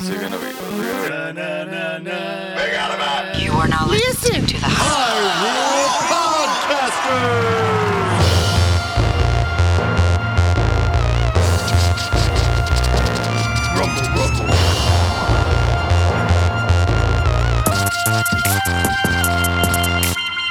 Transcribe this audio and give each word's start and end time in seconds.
What's 0.00 0.12
it 0.12 0.18
gonna 0.18 0.38
be? 0.38 0.46
What's 0.46 0.62
it 0.64 1.10
gonna 1.10 2.00
be? 3.34 3.44
You 3.44 3.52
are 3.52 3.68
now 3.68 3.86
listening 3.86 4.46
to 4.46 4.54
the 4.54 4.66
horror 4.66 5.28
podcast. 6.08 6.96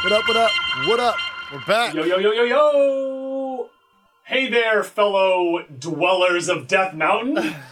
What 0.03 0.11
up, 0.11 0.27
what 0.27 0.37
up, 0.37 0.51
what 0.85 0.99
up? 0.99 1.15
We're 1.51 1.65
back. 1.65 1.95
Yo, 1.95 2.03
yo, 2.03 2.19
yo, 2.19 2.31
yo, 2.33 2.43
yo! 2.43 3.69
Hey 4.25 4.47
there, 4.47 4.83
fellow 4.83 5.63
dwellers 5.63 6.49
of 6.49 6.67
Death 6.67 6.93
Mountain. 6.93 7.55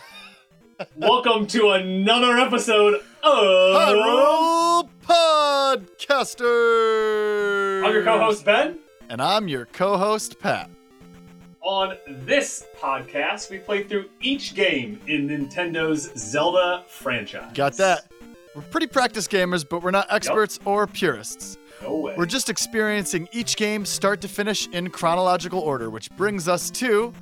Welcome 0.96 1.48
to 1.48 1.72
another 1.72 2.38
episode 2.38 3.02
of. 3.24 3.34
Hyrule 3.34 4.88
Podcaster. 5.02 6.54
I'm 7.84 7.92
your 7.94 8.04
co 8.04 8.20
host, 8.20 8.46
Ben. 8.46 8.78
And 9.10 9.20
I'm 9.20 9.48
your 9.48 9.66
co 9.66 9.98
host, 9.98 10.38
Pat. 10.40 10.70
On 11.62 11.98
this 12.08 12.68
podcast, 12.80 13.50
we 13.50 13.58
play 13.58 13.86
through 13.86 14.06
each 14.22 14.54
game 14.54 15.00
in 15.08 15.28
Nintendo's 15.28 16.12
Zelda 16.16 16.84
franchise. 16.88 17.52
Got 17.56 17.74
that? 17.78 18.12
We're 18.54 18.62
pretty 18.62 18.86
practice 18.88 19.28
gamers, 19.28 19.68
but 19.68 19.82
we're 19.82 19.90
not 19.90 20.06
experts 20.14 20.60
or 20.64 20.86
purists. 20.86 21.58
No 21.82 21.98
way. 21.98 22.14
We're 22.16 22.28
just 22.28 22.50
experiencing 22.50 23.28
each 23.32 23.56
game 23.56 23.84
start 23.84 24.22
to 24.22 24.28
finish 24.28 24.68
in 24.68 24.92
chronological 24.92 25.60
order, 25.60 25.90
which 25.90 26.12
brings 26.12 26.48
us 26.48 26.70
to. 26.72 27.14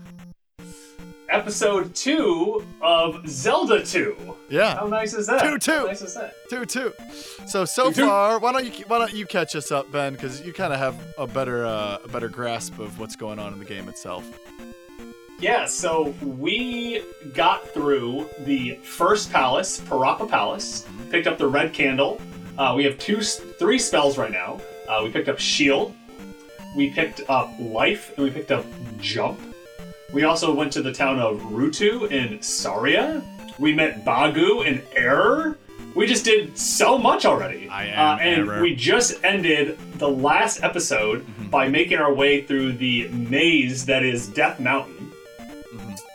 Episode 1.29 1.93
2 1.95 2.65
of 2.81 3.27
Zelda 3.27 3.83
2. 3.83 4.35
Yeah. 4.49 4.75
How 4.75 4.85
nice 4.87 5.13
is 5.13 5.25
that? 5.27 5.41
Two, 5.41 5.57
two. 5.57 5.71
How 5.71 5.85
nice 5.87 6.01
is 6.01 6.13
that? 6.13 6.35
two, 6.49 6.65
two. 6.65 6.93
So 7.47 7.65
so 7.65 7.87
Two, 7.89 7.93
two. 8.01 8.05
far, 8.07 8.39
why 8.39 8.51
don't 8.51 8.65
you 8.65 8.85
why 8.87 8.99
don't 8.99 9.13
you 9.13 9.25
catch 9.25 9.55
us 9.55 9.71
up, 9.71 9.91
Ben? 9.91 10.13
Because 10.13 10.41
you 10.45 10.53
kind 10.53 10.71
of 10.71 10.79
have 10.79 10.95
a 11.17 11.25
better 11.25 11.65
uh, 11.65 11.97
a 12.03 12.07
better 12.07 12.29
grasp 12.29 12.77
of 12.79 12.99
what's 12.99 13.15
going 13.15 13.39
on 13.39 13.53
in 13.53 13.59
the 13.59 13.65
game 13.65 13.89
itself. 13.89 14.23
Yeah, 15.39 15.65
so 15.65 16.13
we 16.21 17.03
got 17.33 17.67
through 17.69 18.29
the 18.45 18.75
first 18.83 19.31
palace, 19.31 19.81
Parapa 19.81 20.29
Palace, 20.29 20.85
picked 21.09 21.27
up 21.27 21.37
the 21.37 21.47
red 21.47 21.73
candle. 21.73 22.21
Uh, 22.57 22.73
we 22.77 22.85
have 22.85 22.97
two, 22.99 23.19
three 23.21 23.77
spells 23.79 24.17
right 24.17 24.31
now. 24.31 24.61
Uh, 24.87 25.01
we 25.03 25.09
picked 25.09 25.27
up 25.27 25.37
shield, 25.39 25.93
we 26.77 26.89
picked 26.91 27.21
up 27.27 27.51
life, 27.59 28.13
and 28.15 28.23
we 28.25 28.31
picked 28.31 28.51
up 28.51 28.65
jump. 28.99 29.37
We 30.13 30.23
also 30.23 30.53
went 30.53 30.71
to 30.73 30.81
the 30.81 30.93
town 30.93 31.19
of 31.19 31.39
Ruto 31.41 32.09
in 32.11 32.41
Saria. 32.41 33.21
We 33.59 33.73
met 33.73 34.05
Bagu 34.05 34.65
and 34.67 34.81
Error. 34.95 35.57
We 35.95 36.05
just 36.07 36.25
did 36.25 36.57
so 36.57 36.97
much 36.97 37.25
already. 37.25 37.69
I 37.69 37.85
am 37.87 38.17
uh, 38.17 38.21
and 38.21 38.47
Error. 38.49 38.61
we 38.61 38.75
just 38.75 39.23
ended 39.23 39.77
the 39.97 40.09
last 40.09 40.63
episode 40.63 41.25
Mm-hmm. 41.25 41.49
by 41.49 41.67
making 41.67 41.97
our 41.99 42.13
way 42.13 42.41
through 42.43 42.73
the 42.73 43.07
maze 43.09 43.85
that 43.85 44.03
is 44.03 44.27
Death 44.27 44.59
Mountain 44.59 45.11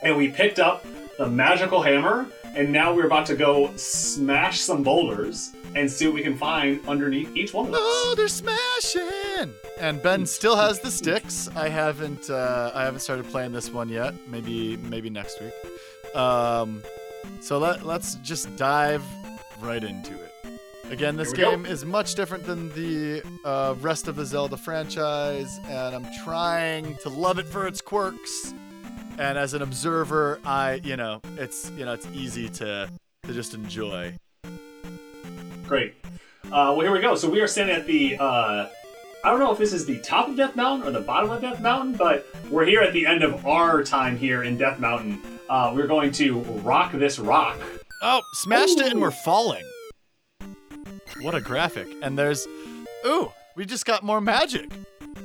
and 0.03 0.17
we 0.17 0.29
picked 0.29 0.59
up 0.59 0.85
the 1.19 1.29
magical 1.29 1.83
hammer, 1.83 2.27
and 2.55 2.73
now 2.73 2.95
we're 2.95 3.07
about 3.07 3.27
to 3.27 3.37
go 3.37 3.75
smash 3.77 4.61
some 4.61 4.83
boulders 4.83 5.53
and 5.75 5.91
see 5.91 6.07
what 6.07 6.15
we 6.15 6.23
can 6.23 6.37
find 6.37 6.87
underneath 6.89 7.35
each 7.37 7.55
one 7.55 7.67
of 7.67 7.73
those. 7.73 7.81
Oh, 7.81 8.15
they're 8.17 8.29
smashing! 8.29 9.55
And 9.79 10.03
Ben 10.03 10.27
still 10.27 10.57
has 10.57 10.81
the 10.81 10.91
sticks. 10.91 11.49
I 11.55 11.69
haven't 11.69 12.29
uh, 12.29 12.73
I 12.75 12.85
haven't 12.85 13.01
started 13.01 13.27
playing 13.27 13.53
this 13.53 13.71
one 13.71 13.89
yet. 13.89 14.15
Maybe 14.29 14.77
maybe 14.77 15.11
next 15.11 15.41
week. 15.41 16.17
Um, 16.17 16.83
so 17.41 17.59
let 17.59 17.85
let's 17.85 18.17
just 18.17 18.55
dive 18.57 19.05
right 19.61 19.83
into 19.83 20.15
it. 20.15 20.35
Again, 20.91 21.17
this 21.17 21.31
we 21.31 21.39
go. 21.39 21.51
game 21.53 21.67
is 21.67 21.85
much 21.85 22.17
different 22.17 22.45
than 22.45 22.69
the 22.71 23.23
uh, 23.45 23.77
rest 23.81 24.09
of 24.09 24.17
the 24.17 24.27
Zelda 24.27 24.57
franchise, 24.57 25.61
and 25.69 25.95
I'm 25.95 26.07
trying 26.25 26.97
to 26.97 27.09
love 27.09 27.39
it 27.39 27.47
for 27.47 27.69
its 27.69 27.81
quirks. 27.81 28.53
And 29.21 29.37
as 29.37 29.53
an 29.53 29.61
observer, 29.61 30.41
I 30.47 30.81
you 30.83 30.97
know 30.97 31.21
it's 31.37 31.71
you 31.77 31.85
know 31.85 31.93
it's 31.93 32.09
easy 32.15 32.49
to 32.49 32.91
to 33.25 33.33
just 33.35 33.53
enjoy. 33.53 34.15
Great. 35.67 35.95
Uh, 36.47 36.73
well, 36.75 36.81
here 36.81 36.91
we 36.91 37.01
go. 37.01 37.15
So 37.15 37.29
we 37.29 37.41
are 37.43 37.47
standing 37.47 37.77
at 37.77 37.87
the. 37.87 38.17
Uh, 38.19 38.69
I 39.23 39.31
don't 39.31 39.39
know 39.39 39.53
if 39.53 39.59
this 39.59 39.75
is 39.75 39.85
the 39.85 39.99
top 39.99 40.29
of 40.29 40.37
Death 40.37 40.57
Mountain 40.57 40.89
or 40.89 40.91
the 40.91 41.03
bottom 41.03 41.31
of 41.31 41.43
Death 41.43 41.61
Mountain, 41.61 41.97
but 41.97 42.27
we're 42.51 42.65
here 42.65 42.81
at 42.81 42.95
the 42.95 43.07
end 43.07 43.23
of 43.23 43.47
our 43.47 43.85
time 43.85 44.17
here 44.17 44.43
in 44.43 44.57
Death 44.57 44.81
Mountain. 44.81 45.21
Uh, 45.51 45.71
we're 45.75 45.87
going 45.87 46.13
to 46.13 46.41
rock 46.65 46.93
this 46.93 47.19
rock. 47.19 47.59
Oh, 48.03 48.23
smashed 48.33 48.81
it 48.81 48.91
and 48.91 49.03
we're 49.03 49.11
falling. 49.11 49.63
What 51.21 51.35
a 51.35 51.43
graphic. 51.43 51.89
And 52.03 52.19
there's. 52.19 52.47
Ooh, 53.07 53.31
we 53.55 53.67
just 53.67 53.85
got 53.85 54.03
more 54.03 54.23
magic. 54.23 54.71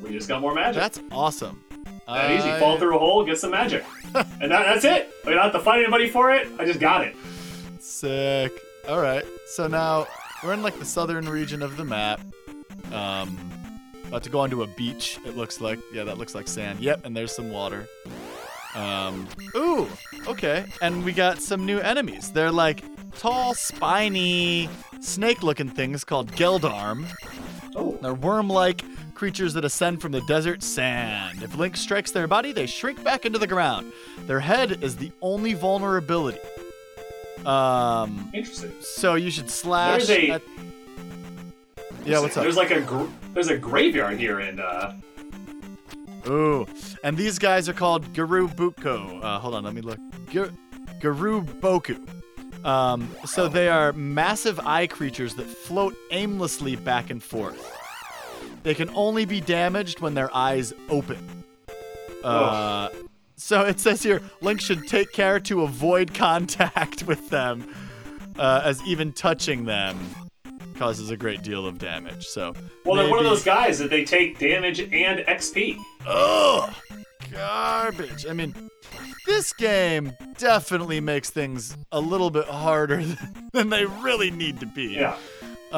We 0.03 0.11
just 0.11 0.27
got 0.27 0.41
more 0.41 0.53
magic. 0.53 0.81
That's 0.81 0.99
awesome. 1.11 1.64
That 2.07 2.31
easy. 2.31 2.49
I- 2.49 2.59
Fall 2.59 2.77
through 2.77 2.95
a 2.95 2.99
hole, 2.99 3.23
get 3.25 3.37
some 3.39 3.51
magic, 3.51 3.83
and 4.15 4.51
that, 4.51 4.65
that's 4.65 4.85
it. 4.85 5.13
We 5.25 5.33
don't 5.33 5.43
have 5.43 5.51
to 5.53 5.59
fight 5.59 5.81
anybody 5.83 6.09
for 6.09 6.31
it. 6.31 6.47
I 6.59 6.65
just 6.65 6.79
got 6.79 7.03
it. 7.05 7.15
Sick. 7.79 8.51
All 8.87 9.01
right. 9.01 9.25
So 9.47 9.67
now 9.67 10.07
we're 10.43 10.53
in 10.53 10.61
like 10.63 10.77
the 10.79 10.85
southern 10.85 11.27
region 11.27 11.61
of 11.61 11.77
the 11.77 11.85
map. 11.85 12.21
Um, 12.91 13.37
about 14.07 14.23
to 14.23 14.29
go 14.29 14.39
onto 14.41 14.61
a 14.63 14.67
beach. 14.67 15.17
It 15.25 15.35
looks 15.35 15.59
like. 15.61 15.79
Yeah, 15.93 16.03
that 16.03 16.17
looks 16.17 16.35
like 16.35 16.47
sand. 16.47 16.79
Yep, 16.79 17.05
and 17.05 17.15
there's 17.17 17.31
some 17.33 17.49
water. 17.51 17.87
Um, 18.75 19.27
ooh, 19.55 19.87
okay. 20.27 20.65
And 20.81 21.03
we 21.05 21.13
got 21.13 21.41
some 21.41 21.65
new 21.65 21.79
enemies. 21.79 22.31
They're 22.31 22.51
like 22.51 22.83
tall, 23.17 23.53
spiny, 23.53 24.69
snake-looking 24.99 25.69
things 25.69 26.03
called 26.03 26.31
Geldarm. 26.33 27.05
Oh, 27.75 27.97
They're 28.01 28.13
worm-like 28.13 28.83
creatures 29.15 29.53
that 29.53 29.65
ascend 29.65 30.01
from 30.01 30.11
the 30.11 30.21
desert 30.21 30.61
sand. 30.61 31.41
If 31.41 31.57
Link 31.57 31.75
strikes 31.77 32.11
their 32.11 32.27
body, 32.27 32.51
they 32.51 32.65
shrink 32.67 33.03
back 33.03 33.25
into 33.25 33.39
the 33.39 33.47
ground. 33.47 33.91
Their 34.27 34.39
head 34.41 34.83
is 34.83 34.95
the 34.97 35.11
only 35.21 35.53
vulnerability. 35.53 36.39
Um, 37.45 38.29
interesting. 38.33 38.71
so 38.81 39.15
you 39.15 39.29
should 39.31 39.49
slash. 39.49 40.07
There's 40.07 40.09
a- 40.19 40.29
at- 40.31 40.41
Yeah, 42.05 42.19
what's 42.19 42.37
up? 42.37 42.43
There's 42.43 42.57
like 42.57 42.71
a 42.71 42.81
gr- 42.81 43.05
there's 43.33 43.47
a 43.49 43.57
graveyard 43.57 44.17
here, 44.19 44.39
and 44.39 44.59
uh, 44.59 44.93
Ooh, 46.27 46.65
and 47.03 47.15
these 47.17 47.37
guys 47.37 47.69
are 47.69 47.73
called 47.73 48.13
Guru 48.13 48.47
Buko. 48.47 49.23
Uh, 49.23 49.39
hold 49.39 49.53
on, 49.55 49.63
let 49.63 49.73
me 49.75 49.81
look. 49.81 49.99
Gu- 50.31 50.51
Guru 51.01 51.41
Boku. 51.43 51.99
Um, 52.65 53.07
so 53.25 53.47
they 53.47 53.69
are 53.69 53.93
massive 53.93 54.59
eye 54.61 54.87
creatures 54.87 55.35
that 55.35 55.45
float 55.45 55.95
aimlessly 56.09 56.75
back 56.75 57.11
and 57.11 57.21
forth. 57.21 57.74
They 58.65 58.73
can 58.73 58.89
only 58.95 59.25
be 59.25 59.41
damaged 59.41 60.01
when 60.01 60.15
their 60.15 60.35
eyes 60.35 60.73
open. 60.89 61.19
Uh, 62.23 62.89
so 63.35 63.61
it 63.61 63.79
says 63.79 64.01
here 64.01 64.23
Link 64.41 64.59
should 64.59 64.87
take 64.87 65.11
care 65.11 65.39
to 65.41 65.61
avoid 65.61 66.15
contact 66.15 67.03
with 67.07 67.29
them, 67.29 67.71
uh, 68.39 68.61
as 68.63 68.81
even 68.87 69.13
touching 69.13 69.65
them 69.65 69.99
causes 70.77 71.11
a 71.11 71.15
great 71.15 71.43
deal 71.43 71.67
of 71.67 71.77
damage. 71.77 72.25
So 72.25 72.55
well, 72.83 72.95
they're 72.95 73.09
one 73.09 73.19
of 73.19 73.25
those 73.25 73.43
guys 73.43 73.77
that 73.77 73.91
they 73.91 74.03
take 74.03 74.39
damage 74.39 74.79
and 74.79 75.19
XP. 75.19 75.77
Ugh, 76.07 76.73
garbage. 77.31 78.25
I 78.25 78.33
mean, 78.33 78.55
this 79.27 79.53
game 79.53 80.13
definitely 80.39 81.01
makes 81.01 81.29
things 81.29 81.77
a 81.91 81.99
little 81.99 82.31
bit 82.31 82.45
harder 82.45 83.03
than 83.53 83.69
they 83.69 83.85
really 83.85 84.31
need 84.31 84.59
to 84.61 84.65
be. 84.65 84.95
Yeah. 84.95 85.17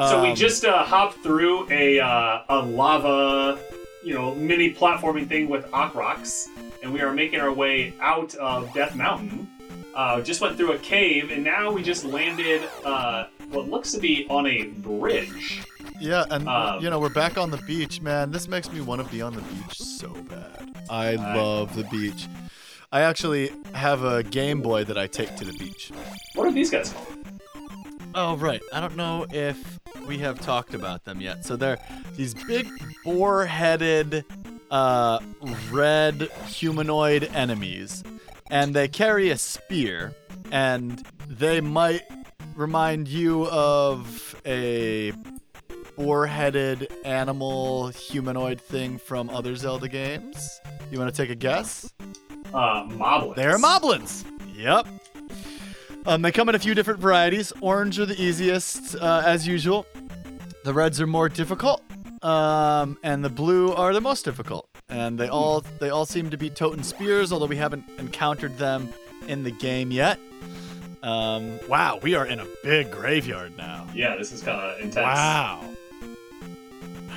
So 0.06 0.22
we 0.22 0.30
Um, 0.30 0.36
just 0.36 0.64
uh, 0.64 0.84
hopped 0.84 1.18
through 1.24 1.68
a 1.70 1.98
uh, 1.98 2.42
a 2.48 2.58
lava, 2.60 3.58
you 4.04 4.14
know, 4.14 4.32
mini 4.36 4.72
platforming 4.72 5.26
thing 5.28 5.48
with 5.48 5.68
Octoroks, 5.72 6.46
and 6.82 6.92
we 6.92 7.00
are 7.00 7.12
making 7.12 7.40
our 7.40 7.52
way 7.52 7.92
out 8.00 8.34
of 8.36 8.72
Death 8.72 8.94
Mountain. 8.94 9.48
Uh, 9.96 10.20
just 10.20 10.40
went 10.40 10.56
through 10.56 10.72
a 10.72 10.78
cave, 10.78 11.32
and 11.32 11.42
now 11.42 11.72
we 11.72 11.82
just 11.82 12.04
landed 12.04 12.62
uh, 12.84 13.24
what 13.50 13.68
looks 13.68 13.90
to 13.90 13.98
be 13.98 14.24
on 14.30 14.46
a 14.46 14.64
bridge. 14.66 15.62
Yeah, 15.98 16.24
and 16.30 16.48
um, 16.48 16.80
you 16.80 16.90
know 16.90 17.00
we're 17.00 17.08
back 17.08 17.36
on 17.36 17.50
the 17.50 17.56
beach, 17.66 18.00
man. 18.00 18.30
This 18.30 18.46
makes 18.46 18.70
me 18.70 18.80
want 18.80 19.04
to 19.04 19.08
be 19.12 19.20
on 19.20 19.34
the 19.34 19.42
beach 19.42 19.78
so 19.80 20.10
bad. 20.30 20.70
I 20.88 21.14
I- 21.16 21.34
love 21.36 21.74
the 21.74 21.84
beach. 21.84 22.28
I 22.92 23.00
actually 23.02 23.50
have 23.74 24.02
a 24.04 24.22
Game 24.22 24.62
Boy 24.62 24.84
that 24.84 24.96
I 24.96 25.06
take 25.08 25.34
to 25.36 25.44
the 25.44 25.52
beach. 25.58 25.90
What 26.34 26.46
are 26.46 26.52
these 26.52 26.70
guys 26.70 26.90
called? 26.92 27.17
Oh, 28.14 28.36
right. 28.36 28.62
I 28.72 28.80
don't 28.80 28.96
know 28.96 29.26
if 29.30 29.78
we 30.06 30.18
have 30.18 30.40
talked 30.40 30.74
about 30.74 31.04
them 31.04 31.20
yet. 31.20 31.44
So 31.44 31.56
they're 31.56 31.78
these 32.16 32.34
big 32.34 32.68
boar 33.04 33.44
headed, 33.46 34.24
uh, 34.70 35.20
red 35.70 36.28
humanoid 36.46 37.24
enemies. 37.34 38.02
And 38.50 38.74
they 38.74 38.88
carry 38.88 39.30
a 39.30 39.38
spear. 39.38 40.14
And 40.50 41.06
they 41.28 41.60
might 41.60 42.02
remind 42.54 43.08
you 43.08 43.46
of 43.48 44.40
a 44.46 45.12
boar 45.96 46.26
headed 46.26 46.90
animal 47.04 47.88
humanoid 47.88 48.60
thing 48.60 48.98
from 48.98 49.28
other 49.30 49.54
Zelda 49.56 49.88
games. 49.88 50.60
You 50.90 50.98
want 50.98 51.14
to 51.14 51.22
take 51.22 51.30
a 51.30 51.34
guess? 51.34 51.92
Uh, 52.54 52.84
Moblins. 52.84 53.36
They're 53.36 53.58
moblins. 53.58 54.24
Yep. 54.54 54.86
Um, 56.08 56.22
they 56.22 56.32
come 56.32 56.48
in 56.48 56.54
a 56.54 56.58
few 56.58 56.74
different 56.74 57.00
varieties. 57.00 57.52
Orange 57.60 57.98
are 57.98 58.06
the 58.06 58.18
easiest, 58.18 58.96
uh, 58.96 59.22
as 59.26 59.46
usual. 59.46 59.84
The 60.64 60.72
reds 60.72 61.02
are 61.02 61.06
more 61.06 61.28
difficult, 61.28 61.82
um, 62.22 62.96
and 63.02 63.22
the 63.22 63.28
blue 63.28 63.74
are 63.74 63.92
the 63.92 64.00
most 64.00 64.24
difficult. 64.24 64.70
And 64.88 65.18
they 65.18 65.28
all 65.28 65.62
they 65.80 65.90
all 65.90 66.06
seem 66.06 66.30
to 66.30 66.38
be 66.38 66.48
totem 66.48 66.82
spears, 66.82 67.30
although 67.30 67.44
we 67.44 67.56
haven't 67.56 67.84
encountered 67.98 68.56
them 68.56 68.88
in 69.26 69.42
the 69.42 69.50
game 69.50 69.90
yet. 69.90 70.18
Um, 71.02 71.60
wow, 71.68 72.00
we 72.02 72.14
are 72.14 72.24
in 72.24 72.40
a 72.40 72.46
big 72.64 72.90
graveyard 72.90 73.54
now. 73.58 73.86
Yeah, 73.94 74.16
this 74.16 74.32
is 74.32 74.40
kind 74.42 74.58
of 74.58 74.80
intense. 74.80 75.04
Wow. 75.04 75.62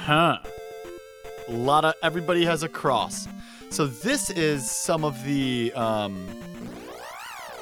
Huh. 0.03 0.39
A 1.47 1.53
lot 1.53 1.85
of 1.85 1.93
everybody 2.03 2.43
has 2.43 2.61
a 2.61 2.69
cross. 2.69 3.25
So 3.69 3.87
this 3.87 4.29
is 4.31 4.69
some 4.69 5.05
of 5.05 5.23
the 5.23 5.71
um, 5.75 6.27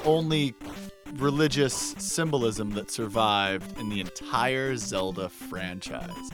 only 0.05 0.55
religious 1.15 1.73
symbolism 1.97 2.71
that 2.71 2.91
survived 2.91 3.77
in 3.79 3.89
the 3.89 3.99
entire 3.99 4.75
Zelda 4.77 5.29
franchise. 5.29 6.29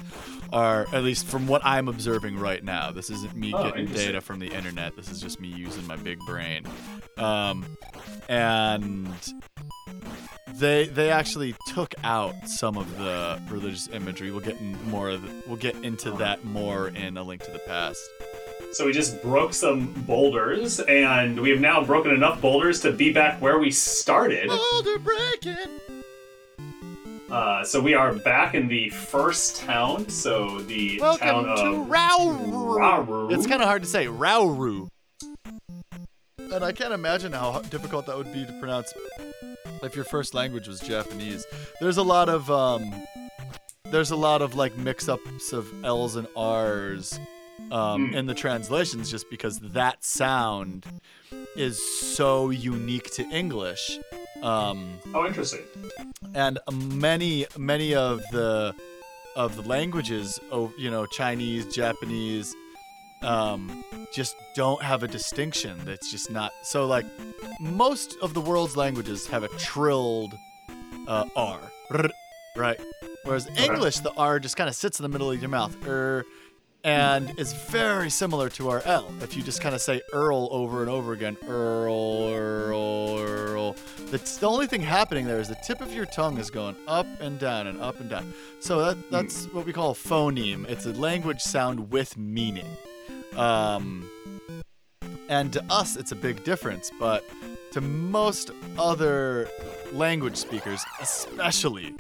Or 0.54 0.86
at 0.94 1.04
least 1.04 1.26
from 1.26 1.48
what 1.48 1.62
I'm 1.66 1.88
observing 1.88 2.38
right 2.38 2.64
now. 2.64 2.92
This 2.92 3.10
isn't 3.10 3.36
me 3.36 3.52
Oh, 3.54 3.64
getting 3.64 3.88
data 3.88 4.22
from 4.22 4.40
the 4.40 4.48
internet. 4.48 4.96
This 4.96 5.10
is 5.10 5.20
just 5.20 5.40
me 5.40 5.48
using 5.50 5.86
my 5.88 5.96
big 5.96 6.20
brain. 6.28 6.64
Um, 7.18 7.66
and 8.30 9.10
they 10.56 10.88
they 10.88 11.10
actually 11.10 11.56
took 11.74 11.94
out 12.04 12.48
some 12.48 12.78
of 12.78 12.98
the 12.98 13.40
religious 13.50 13.90
imagery. 13.90 14.32
We'll 14.32 14.40
get 14.40 14.60
in 14.60 14.78
more 14.90 15.10
of 15.10 15.22
the, 15.24 15.44
we'll 15.48 15.58
get 15.58 15.76
into 15.84 16.12
that 16.12 16.46
more 16.46 16.90
in 16.90 17.18
a 17.18 17.24
link 17.24 17.44
to 17.44 17.52
the 17.52 17.60
past. 17.60 18.00
So 18.76 18.86
we 18.86 18.92
just 18.92 19.22
broke 19.22 19.54
some 19.54 19.86
boulders, 20.06 20.82
and 20.82 21.40
we 21.40 21.50
have 21.52 21.62
now 21.62 21.82
broken 21.82 22.12
enough 22.12 22.42
boulders 22.42 22.82
to 22.82 22.92
be 22.92 23.10
back 23.10 23.42
where 23.42 23.58
we 23.58 23.72
started. 23.72 24.50
Boulder 24.50 25.00
breaking. 25.00 25.80
Uh, 27.32 27.64
so 27.64 27.80
we 27.80 27.94
are 27.94 28.14
back 28.14 28.54
in 28.54 28.68
the 28.68 28.90
first 28.90 29.56
town. 29.56 30.10
So 30.10 30.60
the 30.60 30.98
town 30.98 31.00
Welcome 31.00 31.46
to 31.46 31.82
of 31.84 31.88
Rauru. 31.88 33.08
Rauru. 33.08 33.32
It's 33.32 33.48
kind 33.48 33.62
of 33.62 33.70
hard 33.70 33.82
to 33.84 33.88
say 33.88 34.08
Rauru. 34.08 34.90
And 36.38 36.62
I 36.62 36.74
can't 36.74 36.94
imagine 36.94 37.32
how 37.32 37.62
difficult 37.62 38.06
that 38.08 38.18
would 38.18 38.34
be 38.34 38.46
to 38.46 38.52
pronounce 38.60 38.94
if 39.84 39.96
your 39.96 40.04
first 40.04 40.34
language 40.34 40.68
was 40.68 40.82
Japanese. 40.82 41.46
There's 41.80 41.96
a 41.96 42.04
lot 42.04 42.28
of 42.28 42.52
um, 42.52 42.94
there's 43.86 44.12
a 44.12 44.18
lot 44.18 44.42
of 44.42 44.56
like 44.56 44.76
mix-ups 44.76 45.54
of 45.54 45.72
L's 45.86 46.18
and 46.18 46.28
R's 46.36 47.18
um, 47.78 48.10
Hmm. 48.10 48.16
in 48.20 48.26
the 48.32 48.34
translations, 48.46 49.10
just 49.16 49.28
because 49.30 49.56
that 49.80 49.98
sound 50.04 50.86
is 51.56 51.76
so 52.16 52.50
unique 52.74 53.10
to 53.18 53.24
English. 53.42 53.84
Um, 54.44 54.80
oh, 55.14 55.26
interesting. 55.26 55.62
and 56.34 56.60
many 57.08 57.46
many 57.58 57.96
of 57.96 58.22
the 58.32 58.74
of 59.36 59.56
the 59.58 59.62
languages 59.76 60.40
you 60.84 60.90
know 60.92 61.06
chinese 61.20 61.66
japanese 61.80 62.48
um 63.24 63.84
just 64.14 64.36
don't 64.56 64.82
have 64.82 65.04
a 65.04 65.08
distinction 65.08 65.74
that's 65.86 66.10
just 66.12 66.30
not 66.32 66.52
so 66.64 66.86
like 66.96 67.06
most 67.60 68.16
of 68.22 68.34
the 68.34 68.42
world's 68.50 68.76
languages 68.78 69.28
have 69.28 69.44
a 69.44 69.50
trilled 69.70 70.34
uh, 71.08 71.26
r 71.36 71.60
R, 71.92 72.10
right 72.56 72.80
whereas 73.24 73.48
english 73.58 73.98
the 74.00 74.14
r 74.14 74.40
just 74.40 74.56
kind 74.58 74.70
of 74.70 74.76
sits 74.76 75.00
in 75.00 75.04
the 75.04 75.10
middle 75.10 75.30
of 75.32 75.40
your 75.42 75.50
mouth 75.50 75.76
er 75.88 76.24
and 76.86 77.34
is 77.40 77.52
very 77.52 78.12
similar 78.12 78.48
to 78.48 78.70
our 78.70 78.84
L. 78.86 79.12
If 79.22 79.36
you 79.36 79.42
just 79.42 79.60
kind 79.60 79.74
of 79.74 79.82
say 79.82 80.02
Earl 80.14 80.48
over 80.52 80.82
and 80.82 80.90
over 80.90 81.14
again, 81.14 81.36
Earl, 81.48 82.30
Earl, 82.32 83.18
Earl. 83.20 83.76
That's 84.12 84.38
the 84.38 84.48
only 84.48 84.68
thing 84.68 84.82
happening 84.82 85.26
there 85.26 85.40
is 85.40 85.50
the 85.50 85.58
tip 85.66 85.82
of 85.82 85.92
your 85.92 86.06
tongue 86.06 86.38
is 86.38 86.52
going 86.52 86.76
up 86.88 87.08
and 87.20 87.40
down 87.40 87.66
and 87.66 87.82
up 87.82 88.00
and 88.00 88.08
down. 88.08 88.32
So 88.60 88.86
that 88.86 89.10
that's 89.10 89.46
what 89.46 89.66
we 89.66 89.74
call 89.74 89.92
a 89.92 89.96
phoneme. 89.96 90.70
It's 90.70 90.86
a 90.86 90.94
language 90.94 91.42
sound 91.42 91.90
with 91.90 92.16
meaning. 92.18 92.68
Um, 93.36 94.08
and 95.28 95.52
to 95.54 95.66
us, 95.72 95.96
it's 95.96 96.12
a 96.12 96.16
big 96.16 96.44
difference, 96.44 96.92
but 97.00 97.26
to 97.72 97.82
most 97.82 98.52
other 98.78 99.50
language 99.92 100.38
speakers, 100.38 100.86
especially 101.02 101.96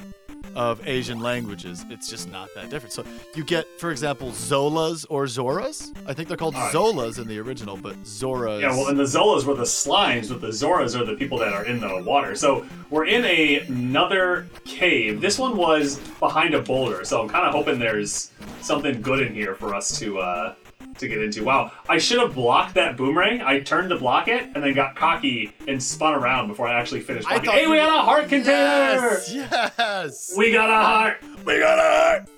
of 0.55 0.87
Asian 0.87 1.19
languages, 1.19 1.85
it's 1.89 2.09
just 2.09 2.31
not 2.31 2.49
that 2.55 2.69
different. 2.69 2.93
So 2.93 3.03
you 3.35 3.43
get, 3.43 3.67
for 3.79 3.91
example, 3.91 4.29
Zolas 4.31 5.05
or 5.09 5.25
Zoras. 5.25 5.93
I 6.07 6.13
think 6.13 6.27
they're 6.27 6.37
called. 6.37 6.55
Zolas 6.55 7.19
in 7.19 7.27
the 7.27 7.39
original, 7.39 7.77
but 7.77 8.01
Zoras. 8.03 8.61
Yeah, 8.61 8.69
well, 8.69 8.87
and 8.87 8.97
the 8.97 9.03
Zolas 9.03 9.45
were 9.45 9.53
the 9.53 9.63
slimes, 9.63 10.29
but 10.29 10.41
the 10.41 10.47
Zoras 10.47 10.99
are 10.99 11.05
the 11.05 11.15
people 11.15 11.37
that 11.39 11.53
are 11.53 11.65
in 11.65 11.79
the 11.79 12.01
water. 12.03 12.35
So 12.35 12.65
we're 12.89 13.05
in 13.05 13.25
a, 13.25 13.59
another 13.59 14.47
cave. 14.63 15.21
This 15.21 15.37
one 15.37 15.57
was 15.57 15.99
behind 16.19 16.53
a 16.53 16.61
boulder, 16.61 17.03
so 17.03 17.21
I'm 17.21 17.29
kind 17.29 17.45
of 17.45 17.53
hoping 17.53 17.79
there's 17.79 18.31
something 18.61 19.01
good 19.01 19.21
in 19.21 19.33
here 19.33 19.55
for 19.55 19.75
us 19.75 19.97
to 19.99 20.19
uh, 20.19 20.55
to 20.99 21.07
get 21.07 21.21
into. 21.21 21.43
Wow, 21.43 21.71
I 21.89 21.97
should 21.97 22.19
have 22.19 22.33
blocked 22.35 22.73
that 22.75 22.97
boomerang. 22.97 23.41
I 23.41 23.59
turned 23.59 23.89
to 23.89 23.97
block 23.97 24.27
it 24.27 24.43
and 24.55 24.63
then 24.63 24.73
got 24.73 24.95
cocky 24.95 25.53
and 25.67 25.81
spun 25.81 26.13
around 26.15 26.47
before 26.47 26.67
I 26.67 26.79
actually 26.79 27.01
finished 27.01 27.27
I 27.27 27.31
blocking. 27.39 27.45
thought 27.45 27.55
Hey, 27.55 27.65
we 27.67 27.71
were- 27.71 27.77
got 27.77 27.99
a 27.99 28.03
heart 28.03 28.29
container! 28.29 28.51
Yes, 28.51 29.33
yes, 29.33 30.33
We 30.37 30.51
got 30.51 30.69
a 30.69 30.85
heart! 30.85 31.23
we 31.45 31.59
got 31.59 31.77
a 31.77 31.81
heart! 31.81 32.29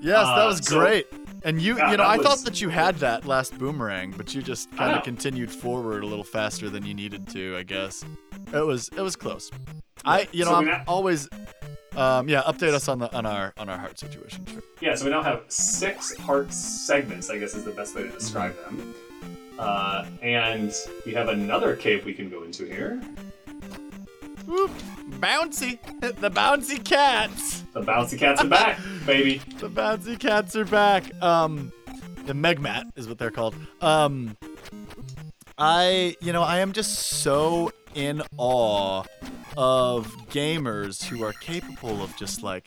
Yes, 0.00 0.26
that 0.26 0.38
Uh, 0.42 0.46
was 0.46 0.66
so- 0.66 0.78
great. 0.80 1.06
And 1.42 1.60
you, 1.60 1.78
Yeah, 1.78 1.90
you 1.92 1.96
know, 1.96 2.02
I 2.04 2.18
was- 2.18 2.26
thought 2.26 2.44
that 2.44 2.60
you 2.60 2.68
had 2.68 2.96
that 2.96 3.24
last 3.24 3.56
boomerang, 3.58 4.12
but 4.14 4.34
you 4.34 4.42
just 4.42 4.70
kind 4.76 4.94
of 4.94 5.02
continued 5.04 5.50
forward 5.50 6.02
a 6.02 6.06
little 6.06 6.24
faster 6.24 6.68
than 6.68 6.84
you 6.84 6.92
needed 6.92 7.26
to. 7.28 7.56
I 7.56 7.62
guess 7.62 8.04
it 8.52 8.60
was 8.66 8.90
it 8.96 9.00
was 9.00 9.16
close. 9.16 9.50
I, 10.04 10.28
you 10.32 10.44
know, 10.44 10.50
So 10.50 10.56
I'm 10.56 10.64
we 10.64 10.70
now- 10.70 10.82
always, 10.86 11.28
um, 11.96 12.28
yeah. 12.28 12.42
Update 12.42 12.72
us 12.72 12.88
on 12.88 12.98
the 12.98 13.12
on 13.14 13.26
our 13.26 13.52
on 13.58 13.68
our 13.68 13.78
heart 13.78 13.98
situation. 13.98 14.46
Sure. 14.46 14.62
Yeah, 14.80 14.94
so 14.94 15.04
we 15.04 15.10
now 15.10 15.22
have 15.22 15.44
six 15.48 16.16
heart 16.16 16.52
segments, 16.52 17.30
I 17.30 17.38
guess 17.38 17.54
is 17.54 17.64
the 17.64 17.70
best 17.70 17.94
way 17.94 18.02
to 18.02 18.08
describe 18.10 18.56
them. 18.64 18.94
Uh, 19.58 20.06
and 20.22 20.72
we 21.04 21.12
have 21.12 21.28
another 21.28 21.76
cave 21.76 22.04
we 22.04 22.14
can 22.14 22.30
go 22.30 22.44
into 22.44 22.64
here. 22.64 23.00
Whoop. 24.46 24.70
Bouncy, 25.20 25.78
the 26.00 26.30
bouncy 26.30 26.82
cats. 26.82 27.62
The 27.74 27.82
bouncy 27.82 28.18
cats 28.18 28.42
are 28.42 28.48
back, 28.48 28.78
baby. 29.06 29.42
The 29.58 29.68
bouncy 29.68 30.18
cats 30.18 30.56
are 30.56 30.64
back. 30.64 31.04
Um, 31.22 31.72
the 32.24 32.32
Megmat 32.32 32.84
is 32.96 33.06
what 33.06 33.18
they're 33.18 33.30
called. 33.30 33.54
Um, 33.80 34.36
I, 35.58 36.16
you 36.20 36.32
know, 36.32 36.42
I 36.42 36.60
am 36.60 36.72
just 36.72 36.98
so 36.98 37.70
in 37.94 38.22
awe 38.36 39.02
of 39.56 40.06
gamers 40.30 41.02
who 41.04 41.24
are 41.24 41.32
capable 41.34 42.02
of 42.02 42.16
just 42.16 42.42
like 42.42 42.66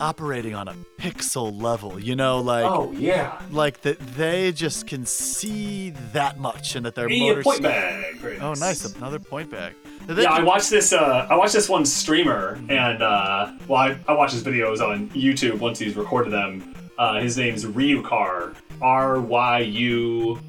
operating 0.00 0.54
on 0.54 0.68
a 0.68 0.74
pixel 0.98 1.60
level. 1.60 1.98
You 1.98 2.14
know, 2.14 2.40
like 2.40 2.64
Oh 2.64 2.92
yeah. 2.92 3.40
like 3.50 3.80
that 3.82 3.98
they 4.16 4.52
just 4.52 4.86
can 4.86 5.04
see 5.06 5.90
that 6.12 6.38
much, 6.38 6.76
and 6.76 6.84
that 6.86 6.94
their 6.94 7.08
Hey, 7.08 7.20
motor. 7.20 7.42
point 7.42 7.62
bag. 7.62 8.16
Oh, 8.40 8.54
nice! 8.54 8.84
Another 8.94 9.18
point 9.18 9.50
bag. 9.50 9.74
Yeah, 10.08 10.32
I 10.32 10.42
watched 10.42 10.70
this. 10.70 10.92
Uh, 10.92 11.26
I 11.28 11.34
watched 11.36 11.52
this 11.52 11.68
one 11.68 11.84
streamer, 11.84 12.58
and 12.68 13.02
uh, 13.02 13.52
well, 13.66 13.80
I, 13.80 13.98
I 14.08 14.12
watch 14.12 14.32
his 14.32 14.42
videos 14.42 14.80
on 14.80 15.08
YouTube 15.10 15.58
once 15.58 15.78
he's 15.78 15.96
recorded 15.96 16.32
them. 16.32 16.74
Uh, 16.96 17.20
his 17.20 17.36
name's 17.36 17.64
Ryukahr, 17.64 18.54
R 18.80 19.20
Y 19.20 19.58
U 19.60 20.40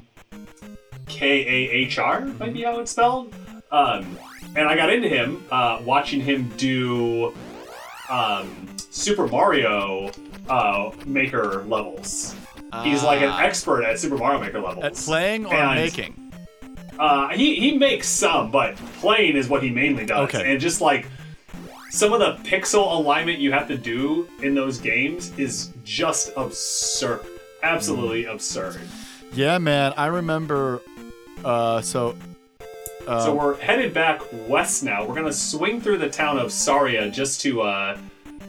K 1.06 1.26
A 1.46 1.70
H 1.70 1.98
R, 1.98 2.20
might 2.22 2.52
be 2.54 2.62
how 2.62 2.78
it's 2.80 2.92
spelled. 2.92 3.34
Um, 3.72 4.18
and 4.56 4.68
I 4.68 4.74
got 4.76 4.90
into 4.92 5.08
him 5.08 5.44
uh, 5.50 5.80
watching 5.84 6.20
him 6.20 6.48
do 6.56 7.34
um, 8.08 8.66
Super 8.90 9.26
Mario 9.28 10.10
uh, 10.48 10.90
Maker 11.06 11.62
levels. 11.64 12.34
He's 12.82 13.02
like 13.02 13.20
an 13.20 13.28
Ah. 13.30 13.40
expert 13.42 13.82
at 13.84 13.98
Super 13.98 14.16
Mario 14.16 14.40
Maker 14.40 14.60
levels. 14.60 14.84
at 14.84 14.94
playing 14.94 15.46
or 15.46 15.54
And- 15.54 15.80
making. 15.80 16.32
Uh, 16.98 17.28
he 17.28 17.54
he 17.54 17.78
makes 17.78 18.06
some, 18.06 18.50
but 18.50 18.76
playing 19.00 19.34
is 19.36 19.48
what 19.48 19.62
he 19.62 19.70
mainly 19.70 20.04
does. 20.04 20.28
Okay. 20.34 20.50
And 20.52 20.60
just 20.60 20.82
like 20.82 21.06
some 21.90 22.12
of 22.12 22.20
the 22.20 22.34
pixel 22.48 22.92
alignment 22.94 23.38
you 23.38 23.52
have 23.52 23.66
to 23.68 23.78
do 23.78 24.28
in 24.42 24.54
those 24.54 24.76
games 24.78 25.32
is 25.38 25.70
just 25.82 26.30
absurd. 26.36 27.20
Absolutely 27.62 28.24
Mm. 28.24 28.34
absurd. 28.34 28.80
Yeah, 29.32 29.56
man. 29.58 29.94
I 29.96 30.06
remember. 30.06 30.82
Uh, 31.44 31.80
so. 31.80 32.16
Uh, 33.10 33.24
So 33.24 33.34
we're 33.34 33.56
headed 33.56 33.92
back 33.92 34.22
west 34.48 34.84
now. 34.84 35.04
We're 35.04 35.16
gonna 35.16 35.32
swing 35.32 35.80
through 35.80 35.98
the 35.98 36.08
town 36.08 36.38
of 36.38 36.52
Saria 36.52 37.10
just 37.10 37.40
to 37.40 37.62
uh, 37.62 37.98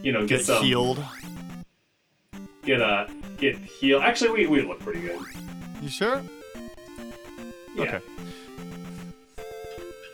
you 0.04 0.12
know, 0.12 0.22
get, 0.22 0.38
get 0.38 0.46
some 0.46 0.64
healed. 0.64 1.04
get 2.64 2.80
a 2.80 3.08
get 3.38 3.58
healed. 3.58 4.04
Actually, 4.04 4.30
we 4.32 4.46
we 4.48 4.62
look 4.62 4.80
pretty 4.80 5.02
good. 5.02 5.20
You 5.82 5.90
sure? 5.90 6.22
Yeah. 7.76 7.84
Okay. 7.84 8.00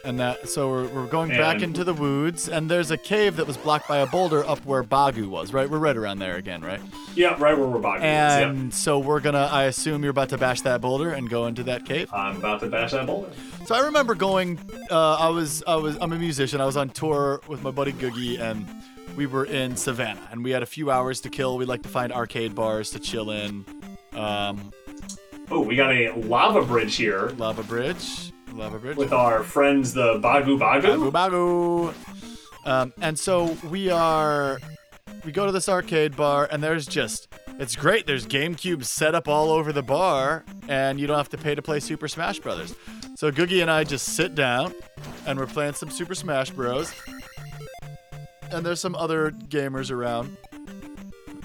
And 0.08 0.20
that, 0.22 0.48
so 0.48 0.70
we're, 0.70 0.88
we're 0.88 1.08
going 1.08 1.32
back 1.32 1.62
into 1.62 1.84
the 1.84 1.94
woods, 1.94 2.48
and 2.48 2.72
there's 2.72 2.92
a 2.92 2.98
cave 2.98 3.36
that 3.36 3.46
was 3.46 3.58
blocked 3.58 3.90
by 3.90 3.98
a 3.98 4.08
boulder 4.08 4.46
up 4.46 4.64
where 4.66 4.82
Bagu 4.82 5.28
was, 5.28 5.52
right? 5.52 5.70
We're 5.70 5.80
right 5.80 5.98
around 5.98 6.20
there 6.20 6.38
again, 6.38 6.62
right? 6.62 6.80
Yeah, 7.14 7.36
right 7.38 7.58
where 7.58 7.68
we're 7.68 7.82
Bagu. 7.82 8.00
And 8.02 8.74
so 8.74 9.00
we're 9.00 9.20
gonna, 9.20 9.50
I 9.52 9.66
assume 9.66 10.04
you're 10.04 10.12
about 10.12 10.30
to 10.30 10.38
bash 10.38 10.62
that 10.62 10.80
boulder 10.80 11.12
and 11.12 11.30
go 11.30 11.48
into 11.48 11.62
that 11.64 11.86
cave. 11.86 12.10
I'm 12.14 12.38
about 12.38 12.62
to 12.62 12.68
bash 12.70 12.92
that 12.92 13.06
boulder. 13.06 13.30
So 13.66 13.76
I 13.76 13.82
remember 13.82 14.16
going. 14.16 14.60
Uh, 14.90 15.16
I 15.16 15.28
was 15.28 15.62
I 15.68 15.76
was 15.76 15.98
I'm 16.00 16.14
a 16.14 16.18
musician. 16.18 16.62
I 16.62 16.66
was 16.66 16.78
on 16.78 16.90
tour 16.90 17.42
with 17.50 17.62
my 17.62 17.72
buddy 17.72 17.92
Googie, 17.92 18.40
and 18.40 18.66
we 19.18 19.26
were 19.26 19.44
in 19.44 19.76
Savannah, 19.76 20.26
and 20.32 20.42
we 20.42 20.52
had 20.52 20.64
a 20.64 20.68
few 20.68 20.90
hours 20.90 21.20
to 21.22 21.30
kill. 21.30 21.58
We 21.58 21.66
like 21.66 21.84
to 21.84 21.90
find 21.90 22.14
arcade 22.14 22.56
bars 22.56 22.92
to 22.92 23.00
chill 23.00 23.30
in. 23.32 23.66
Um, 24.14 24.72
Oh, 25.50 25.62
we 25.62 25.76
got 25.78 25.92
a 25.92 26.12
lava 26.14 26.62
bridge 26.62 26.98
here 26.98 27.30
lava 27.38 27.64
bridge, 27.64 28.34
lava 28.58 28.80
bridge. 28.80 28.98
with 28.98 29.14
our 29.14 29.44
friends 29.44 29.94
the 29.94 30.20
Bagu 30.20 30.58
Bagu 30.58 31.12
Bagu. 31.12 31.92
bagu. 31.92 31.94
Um, 32.66 32.94
and 33.02 33.18
so 33.18 33.58
we 33.70 33.90
are. 33.90 34.60
We 35.24 35.32
go 35.32 35.46
to 35.46 35.52
this 35.52 35.70
arcade 35.70 36.16
bar, 36.16 36.48
and 36.52 36.62
there's 36.62 36.86
just. 36.86 37.28
It's 37.60 37.76
great. 37.76 38.06
There's 38.06 38.28
GameCube 38.28 38.84
set 38.84 39.16
up 39.16 39.28
all 39.28 39.50
over 39.50 39.74
the 39.74 39.82
bar, 39.82 40.44
and 40.68 41.00
you 41.00 41.08
don't 41.08 41.18
have 41.18 41.30
to 41.30 41.38
pay 41.38 41.56
to 41.56 41.62
play 41.62 41.80
Super 41.80 42.08
Smash 42.08 42.40
Brothers. 42.40 42.76
So 43.16 43.32
Googie 43.32 43.62
and 43.62 43.72
I 43.72 43.84
just 43.84 44.16
sit 44.16 44.36
down, 44.36 44.76
and 45.26 45.40
we're 45.40 45.48
playing 45.48 45.74
some 45.74 45.90
Super 45.90 46.14
Smash 46.14 46.52
Bros. 46.52 46.94
And 48.52 48.66
there's 48.66 48.80
some 48.80 48.96
other 48.96 49.32
gamers 49.32 49.92
around, 49.92 50.38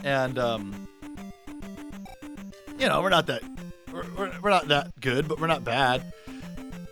and 0.04 0.38
um, 0.38 0.87
you 2.78 2.88
know, 2.88 3.00
we're 3.00 3.09
not 3.11 3.26
that. 3.28 3.42
We're, 3.92 4.33
we're 4.40 4.50
not 4.50 4.69
that 4.69 5.00
good, 5.00 5.28
but 5.28 5.40
we're 5.40 5.47
not 5.47 5.64
bad. 5.64 6.12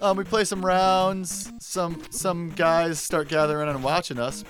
Um, 0.02 0.16
we 0.16 0.24
play 0.24 0.44
some 0.44 0.64
rounds. 0.64 1.52
Some 1.60 2.02
some 2.10 2.50
guys 2.50 2.98
start 3.00 3.28
gathering 3.28 3.68
and 3.68 3.82
watching 3.84 4.18
us. 4.18 4.44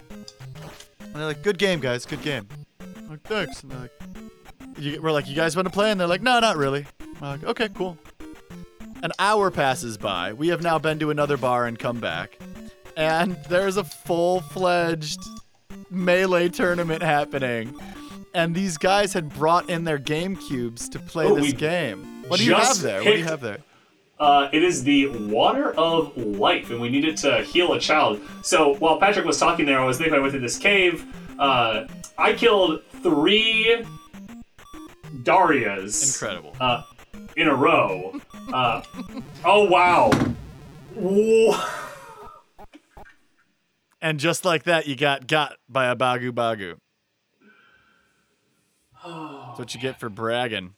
And 1.00 1.14
they're 1.14 1.24
like, 1.26 1.42
"Good 1.42 1.58
game, 1.58 1.80
guys. 1.80 2.06
Good 2.06 2.22
game." 2.22 2.46
I'm 2.98 3.08
like, 3.10 3.22
thanks. 3.22 3.62
And 3.62 3.72
they're 3.72 3.80
like, 3.80 3.92
you, 4.78 5.02
we're 5.02 5.10
like, 5.12 5.28
"You 5.28 5.34
guys 5.34 5.56
want 5.56 5.66
to 5.66 5.72
play?" 5.72 5.90
And 5.90 5.98
they're 6.00 6.06
like, 6.06 6.22
"No, 6.22 6.38
not 6.38 6.56
really." 6.56 6.86
I'm 7.20 7.40
like, 7.40 7.44
"Okay, 7.44 7.68
cool." 7.74 7.98
An 9.02 9.10
hour 9.18 9.50
passes 9.50 9.96
by. 9.98 10.32
We 10.32 10.48
have 10.48 10.62
now 10.62 10.78
been 10.78 10.98
to 11.00 11.10
another 11.10 11.36
bar 11.36 11.66
and 11.66 11.78
come 11.78 11.98
back, 12.00 12.38
and 12.96 13.36
there's 13.48 13.76
a 13.76 13.84
full-fledged 13.84 15.18
melee 15.90 16.48
tournament 16.50 17.02
happening. 17.02 17.74
And 18.34 18.54
these 18.54 18.76
guys 18.78 19.12
had 19.12 19.30
brought 19.30 19.68
in 19.68 19.82
their 19.84 19.98
game 19.98 20.36
cubes 20.36 20.88
to 20.90 20.98
play 21.00 21.26
Oh, 21.26 21.34
this 21.34 21.52
game. 21.54 22.22
What 22.28 22.38
do 22.38 22.44
you 22.44 22.54
have 22.54 22.80
there? 22.80 23.02
What 23.02 23.12
do 23.12 23.18
you 23.18 23.24
have 23.24 23.40
there? 23.40 23.58
Uh, 24.20 24.50
it 24.52 24.62
is 24.62 24.84
the 24.84 25.06
water 25.06 25.72
of 25.78 26.14
life, 26.16 26.70
and 26.70 26.78
we 26.78 26.90
need 26.90 27.06
it 27.06 27.16
to 27.16 27.42
heal 27.42 27.72
a 27.72 27.80
child. 27.80 28.20
So 28.42 28.74
while 28.74 28.98
Patrick 29.00 29.24
was 29.24 29.38
talking 29.38 29.64
there, 29.64 29.80
I 29.80 29.84
was 29.84 29.96
thinking 29.96 30.14
I 30.14 30.18
went 30.18 30.32
through 30.32 30.42
this 30.42 30.58
cave. 30.58 31.06
Uh, 31.38 31.86
I 32.18 32.34
killed 32.34 32.82
three 33.02 33.82
Dairas 35.22 36.20
Incredible. 36.22 36.54
uh, 36.60 36.82
in 37.36 37.48
a 37.48 37.54
row. 37.54 38.20
Uh, 38.52 38.82
oh 39.44 39.64
wow! 39.64 40.10
Whoa. 40.94 41.58
And 44.02 44.20
just 44.20 44.44
like 44.44 44.64
that, 44.64 44.86
you 44.86 44.96
got 44.96 45.26
got 45.26 45.56
by 45.68 45.86
a 45.86 45.96
Bago 45.96 46.30
Bago. 46.30 46.76
That's 49.02 49.58
what 49.58 49.74
you 49.74 49.80
get 49.80 49.98
for 49.98 50.10
bragging. 50.10 50.74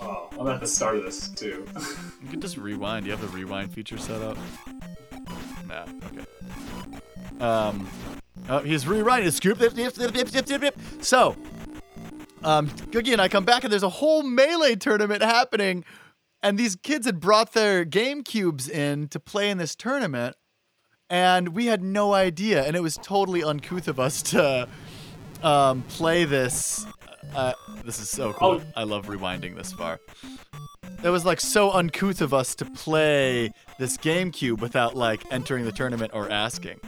Oh, 0.00 0.28
I'm 0.38 0.48
at 0.48 0.60
the 0.60 0.66
start 0.66 0.96
of 0.96 1.04
this 1.04 1.28
too. 1.28 1.66
You 2.24 2.30
can 2.30 2.40
just 2.40 2.56
rewind. 2.56 3.04
You 3.04 3.12
have 3.12 3.20
the 3.20 3.28
rewind 3.28 3.70
feature 3.70 3.98
set 3.98 4.22
up. 4.22 4.38
Nah, 5.68 5.84
okay. 6.06 6.24
Um, 7.38 7.86
oh, 8.48 8.60
he's. 8.60 8.82
Scoop. 9.34 9.58
dip, 9.58 10.46
dip, 10.46 10.60
dip. 10.60 10.78
So, 11.02 11.36
um, 12.42 12.68
Googie 12.68 13.12
and 13.12 13.20
I 13.20 13.28
come 13.28 13.44
back, 13.44 13.64
and 13.64 13.70
there's 13.70 13.82
a 13.82 13.88
whole 13.90 14.22
melee 14.22 14.74
tournament 14.76 15.22
happening, 15.22 15.84
and 16.42 16.58
these 16.58 16.76
kids 16.76 17.04
had 17.06 17.20
brought 17.20 17.52
their 17.52 17.84
game 17.84 18.22
cubes 18.22 18.68
in 18.68 19.08
to 19.08 19.20
play 19.20 19.50
in 19.50 19.58
this 19.58 19.74
tournament, 19.74 20.36
and 21.10 21.48
we 21.50 21.66
had 21.66 21.82
no 21.82 22.14
idea, 22.14 22.64
and 22.64 22.74
it 22.74 22.82
was 22.82 22.96
totally 22.96 23.42
uncouth 23.44 23.88
of 23.88 24.00
us 24.00 24.22
to 24.22 24.68
um, 25.42 25.82
play 25.88 26.24
this. 26.24 26.86
Uh, 27.34 27.52
this 27.84 28.00
is 28.00 28.08
so 28.08 28.32
cool. 28.32 28.60
Oh. 28.60 28.72
I 28.76 28.84
love 28.84 29.06
rewinding 29.06 29.56
this 29.56 29.72
far. 29.72 30.00
It 31.02 31.10
was 31.10 31.24
like 31.24 31.40
so 31.40 31.70
uncouth 31.72 32.20
of 32.20 32.32
us 32.32 32.54
to 32.56 32.64
play 32.64 33.52
this 33.78 33.96
GameCube 33.98 34.60
without 34.60 34.96
like 34.96 35.22
entering 35.32 35.64
the 35.64 35.72
tournament 35.72 36.12
or 36.14 36.30
asking. 36.30 36.80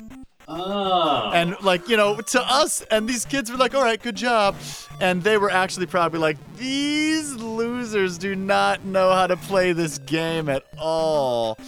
Ah. 0.49 1.33
And 1.33 1.57
like, 1.63 1.89
you 1.89 1.97
know, 1.97 2.17
to 2.17 2.41
us, 2.41 2.81
and 2.91 3.09
these 3.09 3.25
kids 3.25 3.51
were 3.51 3.57
like, 3.59 3.75
all 3.75 3.83
right, 3.83 4.01
good 4.01 4.15
job. 4.17 4.55
And 5.01 5.23
they 5.23 5.39
were 5.39 5.51
actually 5.51 5.87
probably 5.87 6.21
like, 6.21 6.37
these 6.57 7.35
losers 7.35 8.17
do 8.17 8.37
not 8.37 8.85
know 8.85 9.11
how 9.13 9.27
to 9.27 9.37
play 9.37 9.73
this 9.73 9.99
game 9.99 10.49
at 10.49 10.63
all. 10.79 11.59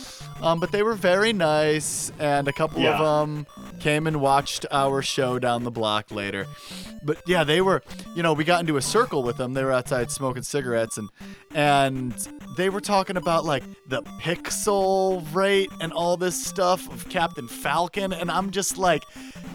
Um, 0.41 0.61
but 0.61 0.71
they 0.71 0.85
were 0.85 0.95
very 0.95 1.33
nice, 1.33 2.13
and 2.21 2.47
a 2.47 2.53
couple 2.53 2.81
Yeah. 2.81 2.97
of 2.97 3.29
them 3.29 3.47
came 3.81 4.07
and 4.07 4.21
watched 4.21 4.67
our 4.71 5.03
show 5.03 5.39
down 5.39 5.65
the 5.65 5.71
block 5.71 6.11
later. 6.11 6.47
But 7.03 7.19
yeah, 7.27 7.45
they 7.45 7.61
were, 7.61 7.83
you 8.15 8.23
know, 8.23 8.33
we 8.33 8.45
got 8.45 8.61
into 8.61 8.77
a 8.77 8.83
circle 8.83 9.23
with 9.23 9.37
them. 9.37 9.55
They 9.55 9.65
were 9.65 9.73
outside 9.73 10.11
smoking 10.11 10.43
cigarettes, 10.43 10.99
and 10.99 11.09
and 11.55 12.29
they 12.57 12.69
were 12.69 12.81
talking 12.81 13.17
about 13.17 13.45
like 13.45 13.65
the 13.87 14.03
pixel 14.21 15.23
rate 15.35 15.71
and 15.81 15.93
all 15.93 16.17
this 16.17 16.45
stuff 16.45 16.91
of 16.93 17.09
Captain 17.09 17.49
Falcon, 17.49 18.13
and 18.13 18.31
I'm 18.31 18.51
just 18.51 18.79
like, 18.79 19.05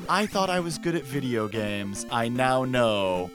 I 0.10 0.26
thought 0.26 0.50
I 0.50 0.60
was 0.60 0.78
good 0.78 0.96
at 0.96 1.04
video 1.04 1.48
games. 1.48 2.06
I 2.12 2.30
now 2.30 2.66
know 2.66 3.30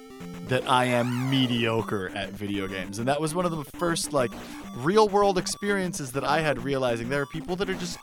that 0.49 0.68
I 0.68 0.87
am 0.87 1.30
mediocre 1.30 2.11
at 2.14 2.30
video 2.30 2.66
games. 2.66 2.99
And 2.99 3.07
that 3.09 3.21
was 3.21 3.35
one 3.35 3.45
of 3.45 3.50
the 3.50 3.64
first 3.78 4.12
like 4.12 4.33
real 4.85 5.08
world 5.08 5.38
experiences 5.38 6.12
that 6.12 6.25
I 6.25 6.40
had 6.40 6.62
realizing 6.62 7.08
there 7.08 7.23
are 7.23 7.26
people 7.26 7.56
that 7.56 7.68
are 7.68 7.75
just 7.75 7.99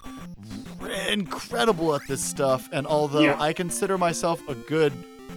incredible 1.10 1.96
at 1.96 2.01
this 2.08 2.24
stuff 2.24 2.70
and 2.72 2.86
although 2.88 3.22
Yeah. 3.22 3.41
I 3.41 3.53
consider 3.53 3.98
myself 3.98 4.41
a 4.48 4.55
good 4.55 4.94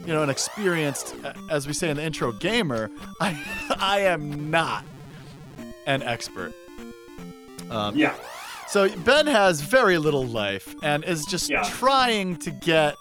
you 0.07 0.13
know 0.13 0.23
an 0.23 0.31
experienced 0.31 1.15
as 1.51 1.67
we 1.67 1.73
say 1.73 1.89
in 1.91 1.97
the 1.97 2.03
intro 2.05 2.33
gamer 2.33 2.91
I 3.21 3.41
I 3.79 4.01
am 4.01 4.51
not 4.51 4.85
an 5.87 6.03
expert 6.03 6.53
um, 7.71 7.97
yeah. 7.97 8.15
so 8.69 8.89
Ben 9.01 9.27
has 9.27 9.61
very 9.61 9.99
little 9.99 10.27
life 10.27 10.75
and 10.83 11.05
is 11.05 11.25
just 11.27 11.51
Yeah. 11.51 11.63
trying 11.65 12.37
to 12.39 12.51
get 12.51 12.97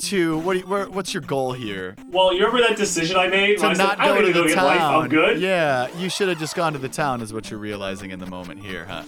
to 0.00 0.38
what? 0.38 0.56
You, 0.58 0.66
where, 0.66 0.88
what's 0.88 1.12
your 1.14 1.22
goal 1.22 1.52
here? 1.52 1.96
Well, 2.10 2.32
you 2.34 2.44
remember 2.46 2.66
that 2.68 2.76
decision 2.76 3.16
I 3.16 3.28
made? 3.28 3.58
To 3.58 3.66
I 3.66 3.72
said, 3.74 3.78
not 3.82 4.00
I 4.00 4.06
don't 4.08 4.16
go 4.16 4.20
to 4.22 4.26
the 4.28 4.48
go 4.48 4.54
town. 4.54 4.64
life. 4.64 4.80
I'm 4.80 5.08
good. 5.08 5.40
Yeah, 5.40 5.88
you 5.98 6.08
should 6.08 6.28
have 6.28 6.38
just 6.38 6.54
gone 6.56 6.72
to 6.74 6.78
the 6.78 6.88
town, 6.88 7.20
is 7.20 7.32
what 7.32 7.50
you're 7.50 7.60
realizing 7.60 8.10
in 8.10 8.18
the 8.18 8.26
moment 8.26 8.60
here, 8.60 8.84
huh? 8.86 9.02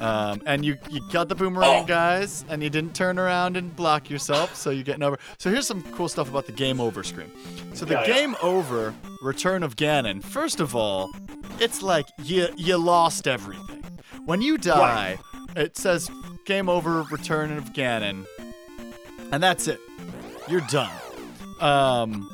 Um, 0.00 0.42
and 0.46 0.64
you 0.64 0.76
you 0.90 1.00
got 1.10 1.28
the 1.28 1.34
boomerang, 1.34 1.84
Oh. 1.84 1.86
guys, 1.86 2.44
and 2.50 2.62
you 2.62 2.68
didn't 2.68 2.94
turn 2.94 3.18
around 3.18 3.56
and 3.56 3.74
block 3.74 4.10
yourself, 4.10 4.54
so 4.54 4.68
you're 4.70 4.82
getting 4.84 5.02
over. 5.02 5.18
So 5.38 5.50
here's 5.50 5.66
some 5.66 5.82
cool 5.92 6.08
stuff 6.08 6.28
about 6.28 6.46
the 6.46 6.52
game 6.52 6.80
over 6.80 7.02
screen. 7.02 7.30
So 7.74 7.86
the 7.86 7.94
Yeah, 7.94 8.00
yeah. 8.06 8.14
game 8.14 8.36
over, 8.42 8.94
Return 9.22 9.62
of 9.62 9.76
Ganon. 9.76 10.22
First 10.22 10.60
of 10.60 10.74
all, 10.76 11.10
it's 11.60 11.80
like 11.82 12.06
you 12.22 12.48
you 12.56 12.76
lost 12.76 13.26
everything. 13.26 13.84
When 14.26 14.42
you 14.42 14.58
die, 14.58 15.18
it 15.56 15.76
says 15.78 16.10
game 16.44 16.68
over, 16.68 17.02
Return 17.10 17.56
of 17.56 17.72
Ganon, 17.72 18.26
and 19.32 19.42
that's 19.42 19.68
it. 19.68 19.80
You're 20.48 20.60
done. 20.62 20.92
Um, 21.60 22.30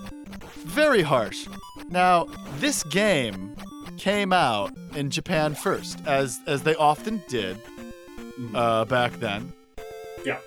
very 0.59 1.03
harsh. 1.03 1.49
Now, 1.89 2.27
this 2.59 2.83
game 2.85 3.55
came 3.97 4.33
out 4.33 4.73
in 4.95 5.11
Japan 5.11 5.55
first, 5.55 5.99
as 6.07 6.41
as 6.47 6.63
they 6.63 6.75
often 6.75 7.23
did 7.29 7.61
uh, 8.55 8.85
back 8.87 9.13
then. 9.21 9.53
Yeah. 10.25 10.39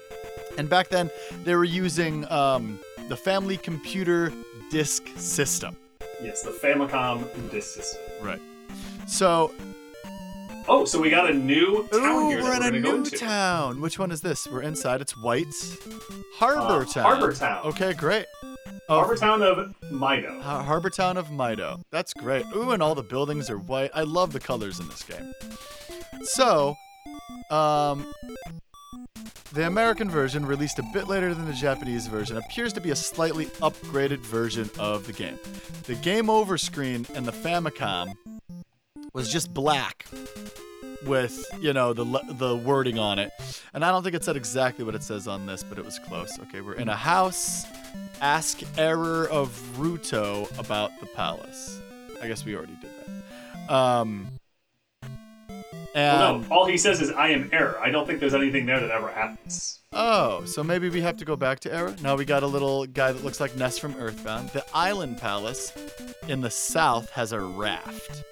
And 0.58 0.70
back 0.70 0.90
then, 0.90 1.10
they 1.44 1.56
were 1.56 1.64
using 1.64 2.30
um, 2.32 2.80
the 3.10 3.18
Family 3.18 3.58
Computer 3.58 4.32
Disk 4.72 5.08
System. 5.18 5.76
Yes, 6.22 6.44
the 6.44 6.52
Famicom 6.52 7.52
disc 7.52 7.76
system. 7.76 8.02
Right. 8.22 8.42
So, 9.08 9.52
Oh, 10.68 10.84
so 10.86 11.00
we 11.00 11.10
got 11.12 11.30
a 11.30 11.34
new 11.34 11.88
town 11.92 12.02
ooh, 12.02 12.30
here 12.30 12.42
we're 12.42 12.54
in 12.56 12.62
we're 12.62 12.68
a 12.68 12.80
new 12.80 13.04
town. 13.06 13.82
Which 13.82 14.00
one 14.00 14.12
is 14.12 14.22
this? 14.22 14.48
We're 14.48 14.64
inside. 14.64 15.00
It's 15.00 15.16
White 15.16 15.46
Harbor 16.36 16.82
Uh, 16.84 16.86
Town. 16.86 17.04
Harbor 17.04 17.34
Town. 17.34 17.66
Okay, 17.66 17.94
great. 17.94 18.26
Oh, 18.90 19.00
Harbor 19.00 19.16
Town 19.16 19.44
of 19.44 19.58
Mido. 19.92 20.42
Har- 20.42 20.64
Harbor 20.64 20.90
Town 20.90 21.18
of 21.18 21.28
Mido. 21.28 21.82
That's 21.92 22.14
great. 22.14 22.46
Ooh, 22.56 22.72
and 22.72 22.82
all 22.82 22.96
the 22.96 23.04
buildings 23.04 23.50
are 23.50 23.58
white. 23.60 23.92
I 23.94 24.02
love 24.02 24.34
the 24.34 24.40
colors 24.40 24.80
in 24.80 24.88
this 24.88 25.04
game. 25.04 25.32
So, 26.24 26.76
um, 27.52 28.12
the 29.54 29.68
American 29.68 30.10
version, 30.10 30.46
released 30.48 30.80
a 30.80 30.84
bit 30.94 31.08
later 31.08 31.36
than 31.36 31.46
the 31.46 31.54
Japanese 31.54 32.08
version, 32.08 32.38
appears 32.38 32.74
to 32.74 32.82
be 32.82 32.90
a 32.90 32.96
slightly 32.96 33.46
upgraded 33.62 34.20
version 34.20 34.70
of 34.80 35.06
the 35.06 35.14
game. 35.14 35.38
The 35.84 35.96
game 35.96 36.28
over 36.30 36.58
screen 36.58 37.06
and 37.14 37.26
the 37.26 37.32
Famicom 37.32 38.14
was 39.16 39.32
just 39.32 39.54
black. 39.54 40.06
with 41.06 41.46
you 41.60 41.72
know 41.72 41.94
the 41.94 42.04
the 42.34 42.56
wording 42.56 42.98
on 43.00 43.20
it, 43.20 43.32
and 43.74 43.86
I 43.86 43.92
don't 43.92 44.04
think 44.04 44.16
it 44.16 44.24
said 44.24 44.36
exactly 44.36 44.84
what 44.84 44.96
it 44.96 45.04
says 45.04 45.28
on 45.28 45.46
this, 45.46 45.64
but 45.64 45.78
it 45.78 45.86
was 45.86 46.00
close. 46.00 46.38
Okay, 46.44 46.62
we're 46.62 46.74
in 46.74 46.90
a 46.90 46.96
house. 46.96 47.66
Ask 48.22 48.62
error 48.78 49.28
of 49.30 49.50
Ruto 49.78 50.48
about 50.60 50.92
the 51.00 51.06
palace. 51.08 51.80
I 52.22 52.28
guess 52.28 52.44
we 52.46 52.56
already 52.56 52.76
did 52.82 52.90
that. 52.90 53.74
Um, 53.74 54.28
and 55.94 56.20
Well, 56.20 56.40
no, 56.40 56.46
all 56.50 56.66
he 56.66 56.78
says 56.78 57.02
is 57.02 57.12
I 57.12 57.30
am 57.30 57.50
error. 57.54 57.80
I 57.80 57.90
don't 57.92 58.06
think 58.08 58.20
there's 58.20 58.34
anything 58.34 58.66
there 58.66 58.80
that 58.80 58.92
ever 58.92 59.10
happens. 59.10 59.80
Oh, 59.94 60.44
so 60.46 60.62
maybe 60.64 60.90
we 60.90 61.02
have 61.02 61.18
to 61.18 61.26
go 61.26 61.36
back 61.38 61.62
to 61.62 61.74
error. 61.74 61.96
Now 62.02 62.16
we 62.16 62.26
got 62.26 62.44
a 62.44 62.48
little 62.48 62.86
guy 62.86 63.12
that 63.14 63.24
looks 63.24 63.40
like 63.40 63.56
Ness 63.56 63.78
from 63.80 63.96
Earthbound. 63.98 64.50
The 64.50 64.66
Island 64.74 65.20
Palace 65.20 65.72
in 66.28 66.42
the 66.42 66.50
south 66.52 67.12
has 67.12 67.32
a 67.32 67.40
raft. 67.40 68.24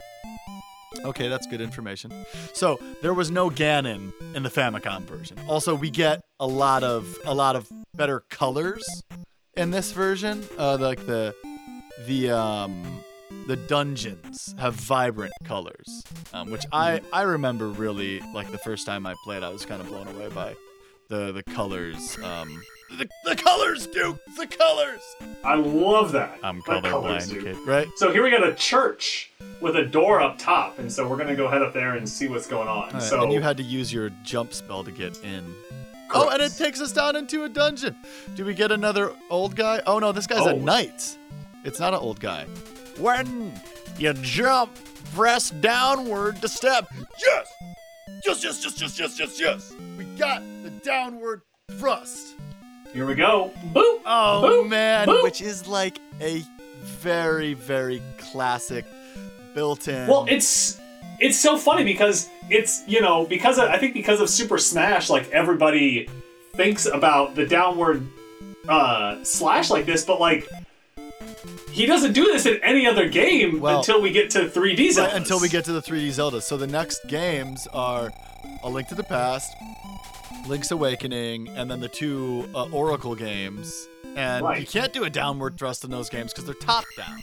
Okay, 1.06 1.28
that's 1.28 1.48
good 1.48 1.62
information. 1.62 2.12
So 2.54 2.80
there 3.02 3.14
was 3.14 3.32
no 3.32 3.50
Ganon 3.50 4.14
in 4.36 4.44
the 4.44 4.50
Famicom 4.50 5.02
version. 5.04 5.38
Also, 5.48 5.76
we 5.76 5.90
get 5.90 6.22
a 6.40 6.48
lot 6.48 6.84
of 6.84 7.16
a 7.26 7.34
lot 7.34 7.56
of 7.56 7.70
better 7.96 8.22
colors 8.30 8.84
in 9.56 9.72
this 9.72 9.92
version. 9.92 10.44
Uh, 10.58 10.78
like 10.80 11.06
the 11.06 11.36
the 12.06 12.32
um 12.32 12.84
the 13.48 13.56
dungeons 13.56 14.56
have 14.58 14.76
vibrant 14.76 15.34
colors, 15.44 16.04
um, 16.34 16.50
which 16.52 16.66
I 16.72 17.02
I 17.12 17.24
remember 17.24 17.68
really 17.68 18.22
like 18.34 18.52
the 18.52 18.58
first 18.58 18.86
time 18.86 19.06
I 19.06 19.16
played. 19.24 19.44
I 19.44 19.50
was 19.50 19.66
kind 19.66 19.82
of 19.82 19.88
blown 19.88 20.08
away 20.08 20.30
by 20.30 20.56
the 21.10 21.32
the 21.32 21.44
colors. 21.44 22.18
Um, 22.24 22.62
the, 22.98 23.10
the 23.26 23.36
colors, 23.36 23.88
Duke. 23.88 24.20
The 24.38 24.48
colors. 24.48 25.02
I 25.44 25.56
love 25.56 26.12
that. 26.14 26.38
I'm 26.44 26.62
That 26.68 26.84
colors, 26.84 27.28
colorblind, 27.28 27.30
dude. 27.30 27.44
kid. 27.44 27.58
Right? 27.68 27.88
So 27.98 28.12
here 28.12 28.24
we 28.24 28.32
got 28.32 28.48
a 28.48 28.54
church 28.54 29.32
with 29.62 29.76
a 29.76 29.86
door 29.86 30.22
up 30.22 30.38
top, 30.38 30.80
and 30.80 30.92
so 30.92 31.08
we're 31.08 31.18
gonna 31.18 31.36
go 31.36 31.48
head 31.48 31.62
up 31.62 31.74
there 31.74 31.96
and 31.96 32.08
see 32.08 32.28
what's 32.28 32.48
going 32.48 32.68
on. 32.68 32.86
All 32.86 32.92
right, 32.92 33.02
so 33.02 33.24
and 33.24 33.32
you 33.32 33.42
had 33.42 33.58
to 33.58 33.64
use 33.64 33.92
your 33.94 34.10
jump 34.24 34.54
spell 34.54 34.84
to 34.84 34.92
get 34.92 35.22
in. 35.24 35.44
Oh, 36.16 36.30
and 36.30 36.42
it 36.42 36.54
takes 36.58 36.80
us 36.80 36.92
down 36.92 37.16
into 37.16 37.44
a 37.44 37.50
dungeon. 37.50 37.96
Do 38.36 38.46
we 38.46 38.54
get 38.54 38.72
another 38.72 39.14
old 39.30 39.56
guy? 39.56 39.82
Oh 39.88 40.00
no, 40.00 40.12
this 40.12 40.28
guy's 40.28 40.46
a 40.46 40.52
Oh. 40.52 40.58
knight. 40.58 41.18
It's 41.66 41.80
not 41.80 41.94
an 41.94 42.00
old 42.00 42.20
guy. 42.20 42.46
When 43.00 43.54
you 43.98 44.14
jump, 44.14 44.78
press 45.16 45.50
downward 45.50 46.42
to 46.42 46.48
step. 46.48 46.88
Yes! 47.26 47.48
Yes, 48.26 48.44
yes, 48.44 48.64
yes, 48.64 48.82
yes, 48.82 49.00
yes, 49.00 49.20
yes, 49.20 49.40
yes. 49.40 49.74
We 49.98 50.04
got 50.18 50.44
the 50.62 50.70
downward 50.70 51.42
thrust. 51.72 52.36
Here 52.94 53.06
we 53.06 53.16
go. 53.16 53.52
Boop. 53.74 54.02
Oh 54.06 54.42
Boop, 54.64 54.70
man, 54.70 55.08
boop. 55.08 55.24
which 55.24 55.42
is 55.42 55.68
like 55.68 56.00
a 56.22 56.44
very, 56.82 57.54
very 57.54 58.02
classic 58.18 58.86
built-in. 59.56 60.08
Well, 60.08 60.26
it's 60.30 60.80
it's 61.20 61.40
so 61.40 61.58
funny 61.58 61.84
because 61.84 62.30
it's 62.50 62.84
you 62.88 63.02
know 63.02 63.26
because 63.26 63.58
of, 63.58 63.66
I 63.66 63.78
think 63.78 63.94
because 63.94 64.20
of 64.20 64.30
Super 64.30 64.58
Smash, 64.58 65.10
like 65.10 65.30
everybody 65.32 66.08
thinks 66.56 66.86
about 66.86 67.36
the 67.36 67.46
downward 67.46 68.06
uh, 68.68 69.24
slash 69.24 69.70
like 69.70 69.86
this, 69.86 70.06
but 70.06 70.20
like 70.20 70.48
he 71.72 71.86
doesn't 71.88 72.14
do 72.14 72.26
this 72.26 72.46
in 72.46 72.60
any 72.64 72.86
other 72.86 73.10
game 73.10 73.60
Well- 73.60 73.80
until 73.80 74.00
we 74.02 74.12
get 74.12 74.30
to 74.32 74.42
3D 74.48 74.92
Zelda. 74.92 75.10
Right, 75.10 75.18
until 75.18 75.40
we 75.40 75.50
get 75.50 75.66
to 75.66 75.74
the 75.74 75.82
3D 75.82 76.12
Zelda. 76.12 76.40
So 76.42 76.56
the 76.56 76.68
next 76.68 77.08
games 77.08 77.68
are 77.74 78.12
A 78.64 78.70
Link 78.70 78.88
to 78.90 78.96
the 78.96 79.04
Past, 79.04 79.52
Link's 80.48 80.72
Awakening, 80.72 81.50
and 81.50 81.70
then 81.70 81.80
the 81.80 81.88
two 81.88 82.50
uh, 82.54 82.66
Oracle 82.72 83.16
games. 83.16 83.88
And 84.16 84.46
you 84.60 84.66
can't 84.66 84.94
do 84.94 85.06
a 85.06 85.10
downward 85.10 85.58
thrust 85.58 85.84
in 85.84 85.92
those 85.92 86.10
games 86.10 86.32
because 86.32 86.46
they're 86.46 86.54
top 86.54 86.86
down. 86.96 87.20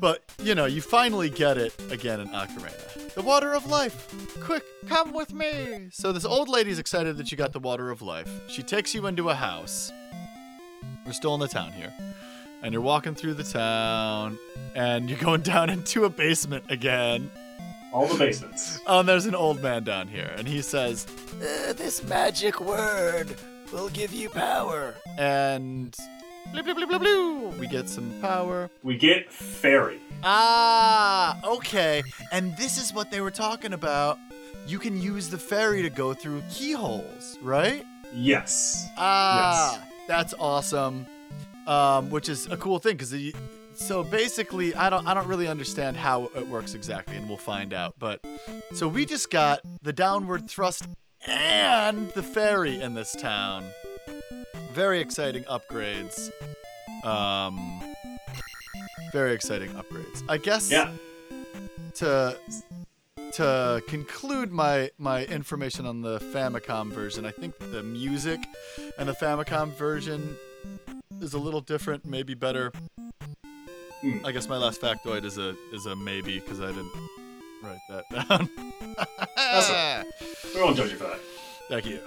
But, 0.00 0.22
you 0.40 0.54
know, 0.54 0.66
you 0.66 0.80
finally 0.80 1.28
get 1.28 1.58
it 1.58 1.74
again 1.90 2.20
in 2.20 2.28
Ocarina. 2.28 3.14
The 3.14 3.22
Water 3.22 3.54
of 3.54 3.66
Life. 3.66 4.14
Quick, 4.40 4.62
come 4.86 5.12
with 5.12 5.32
me. 5.32 5.88
So 5.90 6.12
this 6.12 6.24
old 6.24 6.48
lady's 6.48 6.78
excited 6.78 7.16
that 7.16 7.32
you 7.32 7.36
got 7.36 7.52
the 7.52 7.58
Water 7.58 7.90
of 7.90 8.00
Life. 8.00 8.30
She 8.48 8.62
takes 8.62 8.94
you 8.94 9.06
into 9.06 9.28
a 9.30 9.34
house. 9.34 9.90
We're 11.04 11.12
still 11.12 11.34
in 11.34 11.40
the 11.40 11.48
town 11.48 11.72
here. 11.72 11.92
And 12.62 12.72
you're 12.72 12.82
walking 12.82 13.14
through 13.14 13.34
the 13.34 13.44
town, 13.44 14.38
and 14.74 15.08
you're 15.08 15.18
going 15.18 15.40
down 15.42 15.70
into 15.70 16.04
a 16.04 16.10
basement 16.10 16.64
again. 16.70 17.30
All 17.92 18.06
the 18.06 18.18
basements. 18.18 18.80
Oh, 18.86 19.00
and 19.00 19.08
there's 19.08 19.26
an 19.26 19.34
old 19.34 19.62
man 19.62 19.84
down 19.84 20.08
here, 20.08 20.32
and 20.36 20.46
he 20.48 20.62
says, 20.62 21.06
"Uh, 21.42 21.72
"This 21.74 22.02
magic 22.04 22.60
word 22.60 23.34
will 23.72 23.88
give 23.90 24.12
you 24.12 24.28
power." 24.30 24.94
And 25.18 25.94
blue, 26.52 26.62
blue, 26.62 26.74
blue, 26.74 26.86
blue, 26.86 26.98
blue. 26.98 27.48
We 27.60 27.66
get 27.66 27.88
some 27.88 28.10
power. 28.22 28.70
We 28.82 28.96
get 28.96 29.30
fairy. 29.32 30.00
Ah, 30.24 31.38
okay. 31.44 32.02
And 32.32 32.56
this 32.56 32.78
is 32.78 32.92
what 32.92 33.10
they 33.10 33.20
were 33.20 33.30
talking 33.30 33.72
about. 33.72 34.18
You 34.66 34.78
can 34.78 35.00
use 35.00 35.28
the 35.28 35.38
fairy 35.38 35.82
to 35.82 35.90
go 35.90 36.12
through 36.14 36.42
keyholes, 36.50 37.38
right? 37.42 37.84
Yes. 38.14 38.86
Ah, 38.96 39.82
that's 40.06 40.34
awesome. 40.38 41.06
Um, 41.66 42.08
which 42.10 42.28
is 42.30 42.46
a 42.50 42.56
cool 42.56 42.78
thing 42.78 42.94
because 42.96 43.14
so 43.78 44.02
basically, 44.02 44.74
I 44.74 44.90
don't 44.90 45.06
I 45.06 45.14
don't 45.14 45.26
really 45.26 45.48
understand 45.48 45.96
how 45.96 46.30
it 46.36 46.46
works 46.48 46.74
exactly, 46.74 47.16
and 47.16 47.28
we'll 47.28 47.38
find 47.38 47.72
out. 47.72 47.94
But 47.98 48.24
so 48.74 48.88
we 48.88 49.06
just 49.06 49.30
got 49.30 49.60
the 49.82 49.92
downward 49.92 50.48
thrust 50.50 50.86
and 51.26 52.10
the 52.10 52.22
fairy 52.22 52.80
in 52.80 52.94
this 52.94 53.12
town. 53.12 53.64
Very 54.72 55.00
exciting 55.00 55.44
upgrades. 55.44 56.30
Um, 57.04 57.80
very 59.12 59.32
exciting 59.32 59.70
upgrades. 59.70 60.22
I 60.28 60.38
guess 60.38 60.70
Yeah. 60.70 60.90
to 61.96 62.36
to 63.32 63.82
conclude 63.88 64.50
my 64.52 64.90
my 64.98 65.24
information 65.26 65.86
on 65.86 66.02
the 66.02 66.18
Famicom 66.18 66.92
version, 66.92 67.24
I 67.24 67.30
think 67.30 67.58
the 67.58 67.82
music 67.82 68.40
and 68.98 69.08
the 69.08 69.12
Famicom 69.14 69.72
version 69.76 70.36
is 71.20 71.34
a 71.34 71.38
little 71.38 71.60
different, 71.60 72.04
maybe 72.04 72.34
better. 72.34 72.72
Hmm. 74.00 74.24
I 74.24 74.32
guess 74.32 74.48
my 74.48 74.56
last 74.56 74.80
factoid 74.80 75.24
is 75.24 75.38
a 75.38 75.54
is 75.72 75.86
a 75.86 75.96
maybe 75.96 76.38
because 76.38 76.60
I 76.60 76.68
didn't 76.68 76.92
write 77.62 77.78
that 77.88 78.08
down. 78.28 78.48
We 80.54 80.60
won't 80.62 80.76
judge 80.76 80.90
you 80.92 80.96
for 80.96 81.04
that. 81.04 81.20
Thank 81.68 81.86
you. 81.86 82.00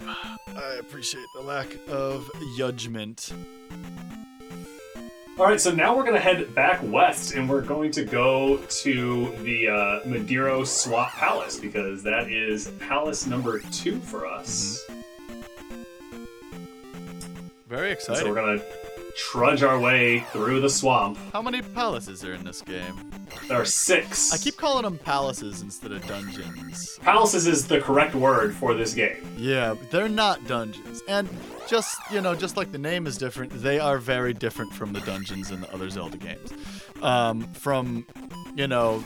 I 0.56 0.77
appreciate 0.80 1.25
the 1.36 1.41
lack 1.41 1.67
of 1.89 2.30
judgment. 2.58 3.32
All 5.38 5.45
right, 5.47 5.60
so 5.60 5.71
now 5.71 5.95
we're 5.95 6.04
gonna 6.04 6.19
head 6.19 6.54
back 6.56 6.80
west, 6.84 7.34
and 7.34 7.49
we're 7.49 7.62
going 7.62 7.91
to 7.91 8.06
go 8.06 8.58
to 8.58 9.36
the 9.43 9.67
uh, 9.67 9.99
Midoro 10.08 10.65
Swamp 10.65 11.10
Palace 11.12 11.60
because 11.60 12.04
that 12.04 12.30
is 12.32 12.67
palace 12.80 13.25
number 13.27 13.60
two 13.71 13.99
for 13.99 14.25
us. 14.25 14.84
Very 17.67 17.91
And 17.91 17.99
So 17.99 18.13
exciting. 18.13 18.30
we're 18.34 18.36
gonna 18.41 18.62
trudge 19.15 19.63
our 19.63 19.80
way 19.80 20.21
through 20.32 20.62
the 20.62 20.69
swamp. 20.69 21.17
How 21.34 21.41
many 21.41 21.62
palaces 21.62 22.24
are 22.24 22.34
in 22.34 22.43
this 22.43 22.62
game? 22.62 23.12
There 23.47 23.60
are 23.60 23.65
six. 23.65 24.34
I 24.34 24.38
keep 24.38 24.58
calling 24.58 24.84
them 24.84 24.97
palaces 24.97 25.62
instead 25.62 25.91
of 25.91 26.06
dungeons. 26.08 27.00
palaces 27.02 27.47
is 27.47 27.67
the 27.67 27.80
correct 27.82 28.15
word 28.15 28.56
for 28.56 28.74
this 28.74 28.93
game. 28.93 29.17
Yeah, 29.38 29.76
they're 29.89 30.10
not 30.10 30.45
dungeons. 30.47 31.02
And 31.08 31.30
just, 31.67 31.97
you 32.12 32.21
know, 32.21 32.36
just 32.36 32.58
like 32.58 32.71
the 32.71 32.78
name 32.78 33.08
is 33.08 33.17
different, 33.17 33.52
they 33.52 33.80
are 33.80 33.97
very 33.97 34.34
different 34.34 34.74
from 34.74 34.93
the 34.93 35.02
dungeons 35.02 35.52
in 35.52 35.62
the 35.62 35.74
other 35.74 35.89
Zelda 35.89 36.17
games. 36.17 36.52
Um, 37.02 37.52
from, 37.54 38.06
you 38.56 38.67
know, 38.67 39.04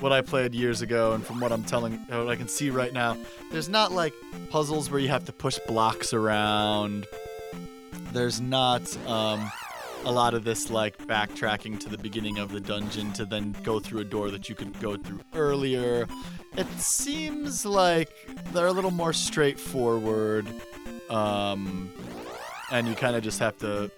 what 0.00 0.12
I 0.12 0.20
played 0.20 0.54
years 0.54 0.82
ago 0.82 1.12
and 1.12 1.24
from 1.24 1.40
what 1.40 1.52
I'm 1.52 1.64
telling, 1.64 1.94
what 2.08 2.28
I 2.28 2.36
can 2.36 2.48
see 2.48 2.70
right 2.70 2.92
now, 2.92 3.16
there's 3.50 3.68
not 3.68 3.92
like 3.92 4.12
puzzles 4.50 4.90
where 4.90 5.00
you 5.00 5.08
have 5.08 5.24
to 5.26 5.32
push 5.32 5.58
blocks 5.66 6.12
around. 6.12 7.06
There's 8.12 8.40
not 8.40 8.96
um, 9.06 9.50
a 10.04 10.10
lot 10.12 10.34
of 10.34 10.44
this 10.44 10.70
like 10.70 10.96
backtracking 11.06 11.78
to 11.80 11.88
the 11.88 11.98
beginning 11.98 12.38
of 12.38 12.50
the 12.52 12.60
dungeon 12.60 13.12
to 13.14 13.24
then 13.24 13.54
go 13.62 13.78
through 13.80 14.00
a 14.00 14.04
door 14.04 14.30
that 14.30 14.48
you 14.48 14.54
could 14.54 14.78
go 14.80 14.96
through 14.96 15.20
earlier. 15.34 16.06
It 16.56 16.66
seems 16.78 17.64
like 17.66 18.10
they're 18.52 18.66
a 18.66 18.72
little 18.72 18.90
more 18.90 19.12
straightforward, 19.12 20.46
um, 21.10 21.92
and 22.70 22.88
you 22.88 22.94
kind 22.94 23.14
of 23.14 23.22
just 23.22 23.38
have 23.38 23.56
to 23.58 23.90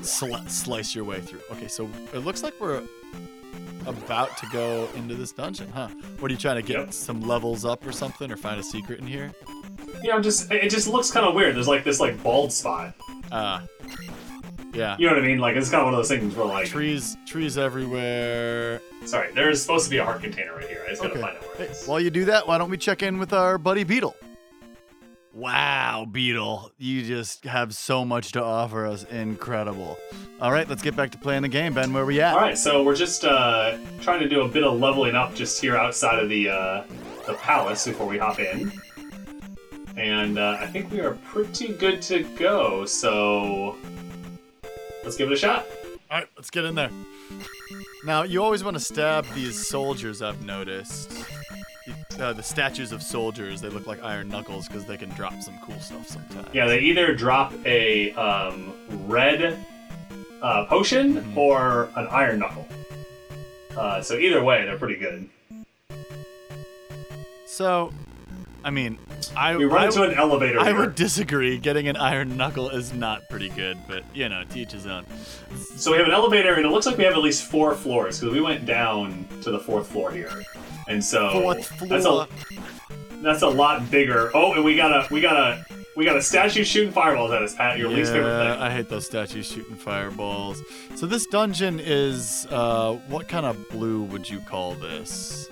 sli- 0.00 0.50
slice 0.50 0.94
your 0.94 1.04
way 1.04 1.20
through. 1.20 1.40
Okay, 1.52 1.68
so 1.68 1.88
it 2.12 2.18
looks 2.18 2.42
like 2.42 2.54
we're 2.60 2.82
about 3.86 4.36
to 4.38 4.46
go 4.52 4.88
into 4.96 5.14
this 5.14 5.32
dungeon, 5.32 5.68
huh? 5.72 5.88
What 6.18 6.30
are 6.30 6.34
you 6.34 6.38
trying 6.38 6.56
to 6.56 6.62
get 6.62 6.78
Yep. 6.78 6.92
some 6.92 7.20
levels 7.22 7.64
up 7.64 7.86
or 7.86 7.92
something, 7.92 8.30
or 8.30 8.36
find 8.36 8.58
a 8.60 8.62
secret 8.62 9.00
in 9.00 9.06
here? 9.06 9.32
Yeah, 10.02 10.14
I'm 10.14 10.22
just. 10.22 10.50
It 10.50 10.70
just 10.70 10.88
looks 10.88 11.10
kind 11.10 11.26
of 11.26 11.34
weird. 11.34 11.54
There's 11.56 11.68
like 11.68 11.84
this 11.84 12.00
like 12.00 12.22
bald 12.22 12.52
spot. 12.52 12.94
Ah, 13.30 13.62
yeah. 14.74 14.96
You 14.98 15.06
know 15.06 15.14
what 15.14 15.22
I 15.22 15.26
mean? 15.26 15.38
Like 15.38 15.56
it's 15.56 15.70
kind 15.70 15.80
of 15.80 15.86
one 15.86 15.94
of 15.94 15.98
those 15.98 16.08
things 16.08 16.34
where 16.34 16.46
like, 16.46 16.66
Trees, 16.66 17.16
trees 17.26 17.58
everywhere. 17.58 18.80
sorry, 19.04 19.32
there's 19.32 19.60
supposed 19.60 19.84
to 19.84 19.90
be 19.90 19.98
a 19.98 20.04
heart 20.04 20.22
container 20.22 20.54
right 20.54 20.66
here. 20.66 20.82
I 20.86 20.90
just 20.90 21.02
gotta 21.02 21.18
find 21.18 21.36
out 21.36 21.42
where 21.42 21.66
it 21.66 21.70
is. 21.70 21.86
while 21.86 22.00
you 22.00 22.10
do 22.10 22.24
that, 22.26 22.46
why 22.46 22.58
don't 22.58 22.70
we 22.70 22.76
check 22.76 23.02
in 23.02 23.18
with 23.18 23.32
our 23.32 23.58
buddy 23.58 23.84
Beetle? 23.84 24.16
Wow, 25.34 26.06
Beetle, 26.10 26.72
you 26.76 27.02
just 27.02 27.44
have 27.44 27.74
so 27.74 28.04
much 28.04 28.32
to 28.32 28.42
offer 28.42 28.86
us. 28.86 29.04
Incredible. 29.04 29.98
All 30.42 30.52
right, 30.52 30.68
let's 30.68 30.82
get 30.82 30.94
back 30.94 31.10
to 31.12 31.18
playing 31.18 31.40
the 31.42 31.48
game, 31.48 31.72
Ben. 31.72 31.92
Where 31.92 32.04
we 32.04 32.20
at? 32.20 32.34
All 32.34 32.40
right, 32.40 32.58
so 32.58 32.82
we're 32.82 32.96
just 32.96 33.24
uh, 33.24 33.78
trying 34.02 34.20
to 34.20 34.28
do 34.28 34.42
a 34.42 34.48
bit 34.48 34.62
of 34.62 34.78
leveling 34.78 35.14
up 35.14 35.34
just 35.34 35.58
here 35.60 35.74
outside 35.76 36.18
of 36.18 36.28
the 36.28 36.50
uh, 36.50 36.84
the 37.26 37.34
palace 37.34 37.86
before 37.86 38.06
we 38.06 38.18
hop 38.18 38.40
in. 38.40 38.72
And 40.02 40.36
uh, 40.36 40.56
I 40.58 40.66
think 40.66 40.90
we 40.90 40.98
are 40.98 41.12
pretty 41.26 41.68
good 41.74 42.02
to 42.02 42.24
go, 42.36 42.84
so 42.84 43.76
let's 45.04 45.16
give 45.16 45.30
it 45.30 45.34
a 45.34 45.36
shot. 45.36 45.64
All 46.10 46.18
right, 46.18 46.26
let's 46.36 46.50
get 46.50 46.64
in 46.64 46.74
there. 46.74 46.90
Now, 48.04 48.24
you 48.24 48.42
always 48.42 48.64
want 48.64 48.76
to 48.76 48.82
stab 48.82 49.24
these 49.32 49.64
soldiers, 49.68 50.20
I've 50.20 50.44
noticed. 50.44 51.12
Uh, 52.18 52.32
the 52.32 52.42
statues 52.42 52.90
of 52.90 53.00
soldiers, 53.00 53.60
they 53.60 53.68
look 53.68 53.86
like 53.86 54.02
iron 54.02 54.26
knuckles 54.28 54.66
because 54.66 54.84
they 54.86 54.96
can 54.96 55.08
drop 55.10 55.40
some 55.40 55.54
cool 55.64 55.78
stuff 55.78 56.08
sometimes. 56.08 56.48
Yeah, 56.52 56.66
they 56.66 56.80
either 56.80 57.14
drop 57.14 57.52
a 57.64 58.12
um, 58.14 58.72
red 59.06 59.56
uh, 60.42 60.64
potion 60.64 61.14
Mhm. 61.22 61.36
or 61.36 61.90
an 61.94 62.08
iron 62.08 62.40
knuckle. 62.40 62.66
Uh, 63.76 64.02
so 64.02 64.18
either 64.18 64.42
way, 64.42 64.64
they're 64.64 64.78
pretty 64.78 64.96
good. 64.96 65.28
So, 67.46 67.92
I 68.64 68.70
mean, 68.70 68.98
I, 69.36 69.56
We 69.56 69.64
run 69.64 69.82
I, 69.82 69.86
into 69.86 70.02
an 70.02 70.14
elevator. 70.14 70.60
I 70.60 70.66
here. 70.66 70.78
would 70.78 70.94
disagree. 70.94 71.58
Getting 71.58 71.88
an 71.88 71.96
iron 71.96 72.36
knuckle 72.36 72.70
is 72.70 72.92
not 72.92 73.28
pretty 73.28 73.48
good, 73.48 73.78
but, 73.88 74.04
you 74.14 74.28
know, 74.28 74.44
to 74.44 74.58
each 74.58 74.72
his 74.72 74.86
own. 74.86 75.04
So 75.76 75.90
we 75.90 75.98
have 75.98 76.06
an 76.06 76.12
elevator, 76.12 76.54
and 76.54 76.64
it 76.64 76.68
looks 76.68 76.86
like 76.86 76.96
we 76.96 77.04
have 77.04 77.14
at 77.14 77.18
least 77.18 77.44
four 77.44 77.74
floors 77.74 78.20
because 78.20 78.32
we 78.32 78.40
went 78.40 78.66
down 78.66 79.26
to 79.42 79.50
the 79.50 79.58
fourth 79.58 79.88
floor 79.88 80.10
here, 80.12 80.42
and 80.88 81.02
so 81.02 81.40
Fourth 81.40 81.68
that's 81.88 82.04
a 82.06 82.28
that's 83.22 83.42
a 83.42 83.48
lot 83.48 83.90
bigger. 83.90 84.30
Oh, 84.34 84.52
and 84.54 84.64
we 84.64 84.76
got 84.76 84.90
a 84.92 85.12
we 85.12 85.20
got 85.20 85.36
a 85.36 85.64
we 85.96 86.04
got 86.04 86.16
a 86.16 86.22
statue 86.22 86.64
shooting 86.64 86.92
fireballs 86.92 87.30
at 87.32 87.42
us, 87.42 87.54
Pat. 87.54 87.78
Your 87.78 87.90
least 87.90 88.12
favorite 88.12 88.28
Yeah, 88.30 88.52
thing. 88.54 88.62
I 88.62 88.70
hate 88.70 88.88
those 88.88 89.06
statues 89.06 89.46
shooting 89.46 89.76
fireballs. 89.76 90.62
So 90.96 91.06
this 91.06 91.26
dungeon 91.26 91.80
is, 91.80 92.46
uh, 92.50 92.94
what 93.08 93.28
kind 93.28 93.46
of 93.46 93.68
blue 93.70 94.02
would 94.04 94.28
you 94.28 94.40
call 94.40 94.74
this? 94.74 95.48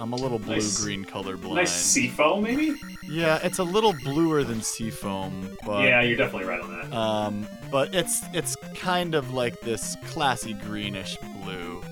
I'm 0.00 0.12
a 0.12 0.16
little 0.16 0.40
Nice- 0.40 0.76
blue-green 0.78 1.04
colorblind. 1.04 1.54
Nice 1.54 1.70
seafoam, 1.72 2.42
maybe. 2.42 2.74
Yeah, 3.08 3.38
it's 3.44 3.58
a 3.60 3.64
little 3.64 3.92
bluer 4.02 4.42
than 4.42 4.62
seafoam, 4.62 5.48
but 5.64 5.84
yeah, 5.84 6.00
you're 6.02 6.16
definitely 6.16 6.48
right 6.48 6.60
on 6.60 6.72
that. 6.90 6.96
um, 6.96 7.46
but 7.70 7.94
it's 7.94 8.22
it's 8.32 8.56
kind 8.74 9.14
of 9.14 9.32
like 9.32 9.60
this 9.60 9.96
classy 10.08 10.54
greenish 10.54 11.16
blue. 11.42 11.82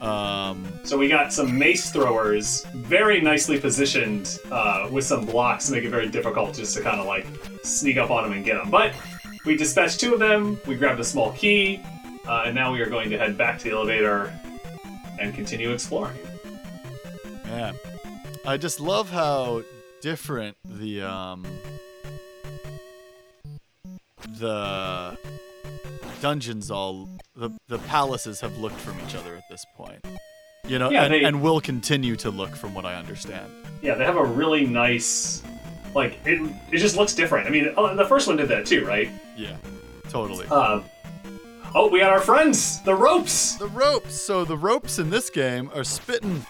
Um, 0.00 0.66
So 0.84 0.98
we 0.98 1.08
got 1.08 1.32
some 1.32 1.58
mace 1.58 1.90
throwers, 1.90 2.64
very 2.74 3.20
nicely 3.20 3.58
positioned 3.58 4.38
uh, 4.50 4.88
with 4.90 5.04
some 5.04 5.24
blocks 5.24 5.66
to 5.66 5.72
make 5.72 5.84
it 5.84 5.90
very 5.90 6.08
difficult 6.08 6.54
just 6.54 6.76
to 6.76 6.82
kind 6.82 7.00
of 7.00 7.06
like 7.06 7.26
sneak 7.62 7.96
up 7.96 8.10
on 8.10 8.24
them 8.24 8.32
and 8.32 8.44
get 8.44 8.54
them. 8.54 8.70
But 8.70 8.94
we 9.44 9.56
dispatched 9.56 9.98
two 10.00 10.12
of 10.12 10.20
them. 10.20 10.60
We 10.66 10.76
grabbed 10.76 11.00
a 11.00 11.04
small 11.04 11.32
key, 11.32 11.80
uh, 12.26 12.44
and 12.46 12.54
now 12.54 12.72
we 12.72 12.80
are 12.80 12.90
going 12.90 13.10
to 13.10 13.18
head 13.18 13.36
back 13.38 13.58
to 13.60 13.64
the 13.64 13.70
elevator 13.72 14.32
and 15.18 15.34
continue 15.34 15.70
exploring. 15.72 16.16
yeah, 17.46 17.72
I 18.44 18.56
just 18.58 18.80
love 18.80 19.08
how 19.10 19.62
different 20.02 20.56
the 20.64 21.00
um 21.02 21.46
the 24.38 25.16
dungeons 26.20 26.70
all 26.70 27.08
the 27.36 27.50
the 27.68 27.78
palaces 27.80 28.40
have 28.40 28.56
looked 28.58 28.78
from 28.80 28.96
each 29.06 29.14
other 29.14 29.34
at 29.36 29.44
this 29.50 29.64
point. 29.76 30.04
You 30.66 30.78
know, 30.80 30.90
Yeah, 30.90 31.04
and, 31.04 31.14
they- 31.14 31.22
and 31.24 31.42
will 31.42 31.60
continue 31.60 32.16
to 32.16 32.30
look 32.30 32.56
from 32.56 32.74
what 32.74 32.84
I 32.84 32.94
understand. 32.96 33.50
Yeah, 33.82 33.94
they 33.94 34.04
have 34.04 34.16
a 34.16 34.24
really 34.24 34.66
nice, 34.66 35.42
like 35.94 36.18
it. 36.26 36.40
It 36.72 36.78
just 36.78 36.96
looks 36.96 37.14
different. 37.14 37.46
I 37.46 37.50
mean, 37.50 37.72
oh, 37.76 37.94
the 37.94 38.04
first 38.06 38.26
one 38.26 38.36
did 38.36 38.48
that 38.48 38.66
too, 38.66 38.84
right? 38.84 39.08
Yeah, 39.36 39.56
totally. 40.08 40.46
Uh, 40.50 40.80
oh, 41.74 41.88
we 41.88 42.00
got 42.00 42.10
our 42.10 42.20
friends, 42.20 42.82
the 42.82 42.94
ropes. 42.94 43.54
The 43.56 43.68
ropes. 43.68 44.20
So 44.20 44.44
the 44.44 44.56
ropes 44.56 44.98
in 44.98 45.10
this 45.10 45.30
game 45.30 45.70
are 45.74 45.84
spitting 45.84 46.44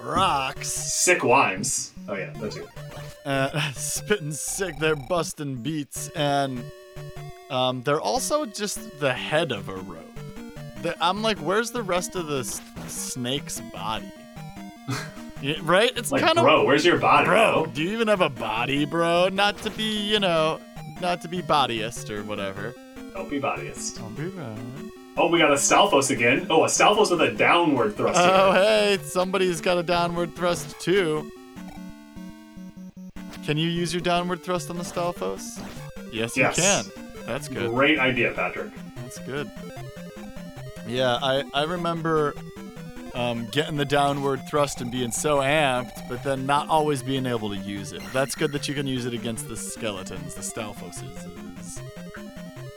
rocks, 0.00 0.68
Sick 0.68 1.20
wimes. 1.24 1.90
Oh 2.08 2.14
yeah, 2.14 2.30
that 2.34 2.52
too. 2.52 2.68
uh, 3.26 3.72
spitting 3.72 4.32
sick. 4.32 4.78
They're 4.78 4.96
busting 4.96 5.56
beats, 5.56 6.08
and 6.10 6.62
um, 7.50 7.82
they're 7.82 8.00
also 8.00 8.44
just 8.46 8.98
the 9.00 9.12
head 9.12 9.52
of 9.52 9.68
a 9.68 9.76
rope. 9.76 10.04
The- 10.82 10.96
I'm 11.02 11.22
like, 11.22 11.38
where's 11.38 11.70
the 11.70 11.82
rest 11.82 12.14
of 12.16 12.26
the 12.26 12.40
s- 12.40 12.60
snake's 12.86 13.60
body? 13.72 14.10
Right? 15.62 15.92
It's 15.96 16.10
Like, 16.10 16.22
kind 16.22 16.36
of 16.36 16.42
bro, 16.44 16.64
where's 16.64 16.84
your 16.84 16.98
body, 16.98 17.26
bro. 17.26 17.66
Do 17.72 17.80
you 17.80 17.92
even 17.92 18.08
have 18.08 18.22
a 18.22 18.28
body, 18.28 18.84
bro? 18.84 19.28
Not 19.28 19.56
to 19.58 19.70
be, 19.70 19.84
you 19.84 20.18
know, 20.18 20.58
not 21.00 21.20
to 21.20 21.28
be 21.28 21.42
bodyist 21.42 22.10
or 22.10 22.24
whatever. 22.24 22.74
Don't 23.14 23.30
be 23.30 23.40
bodyist. 23.40 23.98
Don't 23.98 24.16
be. 24.16 24.32
Oh, 25.16 25.28
we 25.28 25.38
got 25.38 25.52
a 25.52 25.54
Stalfos 25.54 26.10
again. 26.10 26.48
Oh, 26.50 26.64
a 26.64 26.66
Stalfos 26.66 27.12
with 27.12 27.20
a 27.20 27.30
downward 27.30 27.96
thrust. 27.96 28.18
Oh, 28.20 28.50
hey, 28.50 28.98
somebody's 29.04 29.60
got 29.60 29.78
a 29.78 29.84
downward 29.84 30.34
thrust 30.34 30.74
too. 30.80 31.30
Can 33.44 33.56
you 33.56 33.68
use 33.68 33.94
your 33.94 34.00
downward 34.02 34.42
thrust 34.42 34.70
on 34.70 34.76
the 34.76 34.82
Stalfos? 34.82 35.60
Yes, 36.12 36.36
Yes. 36.36 36.56
you 36.56 36.62
can. 36.62 36.84
That's 37.26 37.48
good. 37.48 37.70
Great 37.70 37.98
idea, 37.98 38.32
Patrick. 38.32 38.70
That's 38.96 39.18
good. 39.20 39.50
Yeah, 40.86 41.18
I, 41.22 41.44
I 41.52 41.64
remember 41.64 42.34
um, 43.14 43.46
getting 43.52 43.76
the 43.76 43.84
downward 43.84 44.40
thrust 44.48 44.80
and 44.80 44.90
being 44.90 45.10
so 45.10 45.38
amped, 45.38 46.08
but 46.08 46.22
then 46.22 46.46
not 46.46 46.68
always 46.68 47.02
being 47.02 47.26
able 47.26 47.50
to 47.50 47.56
use 47.56 47.92
it. 47.92 48.02
That's 48.12 48.34
good 48.34 48.52
that 48.52 48.68
you 48.68 48.74
can 48.74 48.86
use 48.86 49.04
it 49.04 49.12
against 49.12 49.48
the 49.48 49.56
skeletons, 49.56 50.34
the 50.34 50.40
Stalfoses. 50.40 51.80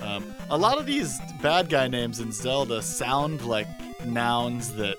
Um, 0.02 0.34
a 0.50 0.58
lot 0.58 0.78
of 0.80 0.86
these 0.86 1.20
bad 1.42 1.70
guy 1.70 1.88
names 1.88 2.20
in 2.20 2.32
Zelda 2.32 2.82
sound 2.82 3.44
like 3.46 3.68
nouns 4.06 4.74
that 4.74 4.98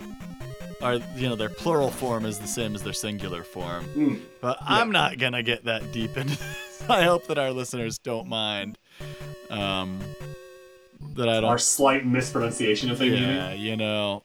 are, 0.81 0.95
you 1.17 1.29
know, 1.29 1.37
their 1.37 1.49
plural 1.49 1.91
form 1.91 2.25
is 2.25 2.39
the 2.39 2.47
same 2.47 2.75
as 2.75 2.83
their 2.83 2.93
singular 2.93 3.43
form. 3.45 3.85
Hmm. 3.87 4.15
But 4.41 4.59
I'm 4.61 4.91
not 4.91 5.19
gonna 5.19 5.43
get 5.43 5.65
that 5.65 5.93
deep 5.93 6.17
into 6.17 6.37
this. 6.37 6.72
I 6.89 7.03
hope 7.05 7.27
that 7.27 7.39
our 7.39 7.53
listeners 7.53 7.99
don't 7.99 8.29
mind. 8.29 8.79
Um, 9.51 10.01
that 11.17 11.29
I 11.29 11.35
don't. 11.41 11.45
Our 11.45 11.59
slight 11.59 12.05
mispronunciation 12.07 12.91
of 12.91 12.99
things. 12.99 13.21
yeah, 13.21 13.53
you 13.53 13.77
know, 13.77 14.25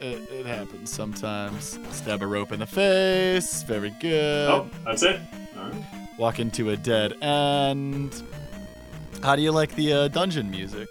it, 0.00 0.30
it 0.30 0.46
happens 0.46 0.90
sometimes. 0.90 1.78
Stab 1.90 2.22
a 2.22 2.26
rope 2.26 2.52
in 2.52 2.60
the 2.60 2.66
face. 2.66 3.62
Very 3.62 3.94
good. 4.00 4.48
Oh, 4.50 4.68
that's 4.84 5.02
it. 5.02 5.20
All 5.56 5.64
right. 5.70 5.84
Walk 6.18 6.38
into 6.40 6.70
a 6.70 6.76
dead 6.76 7.20
end. 7.22 8.22
How 9.22 9.36
do 9.36 9.42
you 9.42 9.52
like 9.52 9.74
the 9.74 9.92
uh, 9.92 10.08
dungeon 10.08 10.50
music? 10.50 10.88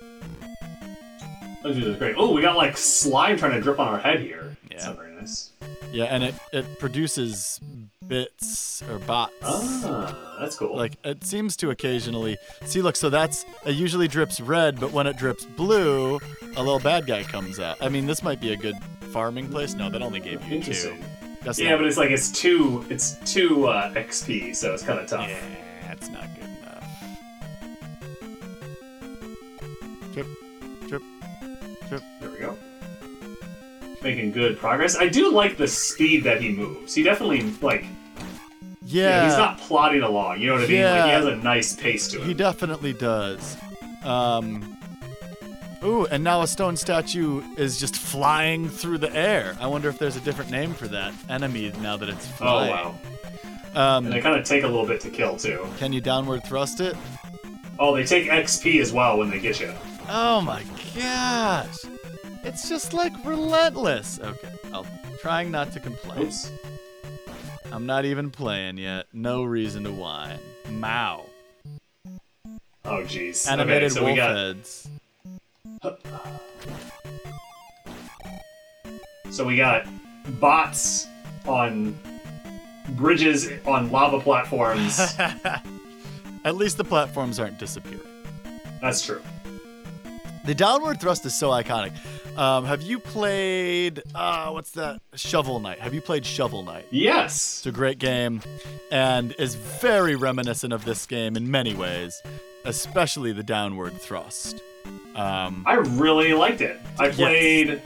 Those 1.63 1.77
are 1.77 1.93
great. 1.93 2.15
Oh, 2.17 2.33
we 2.33 2.41
got 2.41 2.57
like 2.57 2.75
slime 2.75 3.37
trying 3.37 3.53
to 3.53 3.61
drip 3.61 3.79
on 3.79 3.87
our 3.87 3.99
head 3.99 4.19
here. 4.19 4.52
That's 4.73 4.83
Yeah. 4.83 4.89
not 4.89 4.97
very 4.97 5.15
nice. 5.15 5.51
Yeah, 5.91 6.05
and 6.05 6.23
it 6.23 6.35
it 6.51 6.79
produces 6.79 7.59
bits 8.07 8.83
or 8.89 8.99
bots. 8.99 9.33
Ah, 9.43 10.37
that's 10.39 10.55
cool. 10.57 10.75
Like 10.75 10.93
it 11.03 11.23
seems 11.23 11.55
to 11.57 11.69
occasionally 11.69 12.37
see. 12.65 12.81
Look, 12.81 12.95
so 12.95 13.09
that's 13.09 13.45
it. 13.65 13.75
Usually 13.75 14.07
drips 14.07 14.39
red, 14.41 14.79
but 14.79 14.91
when 14.91 15.07
it 15.07 15.17
drips 15.17 15.45
blue, 15.45 16.19
a 16.55 16.63
little 16.63 16.79
bad 16.79 17.05
guy 17.05 17.23
comes 17.23 17.59
out. 17.59 17.77
I 17.81 17.89
mean, 17.89 18.05
this 18.07 18.23
might 18.23 18.41
be 18.41 18.53
a 18.53 18.57
good 18.57 18.75
farming 19.11 19.49
place. 19.49 19.73
No, 19.75 19.89
that 19.89 20.01
only 20.01 20.19
gave 20.19 20.43
you 20.47 20.61
two. 20.61 20.95
That's 21.43 21.59
Yeah, 21.59 21.71
not, 21.71 21.79
but 21.79 21.87
it's 21.87 21.97
like 21.97 22.09
it's 22.09 22.31
two, 22.31 22.85
it's 22.89 23.17
two 23.31 23.67
uh, 23.67 23.93
XP, 23.93 24.55
so 24.55 24.73
it's 24.73 24.81
kind 24.83 24.99
of 24.99 25.07
tough. 25.07 25.27
yeah, 25.29 25.39
Making 34.03 34.31
good 34.31 34.57
progress. 34.57 34.97
I 34.97 35.07
do 35.07 35.31
like 35.31 35.55
the 35.57 35.67
speed 35.67 36.23
that 36.25 36.41
he 36.41 36.49
moves. 36.49 36.93
He 36.93 37.03
definitely 37.03 37.41
like. 37.61 37.85
Yeah, 38.85 39.07
Yeah, 39.21 39.25
he's 39.29 39.37
not 39.37 39.57
plodding 39.59 40.01
along. 40.01 40.41
You 40.41 40.47
know 40.47 40.53
what 40.55 40.65
I 40.65 40.67
mean? 40.67 40.83
Like 40.83 41.03
he 41.05 41.09
has 41.11 41.25
a 41.25 41.35
nice 41.37 41.73
pace 41.73 42.07
to 42.09 42.19
him. 42.19 42.27
He 42.27 42.33
definitely 42.33 42.91
does. 42.91 43.55
Um, 44.03 44.77
ooh, 45.85 46.05
and 46.07 46.21
now 46.21 46.41
a 46.41 46.47
stone 46.47 46.75
statue 46.75 47.41
is 47.55 47.79
just 47.79 47.95
flying 47.95 48.67
through 48.67 48.97
the 48.97 49.15
air. 49.15 49.55
I 49.61 49.67
wonder 49.67 49.87
if 49.87 49.97
there's 49.99 50.17
a 50.17 50.21
different 50.21 50.51
name 50.51 50.73
for 50.73 50.89
that 50.89 51.13
enemy 51.29 51.71
now 51.81 51.95
that 51.95 52.09
it's 52.09 52.27
flying. 52.27 52.71
oh 52.71 52.75
flying. 52.75 52.95
wow! 53.73 53.97
Um, 53.97 54.05
And 54.05 54.13
they 54.13 54.19
kind 54.19 54.37
of 54.37 54.45
take 54.45 54.63
a 54.63 54.67
little 54.67 54.85
bit 54.85 54.99
to 55.01 55.09
kill 55.09 55.37
too. 55.37 55.65
can 55.77 55.93
you 55.93 56.01
downward 56.01 56.43
thrust 56.43 56.81
it? 56.81 56.95
Oh, 57.79 57.95
they 57.95 58.03
take 58.03 58.27
XP 58.29 58.81
as 58.81 58.91
well 58.91 59.17
when 59.17 59.29
they 59.29 59.39
get 59.39 59.61
you. 59.61 59.73
Oh 60.09 60.41
my 60.41 60.61
gosh! 60.95 61.77
It's 62.43 62.67
just 62.67 62.93
like 62.93 63.13
relentless. 63.25 64.19
Okay, 64.19 64.51
I'll 64.73 64.85
trying 65.21 65.49
not 65.49 65.71
to 65.71 65.79
complain. 65.79 66.27
Oops. 66.27 66.51
I'm 67.71 67.85
not 67.85 68.03
even 68.03 68.29
playing 68.29 68.77
yet. 68.77 69.07
No 69.13 69.43
reason 69.45 69.85
to 69.85 69.91
whine. 69.91 70.39
Mow. 70.69 71.25
Oh 72.85 73.03
jeez. 73.03 73.49
Animated 73.49 73.91
okay, 73.91 73.99
so 73.99 74.03
wolf 74.03 74.17
got 74.17 74.35
heads. 74.35 74.89
so 79.31 79.45
we 79.45 79.55
got 79.55 79.87
bots 80.41 81.07
on 81.47 81.97
bridges 82.89 83.49
on 83.65 83.89
lava 83.91 84.19
platforms. 84.19 84.99
At 86.45 86.55
least 86.55 86.77
the 86.77 86.83
platforms 86.83 87.39
aren't 87.39 87.57
disappearing. 87.57 88.01
That's 88.81 89.01
true. 89.05 89.21
The 90.45 90.53
downward 90.53 90.99
thrust 90.99 91.25
is 91.25 91.33
so 91.33 91.51
iconic. 91.51 91.93
Um, 92.37 92.65
have 92.65 92.81
you 92.81 92.99
played 92.99 94.01
uh, 94.15 94.49
what's 94.49 94.71
that? 94.71 95.01
Shovel 95.15 95.59
Knight. 95.59 95.79
Have 95.79 95.93
you 95.93 96.01
played 96.01 96.25
Shovel 96.25 96.63
Knight? 96.63 96.87
Yes. 96.89 97.59
It's 97.59 97.65
a 97.67 97.71
great 97.71 97.99
game, 97.99 98.41
and 98.91 99.35
is 99.37 99.55
very 99.55 100.15
reminiscent 100.15 100.73
of 100.73 100.83
this 100.85 101.05
game 101.05 101.37
in 101.37 101.49
many 101.51 101.75
ways, 101.75 102.21
especially 102.65 103.33
the 103.33 103.43
downward 103.43 103.93
thrust. 103.93 104.61
Um, 105.15 105.63
I 105.67 105.75
really 105.75 106.33
liked 106.33 106.61
it. 106.61 106.79
I 106.97 107.09
played. 107.09 107.81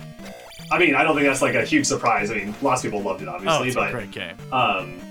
I 0.71 0.79
mean, 0.79 0.95
I 0.95 1.03
don't 1.03 1.15
think 1.15 1.27
that's 1.27 1.41
like 1.41 1.55
a 1.55 1.65
huge 1.65 1.85
surprise. 1.85 2.31
I 2.31 2.35
mean, 2.35 2.55
lots 2.61 2.83
of 2.83 2.91
people 2.91 3.01
loved 3.05 3.21
it, 3.21 3.27
obviously. 3.27 3.49
oh, 3.53 3.57
obviously, 3.57 3.67
it's 3.69 3.75
a 3.77 3.79
but 3.79 3.91
great 3.91 4.11
game. 4.11 4.53
um, 4.53 5.01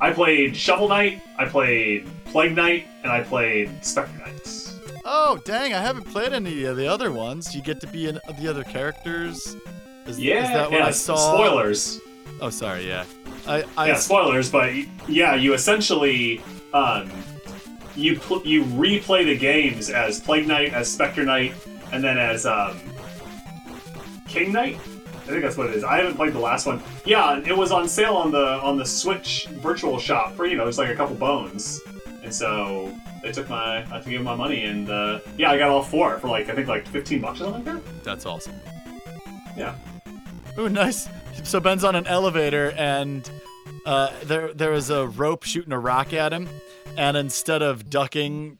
I 0.00 0.12
played 0.12 0.56
Shovel 0.56 0.88
Knight, 0.88 1.20
I 1.38 1.46
played 1.46 2.08
Plague 2.26 2.54
Knight, 2.56 2.86
and 3.02 3.10
I 3.12 3.22
played 3.22 3.70
Spectre 3.84 4.18
Knights. 4.18 4.63
Oh, 5.04 5.38
dang! 5.44 5.74
I 5.74 5.80
haven't 5.80 6.04
played 6.04 6.32
any 6.32 6.64
of 6.64 6.76
the 6.76 6.86
other 6.86 7.12
ones. 7.12 7.54
You 7.54 7.60
get 7.62 7.80
to 7.80 7.86
be 7.86 8.08
in 8.08 8.18
the 8.38 8.48
other 8.48 8.64
characters. 8.64 9.56
Is, 10.06 10.18
Yeah, 10.18 10.44
is 10.44 10.48
that 10.50 10.70
what 10.70 10.80
yeah. 10.80 10.86
I 10.86 10.90
saw? 10.90 11.16
Spoilers. 11.34 12.00
Oh, 12.40 12.50
sorry. 12.50 12.86
Yeah. 12.88 13.04
I, 13.46 13.64
I 13.76 13.88
yeah, 13.88 13.94
spoilers. 13.96 14.50
But 14.50 14.72
yeah, 15.08 15.34
you 15.34 15.52
essentially 15.54 16.40
um, 16.72 17.10
you 17.96 18.18
pl- 18.18 18.46
you 18.46 18.64
replay 18.64 19.24
the 19.24 19.36
games 19.36 19.90
as 19.90 20.20
Plague 20.20 20.46
Knight, 20.46 20.72
as 20.72 20.90
Spectre 20.90 21.24
Knight, 21.24 21.54
and 21.92 22.02
then 22.02 22.16
as 22.18 22.46
um, 22.46 22.80
King 24.26 24.52
Knight. 24.52 24.76
I 24.76 25.28
think 25.28 25.42
that's 25.42 25.56
what 25.56 25.68
it 25.68 25.74
is. 25.76 25.84
I 25.84 25.96
haven't 25.98 26.16
played 26.16 26.32
the 26.34 26.38
last 26.38 26.66
one. 26.66 26.82
Yeah, 27.06 27.38
it 27.46 27.56
was 27.56 27.72
on 27.72 27.88
sale 27.88 28.14
on 28.14 28.30
the 28.30 28.44
on 28.60 28.76
the 28.78 28.84
Switch 28.84 29.46
Virtual 29.52 29.98
Shop 29.98 30.34
for 30.34 30.46
you 30.46 30.56
know 30.56 30.66
it's 30.66 30.78
like 30.78 30.90
a 30.90 30.94
couple 30.94 31.14
bones, 31.16 31.80
and 32.22 32.34
so 32.34 32.94
they 33.24 33.32
took 33.32 33.48
my 33.48 33.78
I 33.78 33.80
had 33.80 34.04
to 34.04 34.10
give 34.10 34.18
them 34.20 34.24
my 34.24 34.36
money, 34.36 34.64
and 34.64 34.88
uh, 34.88 35.20
yeah, 35.36 35.50
I 35.50 35.58
got 35.58 35.70
all 35.70 35.82
four 35.82 36.18
for 36.18 36.28
like 36.28 36.48
I 36.48 36.54
think 36.54 36.68
like 36.68 36.86
fifteen 36.86 37.20
bucks 37.20 37.40
or 37.40 37.44
something 37.44 37.64
like 37.64 37.82
that. 37.82 38.04
That's 38.04 38.26
awesome. 38.26 38.54
Yeah. 39.56 39.74
Ooh, 40.58 40.68
nice. 40.68 41.08
So 41.42 41.58
Ben's 41.58 41.82
on 41.82 41.96
an 41.96 42.06
elevator, 42.06 42.72
and 42.76 43.28
uh, 43.86 44.12
there 44.24 44.52
there 44.52 44.70
was 44.70 44.90
a 44.90 45.08
rope 45.08 45.42
shooting 45.42 45.72
a 45.72 45.78
rock 45.78 46.12
at 46.12 46.32
him, 46.32 46.48
and 46.96 47.16
instead 47.16 47.62
of 47.62 47.90
ducking 47.90 48.58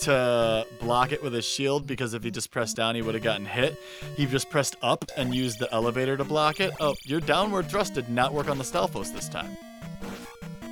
to 0.00 0.66
block 0.80 1.12
it 1.12 1.22
with 1.22 1.34
his 1.34 1.44
shield, 1.44 1.86
because 1.86 2.14
if 2.14 2.24
he 2.24 2.30
just 2.30 2.50
pressed 2.50 2.74
down, 2.74 2.94
he 2.94 3.02
would 3.02 3.14
have 3.14 3.22
gotten 3.22 3.44
hit. 3.44 3.78
He 4.16 4.24
just 4.24 4.48
pressed 4.48 4.76
up 4.80 5.04
and 5.16 5.34
used 5.34 5.58
the 5.58 5.72
elevator 5.74 6.16
to 6.16 6.24
block 6.24 6.58
it. 6.58 6.72
Oh, 6.80 6.94
your 7.04 7.20
downward 7.20 7.68
thrust 7.68 7.94
did 7.94 8.08
not 8.08 8.32
work 8.32 8.48
on 8.48 8.56
the 8.56 8.64
Stalfos 8.64 9.12
this 9.12 9.28
time. 9.28 9.56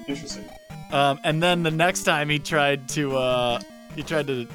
Interesting. 0.08 0.48
Um, 0.92 1.18
and 1.24 1.42
then 1.42 1.62
the 1.62 1.70
next 1.70 2.04
time 2.04 2.28
he 2.28 2.38
tried 2.38 2.88
to 2.90 3.16
uh, 3.16 3.60
he 3.94 4.02
tried 4.02 4.26
to 4.28 4.46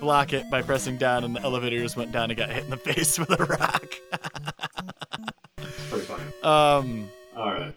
block 0.00 0.32
it 0.32 0.48
by 0.50 0.62
pressing 0.62 0.96
down, 0.96 1.24
and 1.24 1.34
the 1.36 1.40
elevator 1.42 1.78
just 1.80 1.96
went 1.96 2.12
down 2.12 2.30
and 2.30 2.38
got 2.38 2.50
hit 2.50 2.64
in 2.64 2.70
the 2.70 2.76
face 2.78 3.18
with 3.18 3.30
a 3.30 3.44
rock. 3.44 3.86
Pretty 5.90 6.04
funny. 6.04 6.22
um, 6.42 7.08
All 7.36 7.52
right. 7.52 7.74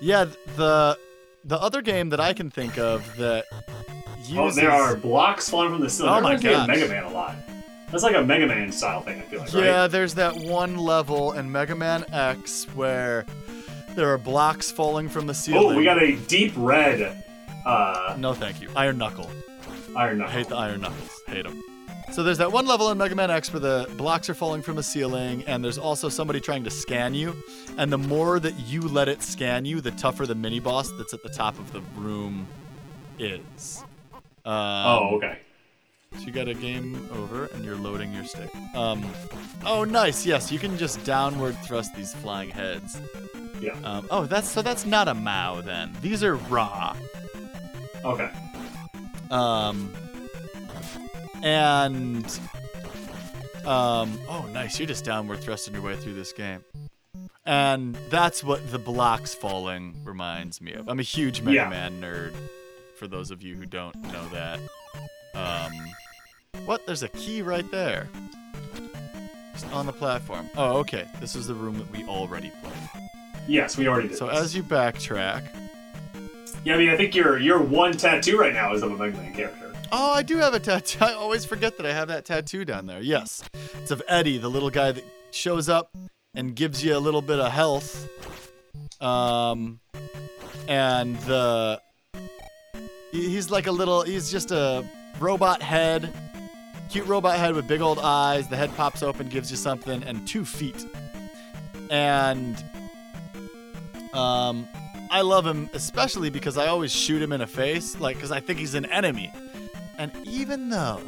yeah, 0.00 0.26
the 0.56 0.98
the 1.44 1.60
other 1.60 1.82
game 1.82 2.08
that 2.10 2.20
I 2.20 2.32
can 2.32 2.50
think 2.50 2.78
of 2.78 3.16
that 3.16 3.44
uses 4.20 4.36
Oh, 4.38 4.50
there 4.50 4.70
are 4.72 4.96
blocks 4.96 5.48
falling 5.48 5.70
from 5.70 5.80
the 5.80 5.90
ceiling. 5.90 6.12
Oh 6.12 6.20
my 6.20 6.34
reminds 6.34 6.44
me 6.44 6.50
of 6.50 6.56
gosh. 6.58 6.68
Mega 6.68 6.88
Man 6.88 7.04
a 7.04 7.10
lot. 7.10 7.36
That's 7.90 8.02
like 8.02 8.16
a 8.16 8.22
Mega 8.24 8.46
Man 8.48 8.72
style 8.72 9.00
thing. 9.02 9.18
I 9.20 9.22
feel 9.22 9.40
like. 9.40 9.52
yeah, 9.52 9.82
Right? 9.82 9.86
there's 9.90 10.14
that 10.14 10.34
one 10.36 10.76
level 10.76 11.32
in 11.32 11.50
Mega 11.50 11.74
Man 11.76 12.04
X 12.12 12.64
where 12.74 13.24
there 13.96 14.12
are 14.12 14.18
blocks 14.18 14.70
falling 14.70 15.08
from 15.08 15.26
the 15.26 15.34
ceiling. 15.34 15.72
Oh, 15.72 15.76
we 15.76 15.84
got 15.84 16.00
a 16.00 16.14
deep 16.16 16.52
red 16.56 17.24
uh, 17.66 18.14
no, 18.16 18.32
thank 18.32 18.62
you. 18.62 18.70
Iron 18.76 18.96
Knuckle. 18.96 19.28
Iron 19.96 20.22
I 20.22 20.24
Knuckle. 20.24 20.32
hate 20.32 20.48
the 20.48 20.56
Iron 20.56 20.80
Knuckles. 20.82 21.20
Hate 21.26 21.42
them. 21.44 21.60
So 22.12 22.22
there's 22.22 22.38
that 22.38 22.52
one 22.52 22.64
level 22.64 22.92
in 22.92 22.98
Mega 22.98 23.16
Man 23.16 23.28
X 23.28 23.52
where 23.52 23.58
the 23.58 23.90
blocks 23.96 24.30
are 24.30 24.34
falling 24.34 24.62
from 24.62 24.76
the 24.76 24.82
ceiling, 24.84 25.42
and 25.48 25.64
there's 25.64 25.76
also 25.76 26.08
somebody 26.08 26.38
trying 26.38 26.62
to 26.62 26.70
scan 26.70 27.12
you. 27.12 27.34
And 27.76 27.92
the 27.92 27.98
more 27.98 28.38
that 28.38 28.54
you 28.60 28.82
let 28.82 29.08
it 29.08 29.20
scan 29.20 29.64
you, 29.64 29.80
the 29.80 29.90
tougher 29.90 30.26
the 30.26 30.36
mini 30.36 30.60
boss 30.60 30.92
that's 30.92 31.12
at 31.12 31.24
the 31.24 31.28
top 31.28 31.58
of 31.58 31.72
the 31.72 31.80
room 31.96 32.46
is. 33.18 33.82
Um, 34.44 34.54
oh, 34.54 35.10
okay. 35.16 35.40
So 36.18 36.20
you 36.20 36.32
got 36.32 36.46
a 36.46 36.54
game 36.54 37.08
over, 37.12 37.46
and 37.46 37.64
you're 37.64 37.76
loading 37.76 38.12
your 38.12 38.24
stick. 38.24 38.48
Um, 38.76 39.04
oh, 39.64 39.82
nice. 39.82 40.24
Yes, 40.24 40.52
you 40.52 40.60
can 40.60 40.78
just 40.78 41.04
downward 41.04 41.58
thrust 41.64 41.96
these 41.96 42.14
flying 42.14 42.50
heads. 42.50 42.96
Yeah. 43.60 43.78
Um, 43.84 44.06
oh, 44.10 44.26
that's 44.26 44.48
so 44.48 44.62
that's 44.62 44.84
not 44.86 45.08
a 45.08 45.14
Mau 45.14 45.60
then. 45.60 45.92
These 46.02 46.22
are 46.22 46.36
raw. 46.36 46.96
Okay. 48.04 48.30
Um, 49.30 49.92
and 51.42 52.24
um, 53.64 54.18
oh, 54.28 54.48
nice. 54.52 54.78
You're 54.78 54.86
just 54.86 55.04
downward 55.04 55.40
thrusting 55.40 55.74
your 55.74 55.82
way 55.82 55.96
through 55.96 56.14
this 56.14 56.32
game. 56.32 56.64
And 57.44 57.96
that's 58.10 58.42
what 58.42 58.70
the 58.72 58.78
blocks 58.78 59.34
falling 59.34 59.94
reminds 60.04 60.60
me 60.60 60.72
of. 60.72 60.88
I'm 60.88 60.98
a 60.98 61.04
huge 61.04 61.42
Mega 61.42 61.54
Yeah. 61.56 61.68
Man 61.68 62.00
nerd. 62.00 62.34
For 62.96 63.06
those 63.06 63.30
of 63.30 63.42
you 63.42 63.54
who 63.54 63.66
don't 63.66 63.94
know 64.02 64.26
that, 64.28 64.58
um, 65.34 65.72
what? 66.64 66.86
There's 66.86 67.02
a 67.02 67.08
key 67.08 67.42
right 67.42 67.70
there. 67.70 68.08
Just 69.52 69.70
on 69.72 69.86
the 69.86 69.92
platform. 69.92 70.48
Oh, 70.56 70.78
okay. 70.78 71.06
This 71.20 71.36
is 71.36 71.46
the 71.46 71.54
room 71.54 71.78
that 71.78 71.90
we 71.92 72.04
already 72.04 72.50
played. 72.62 72.75
Yes, 73.46 73.76
we 73.76 73.86
already 73.88 74.08
did. 74.08 74.18
So 74.18 74.28
as 74.28 74.54
you 74.54 74.62
backtrack, 74.62 75.48
yeah, 76.64 76.74
I 76.74 76.78
mean, 76.78 76.90
I 76.90 76.96
think 76.96 77.14
your 77.14 77.38
your 77.38 77.60
one 77.60 77.92
tattoo 77.92 78.36
right 78.36 78.52
now 78.52 78.74
is 78.74 78.82
of 78.82 78.90
a 78.90 78.96
Mega 78.96 79.16
Man 79.16 79.32
character. 79.32 79.72
Oh, 79.92 80.12
I 80.12 80.22
do 80.22 80.36
have 80.38 80.52
a 80.54 80.60
tattoo. 80.60 80.98
I 81.04 81.12
always 81.12 81.44
forget 81.44 81.76
that 81.76 81.86
I 81.86 81.92
have 81.92 82.08
that 82.08 82.24
tattoo 82.24 82.64
down 82.64 82.86
there. 82.86 83.00
Yes. 83.00 83.42
It's 83.80 83.90
of 83.90 84.02
Eddie, 84.08 84.38
the 84.38 84.50
little 84.50 84.70
guy 84.70 84.92
that 84.92 85.04
shows 85.30 85.68
up 85.68 85.94
and 86.34 86.56
gives 86.56 86.84
you 86.84 86.96
a 86.96 86.98
little 86.98 87.22
bit 87.22 87.38
of 87.38 87.52
health. 87.52 88.08
Um 89.00 89.78
and 90.68 91.16
the 91.20 91.80
he's 93.12 93.50
like 93.50 93.68
a 93.68 93.72
little 93.72 94.02
he's 94.02 94.30
just 94.30 94.50
a 94.50 94.84
robot 95.20 95.62
head. 95.62 96.12
Cute 96.90 97.06
robot 97.06 97.38
head 97.38 97.54
with 97.54 97.68
big 97.68 97.80
old 97.80 97.98
eyes. 97.98 98.48
The 98.48 98.56
head 98.56 98.74
pops 98.76 99.02
open, 99.02 99.28
gives 99.28 99.50
you 99.50 99.56
something 99.56 100.02
and 100.02 100.26
two 100.26 100.44
feet. 100.44 100.84
And 101.90 102.56
um 104.14 104.68
I 105.10 105.20
love 105.20 105.46
him 105.46 105.70
especially 105.72 106.30
because 106.30 106.58
I 106.58 106.66
always 106.66 106.92
shoot 106.92 107.22
him 107.22 107.32
in 107.32 107.40
the 107.40 107.46
face, 107.46 107.98
like 108.00 108.16
because 108.16 108.32
I 108.32 108.40
think 108.40 108.58
he's 108.58 108.74
an 108.74 108.86
enemy. 108.86 109.32
And 109.98 110.10
even 110.26 110.68
though 110.68 111.00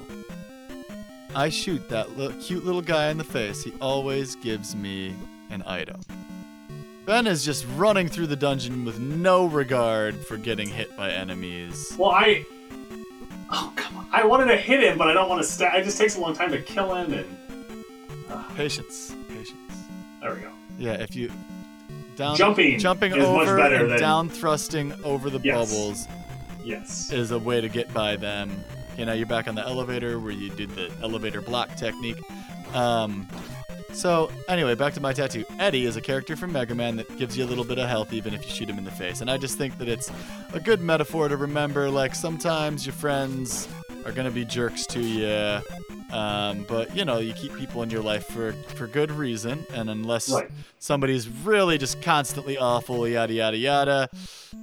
I 1.34 1.48
shoot 1.50 1.88
that 1.90 2.16
li- 2.16 2.32
cute 2.40 2.64
little 2.64 2.80
guy 2.82 3.10
in 3.10 3.18
the 3.18 3.24
face, 3.24 3.62
he 3.62 3.72
always 3.80 4.34
gives 4.36 4.74
me 4.74 5.14
an 5.50 5.62
item. 5.66 6.00
Ben 7.04 7.26
is 7.26 7.44
just 7.44 7.66
running 7.76 8.08
through 8.08 8.26
the 8.28 8.36
dungeon 8.36 8.84
with 8.84 8.98
no 8.98 9.46
regard 9.46 10.14
for 10.26 10.36
getting 10.36 10.68
hit 10.68 10.94
by 10.96 11.10
enemies. 11.10 11.92
Well, 11.98 12.10
I. 12.10 12.44
Oh 13.50 13.72
come 13.76 13.96
on! 13.96 14.06
I 14.12 14.24
wanted 14.26 14.46
to 14.46 14.56
hit 14.56 14.82
him, 14.82 14.98
but 14.98 15.08
I 15.08 15.12
don't 15.14 15.28
want 15.28 15.42
to. 15.42 15.48
Sta- 15.48 15.74
it 15.76 15.84
just 15.84 15.96
takes 15.98 16.16
a 16.16 16.20
long 16.20 16.34
time 16.34 16.50
to 16.50 16.60
kill 16.60 16.94
him, 16.94 17.12
and 17.14 17.26
Patience, 18.56 19.14
patience. 19.28 19.52
there 20.20 20.34
we 20.34 20.40
go. 20.40 20.50
Yeah, 20.78 20.92
if 20.94 21.16
you 21.16 21.30
down 22.18 22.36
Jumping 22.36 22.78
jumping 22.78 23.12
is 23.12 23.18
much 23.18 23.26
over 23.48 23.56
better 23.56 23.76
and 23.76 23.92
than- 23.92 24.00
down 24.00 24.28
thrusting 24.28 24.92
over 25.04 25.30
the 25.30 25.40
Yes. 25.42 25.70
bubbles 25.70 26.08
Yes. 26.64 27.10
is 27.12 27.30
a 27.30 27.38
way 27.38 27.60
to 27.62 27.68
get 27.68 27.92
by 27.94 28.16
them. 28.16 28.62
You 28.98 29.06
know, 29.06 29.12
you're 29.12 29.26
back 29.26 29.48
on 29.48 29.54
the 29.54 29.64
elevator 29.66 30.18
where 30.18 30.32
you 30.32 30.50
did 30.50 30.70
the 30.74 30.90
elevator 31.02 31.40
block 31.40 31.76
technique. 31.76 32.18
Um, 32.74 33.28
so 33.92 34.30
anyway, 34.48 34.74
back 34.74 34.92
to 34.94 35.00
my 35.00 35.12
tattoo. 35.12 35.44
Eddie 35.60 35.86
is 35.86 35.96
a 35.96 36.00
character 36.00 36.36
from 36.36 36.52
Mega 36.52 36.74
Man 36.74 36.96
that 36.96 37.16
gives 37.18 37.38
you 37.38 37.44
a 37.44 37.46
little 37.46 37.64
bit 37.64 37.78
of 37.78 37.88
health 37.88 38.12
even 38.12 38.34
if 38.34 38.44
you 38.44 38.50
shoot 38.50 38.68
him 38.68 38.76
in 38.76 38.84
the 38.84 38.90
face. 38.90 39.20
And 39.20 39.30
I 39.30 39.36
just 39.38 39.56
think 39.56 39.78
that 39.78 39.88
it's 39.88 40.10
a 40.52 40.60
good 40.60 40.80
metaphor 40.80 41.28
to 41.28 41.36
remember. 41.36 41.88
Like 41.88 42.14
sometimes 42.14 42.84
your 42.84 42.92
friends 42.94 43.68
are 44.08 44.12
gonna 44.12 44.30
be 44.30 44.44
jerks 44.44 44.86
to 44.86 45.00
you, 45.00 45.60
um, 46.16 46.64
but 46.66 46.96
you 46.96 47.04
know 47.04 47.18
you 47.18 47.34
keep 47.34 47.54
people 47.56 47.82
in 47.82 47.90
your 47.90 48.00
life 48.02 48.24
for 48.26 48.52
for 48.76 48.86
good 48.86 49.10
reason. 49.10 49.66
And 49.74 49.90
unless 49.90 50.30
Right. 50.30 50.50
somebody's 50.78 51.28
really 51.28 51.76
just 51.78 52.00
constantly 52.00 52.56
awful, 52.56 53.06
yada 53.06 53.32
yada 53.34 53.56
yada, 53.58 54.08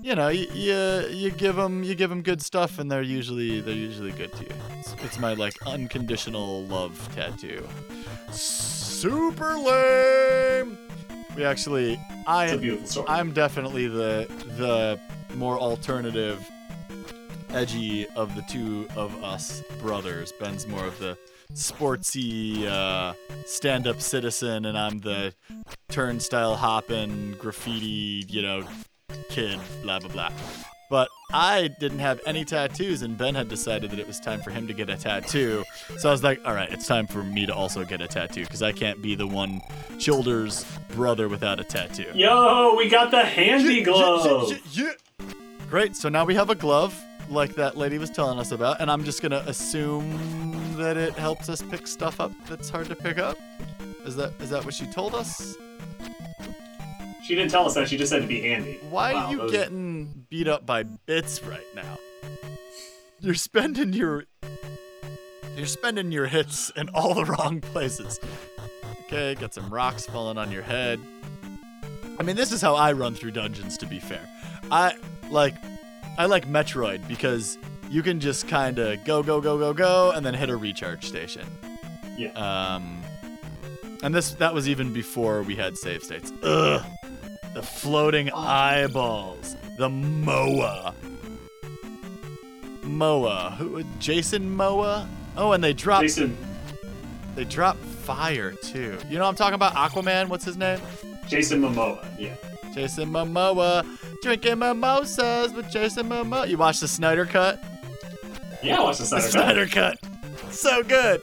you 0.01 0.15
know, 0.15 0.29
you, 0.29 0.47
you 0.53 1.05
you 1.11 1.31
give 1.31 1.55
them 1.55 1.83
you 1.83 1.93
give 1.95 2.09
them 2.09 2.21
good 2.23 2.41
stuff, 2.41 2.79
and 2.79 2.89
they're 2.91 3.01
usually 3.03 3.61
they're 3.61 3.73
usually 3.75 4.11
good 4.11 4.31
to 4.33 4.43
you. 4.43 4.51
It's, 4.79 4.95
it's 5.03 5.19
my 5.19 5.33
like 5.35 5.53
unconditional 5.67 6.65
love 6.65 6.93
tattoo. 7.15 7.67
Super 8.31 9.55
lame. 9.55 10.77
We 11.35 11.43
actually, 11.43 11.99
I 12.25 12.45
It's 12.45 12.53
a 12.53 12.57
beautiful 12.57 12.87
story. 12.87 13.07
I'm 13.09 13.31
definitely 13.33 13.87
the 13.87 14.27
the 14.57 14.99
more 15.35 15.59
alternative, 15.59 16.49
edgy 17.49 18.07
of 18.15 18.35
the 18.35 18.41
two 18.43 18.87
of 18.95 19.23
us 19.23 19.63
brothers. 19.81 20.31
Ben's 20.33 20.67
more 20.67 20.85
of 20.85 20.97
the 20.99 21.17
sportsy 21.53 22.65
uh, 22.65 23.13
stand-up 23.45 24.01
citizen, 24.01 24.65
and 24.65 24.77
I'm 24.77 24.99
the 24.99 25.33
turnstile 25.89 26.55
hopping 26.55 27.35
graffiti, 27.39 28.25
you 28.27 28.41
know, 28.41 28.63
kid. 29.29 29.59
Blah 29.83 29.99
blah 29.99 30.09
blah. 30.09 30.31
But 30.87 31.09
I 31.33 31.69
didn't 31.79 31.99
have 31.99 32.21
any 32.27 32.45
tattoos, 32.45 33.01
and 33.01 33.17
Ben 33.17 33.33
had 33.33 33.49
decided 33.49 33.89
that 33.89 33.99
it 33.99 34.05
was 34.05 34.19
time 34.19 34.41
for 34.41 34.51
him 34.51 34.67
to 34.67 34.73
get 34.73 34.87
a 34.87 34.95
tattoo. 34.95 35.63
So 35.97 36.09
I 36.09 36.11
was 36.11 36.23
like, 36.23 36.39
all 36.45 36.53
right, 36.53 36.71
it's 36.71 36.85
time 36.85 37.07
for 37.07 37.23
me 37.23 37.47
to 37.47 37.55
also 37.55 37.83
get 37.83 38.01
a 38.01 38.07
tattoo 38.07 38.43
because 38.43 38.61
I 38.61 38.71
can't 38.71 39.01
be 39.01 39.15
the 39.15 39.25
one 39.25 39.61
Childer's 39.97 40.63
brother 40.89 41.27
without 41.27 41.59
a 41.59 41.63
tattoo. 41.63 42.11
Yo, 42.13 42.75
we 42.75 42.87
got 42.87 43.09
the 43.09 43.23
handy 43.23 43.81
glove. 43.81 44.53
Great. 45.69 45.95
So 45.95 46.07
now 46.07 46.23
we 46.23 46.35
have 46.35 46.51
a 46.51 46.55
glove 46.55 47.03
like 47.29 47.55
that 47.55 47.77
lady 47.77 47.97
was 47.97 48.09
telling 48.09 48.39
us 48.39 48.51
about, 48.51 48.81
and 48.81 48.89
I'm 48.91 49.03
just 49.03 49.21
gonna 49.21 49.43
assume 49.47 50.75
that 50.77 50.97
it 50.97 51.13
helps 51.13 51.49
us 51.49 51.61
pick 51.61 51.87
stuff 51.87 52.19
up 52.19 52.31
that's 52.47 52.69
hard 52.69 52.87
to 52.87 52.95
pick 52.95 53.17
up. 53.17 53.37
Is 54.05 54.15
that 54.17 54.33
is 54.39 54.49
that 54.51 54.63
what 54.65 54.73
she 54.73 54.85
told 54.87 55.15
us? 55.15 55.55
She 57.23 57.33
didn't 57.33 57.49
tell 57.49 57.65
us 57.65 57.73
that. 57.73 57.89
She 57.89 57.97
just 57.97 58.11
said 58.11 58.21
to 58.21 58.27
be 58.27 58.41
handy. 58.41 58.79
Why 58.89 59.13
Wow, 59.13 59.25
are 59.25 59.31
you 59.31 59.37
those- 59.37 59.51
getting 59.51 60.25
beat 60.29 60.47
up 60.47 60.65
by 60.65 60.83
bits 60.83 61.43
right 61.43 61.65
now? 61.75 61.97
You're 63.19 63.33
spending 63.33 63.93
your 63.93 64.25
you're 65.55 65.65
spending 65.65 66.11
your 66.11 66.27
hits 66.27 66.69
in 66.75 66.89
all 66.89 67.13
the 67.15 67.25
wrong 67.25 67.61
places. 67.61 68.19
Okay, 69.05 69.35
got 69.35 69.53
some 69.53 69.69
rocks 69.69 70.05
falling 70.05 70.37
on 70.37 70.51
your 70.51 70.61
head. 70.63 70.99
I 72.19 72.23
mean, 72.23 72.35
this 72.35 72.51
is 72.51 72.61
how 72.61 72.75
I 72.75 72.91
run 72.91 73.15
through 73.15 73.31
dungeons 73.31 73.77
to 73.79 73.85
be 73.87 73.99
fair. 73.99 74.27
I 74.71 74.93
like 75.29 75.55
I 76.17 76.25
like 76.25 76.47
Metroid 76.47 77.07
because 77.07 77.57
you 77.89 78.01
can 78.01 78.19
just 78.19 78.47
kind 78.47 78.79
of 78.79 79.03
go 79.05 79.21
go 79.21 79.41
go 79.41 79.57
go 79.57 79.73
go 79.73 80.11
and 80.11 80.25
then 80.25 80.33
hit 80.33 80.49
a 80.49 80.55
recharge 80.55 81.05
station. 81.05 81.45
Yeah. 82.17 82.31
Um 82.31 83.01
and 84.03 84.13
this 84.13 84.31
that 84.35 84.53
was 84.53 84.67
even 84.69 84.93
before 84.93 85.43
we 85.43 85.55
had 85.55 85.77
save 85.77 86.03
states. 86.03 86.31
Ugh. 86.43 86.83
The 87.53 87.61
floating 87.61 88.31
eyeballs. 88.31 89.55
The 89.77 89.89
Moa. 89.89 90.93
Moa. 92.83 93.55
Who 93.57 93.83
Jason 93.99 94.55
Moa? 94.55 95.07
Oh, 95.37 95.51
and 95.51 95.63
they 95.63 95.73
drop 95.73 96.01
Jason, 96.01 96.37
they 97.35 97.43
drop 97.43 97.77
fire 97.77 98.51
too. 98.51 98.97
You 99.09 99.17
know 99.17 99.23
what 99.23 99.29
I'm 99.29 99.35
talking 99.35 99.55
about? 99.55 99.73
Aquaman, 99.73 100.29
what's 100.29 100.45
his 100.45 100.55
name? 100.57 100.79
Jason 101.27 101.61
Momoa. 101.61 102.07
Yeah. 102.17 102.35
Jason 102.75 103.09
Momoa. 103.09 103.85
Drinking 104.21 104.59
mimosas 104.59 105.53
with 105.53 105.69
Jason 105.71 106.09
Momoa. 106.09 106.47
You 106.47 106.57
watched 106.57 106.81
the 106.81 106.87
Snyder 106.87 107.25
cut? 107.25 107.63
Yeah, 108.61 108.79
I 108.79 108.83
watched 108.83 108.99
the 108.99 109.05
The 109.05 109.21
Snyder 109.21 109.65
Cut. 109.65 109.97
Snyder 109.99 110.03
cut. 110.43 110.53
So 110.53 110.83
good. 110.83 111.21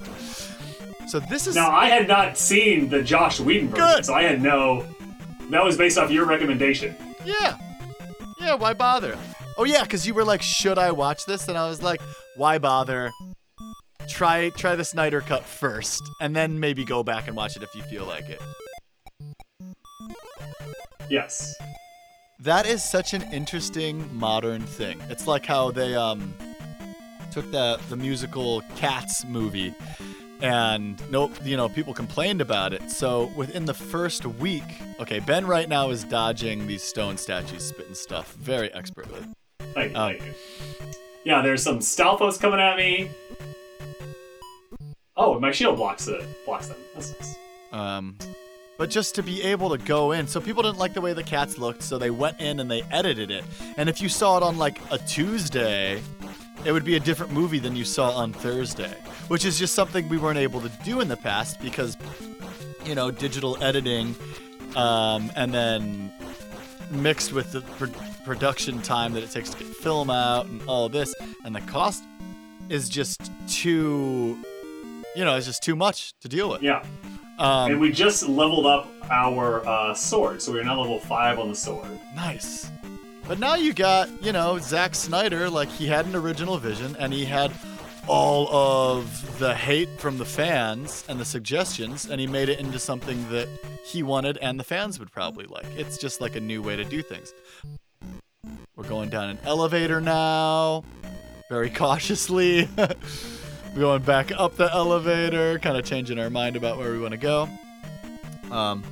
So 1.08 1.20
this 1.20 1.46
is 1.46 1.54
Now, 1.54 1.70
I 1.70 1.86
had 1.88 2.08
not 2.08 2.38
seen 2.38 2.88
the 2.88 3.02
Josh 3.02 3.38
Whedon 3.38 3.68
version, 3.68 3.86
Good. 3.86 4.04
so 4.06 4.14
I 4.14 4.22
had 4.22 4.40
no. 4.42 4.86
That 5.50 5.62
was 5.62 5.76
based 5.76 5.98
off 5.98 6.10
your 6.10 6.24
recommendation. 6.24 6.94
Yeah. 7.24 7.58
Yeah, 8.40 8.54
why 8.54 8.72
bother? 8.72 9.18
Oh 9.58 9.64
yeah, 9.64 9.84
cuz 9.84 10.06
you 10.06 10.14
were 10.14 10.24
like, 10.24 10.40
"Should 10.40 10.78
I 10.78 10.90
watch 10.92 11.26
this?" 11.26 11.48
And 11.48 11.58
I 11.58 11.68
was 11.68 11.82
like, 11.82 12.00
"Why 12.36 12.56
bother? 12.58 13.10
Try 14.08 14.50
try 14.50 14.74
the 14.76 14.84
Snyder 14.84 15.20
cut 15.20 15.44
first 15.44 16.02
and 16.20 16.34
then 16.34 16.58
maybe 16.58 16.84
go 16.84 17.02
back 17.02 17.28
and 17.28 17.36
watch 17.36 17.56
it 17.56 17.62
if 17.62 17.74
you 17.74 17.82
feel 17.82 18.06
like 18.06 18.28
it." 18.30 18.40
Yes. 21.12 21.54
That 22.40 22.64
is 22.66 22.82
such 22.82 23.12
an 23.12 23.22
interesting 23.34 24.08
modern 24.16 24.62
thing. 24.62 24.98
It's 25.10 25.26
like 25.26 25.44
how 25.44 25.70
they 25.70 25.94
um 25.94 26.34
took 27.30 27.50
the 27.52 27.78
the 27.90 27.96
musical 27.96 28.62
Cats 28.76 29.24
movie 29.26 29.74
and 30.40 31.00
nope, 31.10 31.32
you 31.44 31.56
know, 31.58 31.68
people 31.68 31.92
complained 31.92 32.40
about 32.40 32.72
it. 32.72 32.90
So 32.90 33.30
within 33.36 33.66
the 33.66 33.74
first 33.74 34.24
week, 34.24 34.64
okay, 35.00 35.20
Ben 35.20 35.46
right 35.46 35.68
now 35.68 35.90
is 35.90 36.02
dodging 36.02 36.66
these 36.66 36.82
stone 36.82 37.18
statues, 37.18 37.62
spitting 37.62 37.94
stuff 37.94 38.32
very 38.36 38.72
expertly. 38.72 39.20
Thank 39.74 39.92
you. 39.92 39.98
Um, 39.98 40.12
thank 40.12 40.24
you. 40.24 40.32
Yeah, 41.24 41.42
there's 41.42 41.62
some 41.62 41.80
Stalfos 41.80 42.40
coming 42.40 42.58
at 42.58 42.78
me. 42.78 43.10
Oh, 45.14 45.38
my 45.38 45.52
shield 45.52 45.76
blocks 45.76 46.08
it. 46.08 46.24
Blocks 46.46 46.68
them. 46.68 46.78
That's 46.94 47.14
nice. 47.20 47.36
Um, 47.70 48.16
but 48.78 48.90
just 48.90 49.14
to 49.16 49.22
be 49.22 49.42
able 49.42 49.70
to 49.70 49.78
go 49.78 50.12
in, 50.12 50.26
so 50.26 50.40
people 50.40 50.62
didn't 50.62 50.78
like 50.78 50.94
the 50.94 51.00
way 51.00 51.12
the 51.12 51.22
cats 51.22 51.58
looked, 51.58 51.82
so 51.82 51.98
they 51.98 52.10
went 52.10 52.40
in 52.40 52.60
and 52.60 52.70
they 52.70 52.82
edited 52.90 53.30
it. 53.30 53.44
And 53.76 53.88
if 53.88 54.00
you 54.00 54.08
saw 54.08 54.36
it 54.36 54.42
on 54.42 54.58
like 54.58 54.80
a 54.90 54.98
Tuesday, 54.98 56.02
it 56.64 56.72
would 56.72 56.84
be 56.84 56.96
a 56.96 57.00
different 57.00 57.32
movie 57.32 57.58
than 57.58 57.76
you 57.76 57.84
saw 57.84 58.10
on 58.10 58.32
Thursday, 58.32 58.96
which 59.28 59.44
is 59.44 59.58
just 59.58 59.74
something 59.74 60.08
we 60.08 60.18
weren't 60.18 60.38
able 60.38 60.60
to 60.60 60.70
do 60.84 61.00
in 61.00 61.08
the 61.08 61.16
past 61.16 61.60
because, 61.60 61.96
you 62.84 62.94
know, 62.94 63.10
digital 63.10 63.62
editing, 63.62 64.14
um, 64.76 65.30
and 65.36 65.52
then 65.52 66.12
mixed 66.90 67.32
with 67.32 67.52
the 67.52 67.60
pr- 67.62 67.86
production 68.24 68.80
time 68.82 69.12
that 69.12 69.22
it 69.22 69.30
takes 69.30 69.50
to 69.50 69.58
get 69.58 69.74
film 69.76 70.10
out 70.10 70.46
and 70.46 70.62
all 70.66 70.88
this, 70.88 71.14
and 71.44 71.54
the 71.54 71.60
cost 71.62 72.04
is 72.68 72.88
just 72.88 73.30
too, 73.48 74.38
you 75.16 75.24
know, 75.24 75.36
it's 75.36 75.46
just 75.46 75.62
too 75.62 75.76
much 75.76 76.14
to 76.20 76.28
deal 76.28 76.48
with. 76.48 76.62
Yeah. 76.62 76.84
Um, 77.38 77.72
and 77.72 77.80
we 77.80 77.92
just 77.92 78.28
leveled 78.28 78.66
up 78.66 78.88
our 79.10 79.66
uh, 79.66 79.94
sword, 79.94 80.42
so 80.42 80.52
we're 80.52 80.64
now 80.64 80.80
level 80.80 81.00
5 81.00 81.38
on 81.38 81.48
the 81.48 81.54
sword. 81.54 81.88
Nice. 82.14 82.70
But 83.26 83.38
now 83.38 83.54
you 83.54 83.72
got, 83.72 84.08
you 84.22 84.32
know, 84.32 84.58
Zack 84.58 84.94
Snyder, 84.94 85.48
like 85.48 85.68
he 85.68 85.86
had 85.86 86.06
an 86.06 86.16
original 86.16 86.58
vision 86.58 86.96
and 86.98 87.12
he 87.12 87.24
had 87.24 87.52
all 88.08 88.48
of 88.52 89.38
the 89.38 89.54
hate 89.54 89.88
from 90.00 90.18
the 90.18 90.24
fans 90.24 91.04
and 91.08 91.20
the 91.20 91.24
suggestions 91.24 92.04
and 92.10 92.20
he 92.20 92.26
made 92.26 92.48
it 92.48 92.58
into 92.58 92.78
something 92.78 93.28
that 93.30 93.48
he 93.84 94.02
wanted 94.02 94.38
and 94.38 94.58
the 94.58 94.64
fans 94.64 94.98
would 94.98 95.12
probably 95.12 95.46
like. 95.46 95.66
It's 95.76 95.98
just 95.98 96.20
like 96.20 96.34
a 96.34 96.40
new 96.40 96.62
way 96.62 96.76
to 96.76 96.84
do 96.84 97.00
things. 97.00 97.32
We're 98.74 98.88
going 98.88 99.10
down 99.10 99.30
an 99.30 99.38
elevator 99.44 100.00
now, 100.00 100.82
very 101.48 101.70
cautiously. 101.70 102.68
Going 103.74 104.02
back 104.02 104.30
up 104.32 104.56
the 104.56 104.70
elevator, 104.70 105.58
kind 105.58 105.78
of 105.78 105.84
changing 105.84 106.18
our 106.18 106.28
mind 106.28 106.56
about 106.56 106.76
where 106.76 106.92
we 106.92 106.98
want 106.98 107.12
to 107.12 107.16
go. 107.16 107.48
Um, 108.50 108.84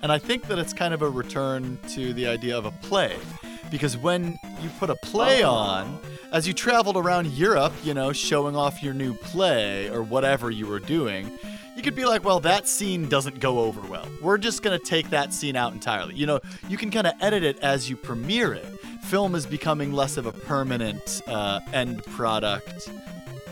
and 0.00 0.10
I 0.10 0.18
think 0.18 0.46
that 0.48 0.58
it's 0.58 0.72
kind 0.72 0.94
of 0.94 1.02
a 1.02 1.08
return 1.08 1.78
to 1.90 2.14
the 2.14 2.26
idea 2.26 2.56
of 2.56 2.64
a 2.64 2.70
play. 2.70 3.16
Because 3.70 3.96
when 3.96 4.38
you 4.62 4.70
put 4.78 4.88
a 4.88 4.96
play 4.96 5.42
on, 5.42 5.98
as 6.32 6.48
you 6.48 6.54
traveled 6.54 6.96
around 6.96 7.26
Europe, 7.28 7.74
you 7.84 7.92
know, 7.92 8.10
showing 8.12 8.56
off 8.56 8.82
your 8.82 8.94
new 8.94 9.12
play 9.12 9.90
or 9.90 10.02
whatever 10.02 10.50
you 10.50 10.66
were 10.66 10.80
doing, 10.80 11.30
you 11.76 11.82
could 11.82 11.94
be 11.94 12.06
like, 12.06 12.24
well, 12.24 12.40
that 12.40 12.66
scene 12.66 13.10
doesn't 13.10 13.38
go 13.38 13.60
over 13.60 13.82
well. 13.82 14.08
We're 14.22 14.38
just 14.38 14.62
going 14.62 14.78
to 14.78 14.84
take 14.84 15.10
that 15.10 15.34
scene 15.34 15.56
out 15.56 15.74
entirely. 15.74 16.14
You 16.14 16.24
know, 16.24 16.40
you 16.68 16.78
can 16.78 16.90
kind 16.90 17.06
of 17.06 17.12
edit 17.20 17.42
it 17.42 17.58
as 17.60 17.90
you 17.90 17.96
premiere 17.96 18.54
it. 18.54 18.66
Film 19.04 19.34
is 19.34 19.44
becoming 19.44 19.92
less 19.92 20.16
of 20.16 20.24
a 20.24 20.32
permanent 20.32 21.20
uh, 21.26 21.60
end 21.74 22.02
product. 22.06 22.88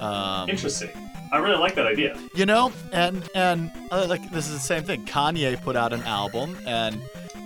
Um, 0.01 0.49
Interesting. 0.49 0.91
I 1.33 1.39
really 1.39 1.59
like 1.59 1.75
that 1.77 1.87
idea. 1.87 2.17
you 2.35 2.45
know 2.45 2.73
and 2.93 3.29
and 3.37 3.71
uh, 3.93 4.07
like 4.09 4.29
this 4.33 4.49
is 4.49 4.55
the 4.55 4.59
same 4.59 4.83
thing 4.83 5.05
kanye 5.05 5.61
put 5.63 5.77
out 5.77 5.93
an 5.93 6.03
album 6.03 6.57
and 6.67 7.01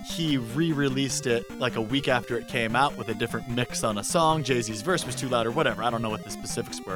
he 0.07 0.37
re-released 0.37 1.27
it 1.27 1.43
like 1.59 1.75
a 1.75 1.81
week 1.81 2.07
after 2.07 2.35
it 2.37 2.47
came 2.47 2.75
out 2.75 2.95
with 2.97 3.09
a 3.09 3.13
different 3.13 3.47
mix 3.49 3.83
on 3.83 3.99
a 3.99 4.03
song 4.03 4.43
jay-z's 4.43 4.81
verse 4.81 5.05
was 5.05 5.13
too 5.15 5.27
loud 5.29 5.45
or 5.45 5.51
whatever 5.51 5.83
i 5.83 5.89
don't 5.91 6.01
know 6.01 6.09
what 6.09 6.23
the 6.23 6.31
specifics 6.31 6.79
were 6.85 6.93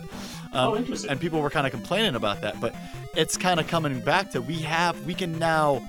um, 0.53 0.69
Oh, 0.71 0.75
interesting. 0.77 1.11
and 1.11 1.19
people 1.19 1.41
were 1.41 1.49
kind 1.51 1.67
of 1.67 1.71
complaining 1.73 2.15
about 2.15 2.41
that 2.41 2.59
but 2.59 2.73
it's 3.15 3.37
kind 3.37 3.59
of 3.59 3.67
coming 3.67 3.99
back 3.99 4.31
to 4.31 4.41
we 4.41 4.55
have 4.61 4.99
we 5.05 5.13
can 5.13 5.37
now 5.37 5.87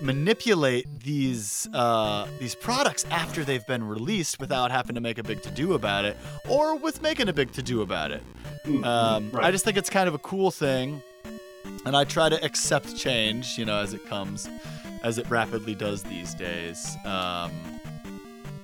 manipulate 0.00 0.86
these 1.00 1.68
uh, 1.74 2.26
these 2.38 2.54
products 2.54 3.04
after 3.10 3.44
they've 3.44 3.66
been 3.66 3.84
released 3.84 4.40
without 4.40 4.70
having 4.70 4.94
to 4.94 5.00
make 5.00 5.18
a 5.18 5.22
big 5.22 5.42
to 5.42 5.50
do 5.50 5.74
about 5.74 6.04
it 6.04 6.16
or 6.48 6.76
with 6.76 7.02
making 7.02 7.28
a 7.28 7.32
big 7.32 7.52
to 7.52 7.62
do 7.62 7.82
about 7.82 8.10
it 8.10 8.22
Mm, 8.64 8.84
um, 8.84 9.30
right. 9.30 9.46
I 9.46 9.50
just 9.50 9.64
think 9.64 9.76
it's 9.76 9.90
kind 9.90 10.08
of 10.08 10.14
a 10.14 10.18
cool 10.18 10.50
thing, 10.50 11.02
and 11.86 11.96
I 11.96 12.04
try 12.04 12.28
to 12.28 12.42
accept 12.44 12.96
change, 12.96 13.58
you 13.58 13.64
know, 13.64 13.78
as 13.78 13.94
it 13.94 14.04
comes, 14.06 14.48
as 15.02 15.18
it 15.18 15.28
rapidly 15.30 15.74
does 15.74 16.02
these 16.02 16.34
days. 16.34 16.96
Um, 17.04 17.52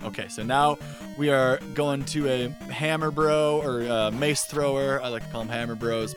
okay, 0.05 0.29
so 0.29 0.43
now 0.43 0.79
we 1.17 1.31
are 1.31 1.59
going 1.75 2.05
to 2.07 2.29
a 2.29 2.49
hammer 2.71 3.11
bro 3.11 3.61
or 3.63 3.83
uh, 3.91 4.11
mace 4.11 4.45
thrower. 4.45 5.01
I 5.03 5.09
like 5.09 5.25
to 5.25 5.31
call 5.31 5.41
them 5.41 5.49
hammer 5.49 5.75
bros. 5.75 6.15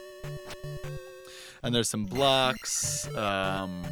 And 1.63 1.75
there's 1.75 1.89
some 1.89 2.05
blocks. 2.05 3.13
Um, 3.15 3.83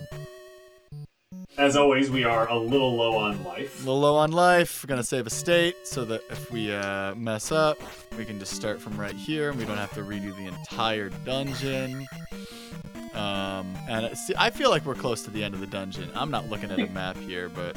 As 1.55 1.75
always, 1.75 2.11
we 2.11 2.23
are 2.23 2.47
a 2.49 2.57
little 2.57 2.95
low 2.95 3.17
on 3.17 3.43
life. 3.43 3.77
a 3.77 3.85
little 3.85 3.99
low 4.01 4.15
on 4.17 4.31
life. 4.31 4.83
We're 4.83 4.89
gonna 4.89 5.03
save 5.03 5.25
a 5.25 5.31
state 5.31 5.87
so 5.87 6.05
that 6.05 6.21
if 6.29 6.51
we 6.51 6.71
uh, 6.71 7.15
mess 7.15 7.51
up, 7.51 7.79
we 8.15 8.25
can 8.25 8.37
just 8.37 8.53
start 8.53 8.79
from 8.79 8.95
right 8.99 9.15
here, 9.15 9.49
and 9.49 9.57
we 9.57 9.65
don't 9.65 9.77
have 9.77 9.93
to 9.95 10.01
redo 10.01 10.35
the 10.35 10.45
entire 10.45 11.09
dungeon. 11.25 12.05
Um, 13.15 13.75
and 13.89 14.05
it, 14.05 14.17
see, 14.17 14.35
I 14.37 14.51
feel 14.51 14.69
like 14.69 14.85
we're 14.85 14.93
close 14.93 15.23
to 15.23 15.31
the 15.31 15.43
end 15.43 15.55
of 15.55 15.59
the 15.59 15.65
dungeon. 15.65 16.11
I'm 16.13 16.29
not 16.29 16.47
looking 16.47 16.69
at 16.69 16.77
a 16.79 16.85
map 16.91 17.17
here, 17.17 17.49
but 17.49 17.75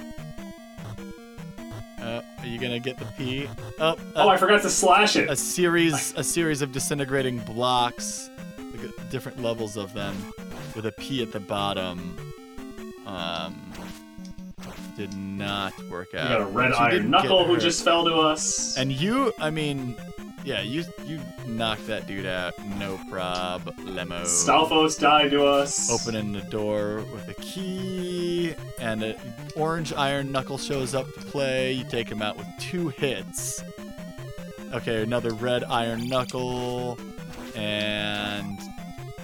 uh, 2.02 2.20
are 2.38 2.46
you 2.46 2.58
gonna 2.60 2.80
get 2.80 2.98
the 2.98 3.06
P? 3.16 3.48
Oh, 3.78 3.96
Oh, 4.14 4.28
uh, 4.28 4.32
I 4.32 4.36
forgot 4.36 4.60
to 4.60 4.68
slash 4.68 5.16
it. 5.16 5.30
a 5.30 5.36
series, 5.36 6.12
a 6.18 6.24
series 6.24 6.60
of 6.60 6.72
disintegrating 6.72 7.38
blocks, 7.38 8.28
uh, 8.58 8.88
different 9.10 9.42
levels 9.42 9.78
of 9.78 9.94
them, 9.94 10.14
with 10.76 10.84
a 10.84 10.92
P 10.92 11.22
at 11.22 11.32
the 11.32 11.40
bottom. 11.40 12.14
Um, 13.16 13.60
did 14.96 15.14
not 15.16 15.72
work 15.88 16.08
We 16.12 16.18
out. 16.18 16.28
got 16.28 16.40
a 16.42 16.44
red 16.46 16.72
iron 16.74 17.10
knuckle 17.10 17.44
who 17.44 17.56
just 17.56 17.82
fell 17.84 18.04
to 18.04 18.14
us. 18.14 18.76
And 18.76 18.92
you, 18.92 19.32
I 19.38 19.50
mean, 19.50 19.96
yeah, 20.44 20.60
you 20.60 20.84
you 21.06 21.20
knocked 21.46 21.86
that 21.86 22.06
dude 22.06 22.26
out, 22.26 22.52
no 22.78 22.98
prob, 23.10 23.62
problemo. 23.76 24.22
Stalfos 24.24 24.98
died 24.98 25.30
to 25.30 25.44
us. 25.46 25.90
Opening 25.90 26.32
the 26.32 26.42
door 26.42 27.04
with 27.12 27.28
a 27.28 27.34
key, 27.40 28.54
and 28.78 29.02
an 29.02 29.16
orange 29.56 29.92
iron 29.94 30.30
knuckle 30.30 30.58
shows 30.58 30.94
up 30.94 31.12
to 31.14 31.20
play. 31.20 31.72
You 31.72 31.84
take 31.84 32.08
him 32.08 32.22
out 32.22 32.36
with 32.36 32.46
two 32.58 32.88
hits. 32.90 33.62
Okay, 34.72 35.02
another 35.02 35.32
red 35.32 35.64
iron 35.64 36.08
knuckle, 36.08 36.98
and 37.54 38.58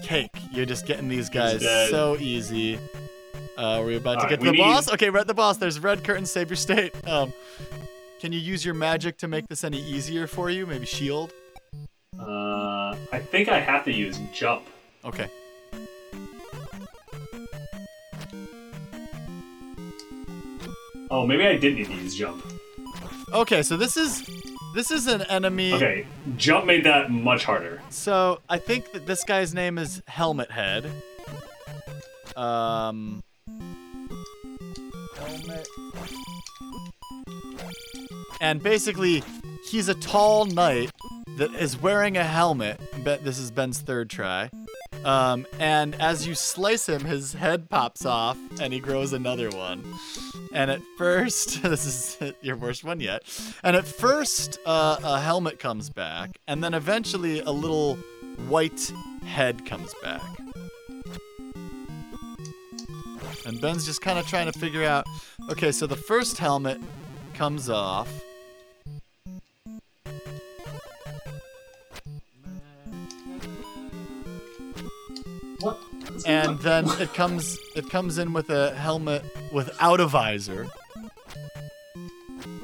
cake. 0.03 0.31
You're 0.53 0.67
just 0.67 0.87
getting 0.87 1.09
these 1.09 1.29
guys 1.29 1.61
so 1.91 2.17
easy. 2.19 2.79
Uh, 3.57 3.83
we're 3.85 3.97
about 3.97 4.15
to 4.15 4.19
Alright, 4.19 4.31
get 4.31 4.37
to 4.41 4.43
we 4.43 4.47
the 4.49 4.53
need- 4.53 4.59
boss. 4.59 4.93
Okay, 4.93 5.11
we're 5.11 5.19
at 5.21 5.27
the 5.27 5.35
boss. 5.35 5.57
There's 5.57 5.81
red 5.81 6.05
curtain, 6.05 6.27
save 6.27 6.51
your 6.51 6.57
state. 6.57 6.95
Um, 7.09 7.33
can 8.21 8.33
you 8.33 8.39
use 8.39 8.65
your 8.65 8.75
magic 8.75 9.17
to 9.19 9.29
make 9.29 9.47
this 9.49 9.65
any 9.65 9.81
easier 9.81 10.27
for 10.27 10.51
you? 10.51 10.67
Maybe 10.67 10.87
shield. 10.87 11.33
Uh, 12.19 12.97
I 13.13 13.19
think 13.19 13.49
I 13.49 13.61
have 13.61 13.85
to 13.85 13.93
use 13.93 14.19
jump. 14.33 14.63
Okay. 15.05 15.29
Oh, 21.11 21.27
maybe 21.27 21.47
I 21.47 21.57
didn't 21.57 21.77
need 21.79 21.87
to 21.87 21.95
use 21.95 22.15
jump. 22.17 22.45
Okay, 23.33 23.63
so 23.63 23.77
this 23.77 23.97
is 23.97 24.29
this 24.75 24.91
is 24.91 25.07
an 25.07 25.23
enemy. 25.23 25.73
Okay, 25.73 26.07
jump 26.37 26.67
made 26.67 26.85
that 26.85 27.11
much 27.11 27.45
harder. 27.45 27.81
So 27.91 28.41
I 28.49 28.59
think 28.59 28.93
that 28.93 29.07
this 29.07 29.25
guy's 29.25 29.55
name 29.55 29.79
is 29.79 30.03
Helmet 30.09 30.51
Head. 30.51 30.91
Um. 32.35 33.23
And 38.41 38.63
basically, 38.63 39.23
he's 39.69 39.89
a 39.89 39.95
tall 39.95 40.47
knight 40.47 40.91
that 41.39 41.55
is 41.55 41.81
wearing 41.81 42.17
a 42.17 42.25
helmet. 42.25 42.81
Bet 43.05 43.25
this 43.25 43.39
is 43.39 43.51
Ben's 43.51 43.81
third 43.81 44.09
try. 44.11 44.51
Um, 45.05 45.47
and 45.59 45.95
as 45.97 46.27
you 46.27 46.35
slice 46.35 46.89
him, 46.89 47.05
his 47.05 47.33
head 47.33 47.69
pops 47.69 48.05
off, 48.05 48.39
and 48.61 48.73
he 48.73 48.81
grows 48.81 49.13
another 49.13 49.51
one. 49.51 49.85
And 50.53 50.71
at 50.71 50.81
first, 50.97 51.63
this 51.65 51.87
is 52.21 52.33
your 52.43 52.57
worst 52.57 52.85
one 52.85 53.01
yet. 53.01 53.23
And 53.63 53.77
at 53.77 53.87
first, 53.87 54.59
uh, 54.67 54.99
a 55.03 55.21
helmet 55.21 55.59
comes 55.59 55.91
back, 55.91 56.39
and 56.47 56.63
then 56.63 56.75
eventually, 56.75 57.41
a 57.41 57.51
little 57.51 57.97
white 58.49 58.93
head 59.25 59.67
comes 59.67 59.95
back. 60.03 60.23
And 63.47 63.61
Ben's 63.61 63.87
just 63.87 64.03
kind 64.03 64.19
of 64.19 64.27
trying 64.27 64.51
to 64.51 64.59
figure 64.59 64.83
out 64.83 65.07
okay, 65.51 65.71
so 65.71 65.87
the 65.87 65.97
first 65.97 66.37
helmet 66.39 66.81
comes 67.33 67.71
off. 67.71 68.09
What? 75.61 75.79
and 76.27 76.59
then 76.59 76.89
it 77.01 77.15
comes 77.15 77.59
it 77.75 77.89
comes 77.89 78.19
in 78.19 78.33
with 78.33 78.51
a 78.51 78.75
helmet 78.75 79.25
without 79.53 80.01
a 80.01 80.07
visor. 80.07 80.67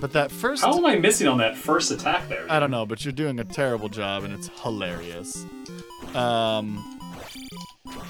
But 0.01 0.13
that 0.15 0.33
first 0.33 0.65
How 0.65 0.77
am 0.77 0.85
I 0.85 0.97
missing 0.97 1.29
on 1.29 1.39
that 1.39 1.57
first 1.57 1.93
attack 1.93 2.29
there? 2.29 2.45
I 2.51 2.59
don't 2.59 2.73
know, 2.73 2.85
but 2.87 3.05
you're 3.05 3.13
doing 3.13 3.39
a 3.39 3.45
terrible 3.45 3.89
job 3.89 4.25
and 4.25 4.35
it's 4.35 4.51
hilarious. 4.63 5.47
Um 6.15 6.99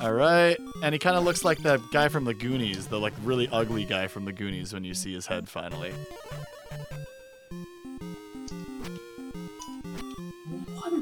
all 0.01 0.13
right, 0.13 0.57
and 0.83 0.93
he 0.93 0.99
kind 0.99 1.17
of 1.17 1.25
looks 1.25 1.45
like 1.45 1.59
that 1.59 1.81
guy 1.93 2.09
from 2.09 2.25
the 2.25 2.35
Goonies, 2.35 2.87
the 2.89 2.99
like 2.99 3.13
really 3.25 3.49
ugly 3.53 3.85
guy 3.85 4.07
from 4.09 4.25
the 4.25 4.33
Goonies 4.33 4.73
when 4.73 4.85
you 4.85 4.95
see 4.95 5.13
his 5.13 5.27
head 5.27 5.49
finally. 5.49 5.93
What? 10.75 10.93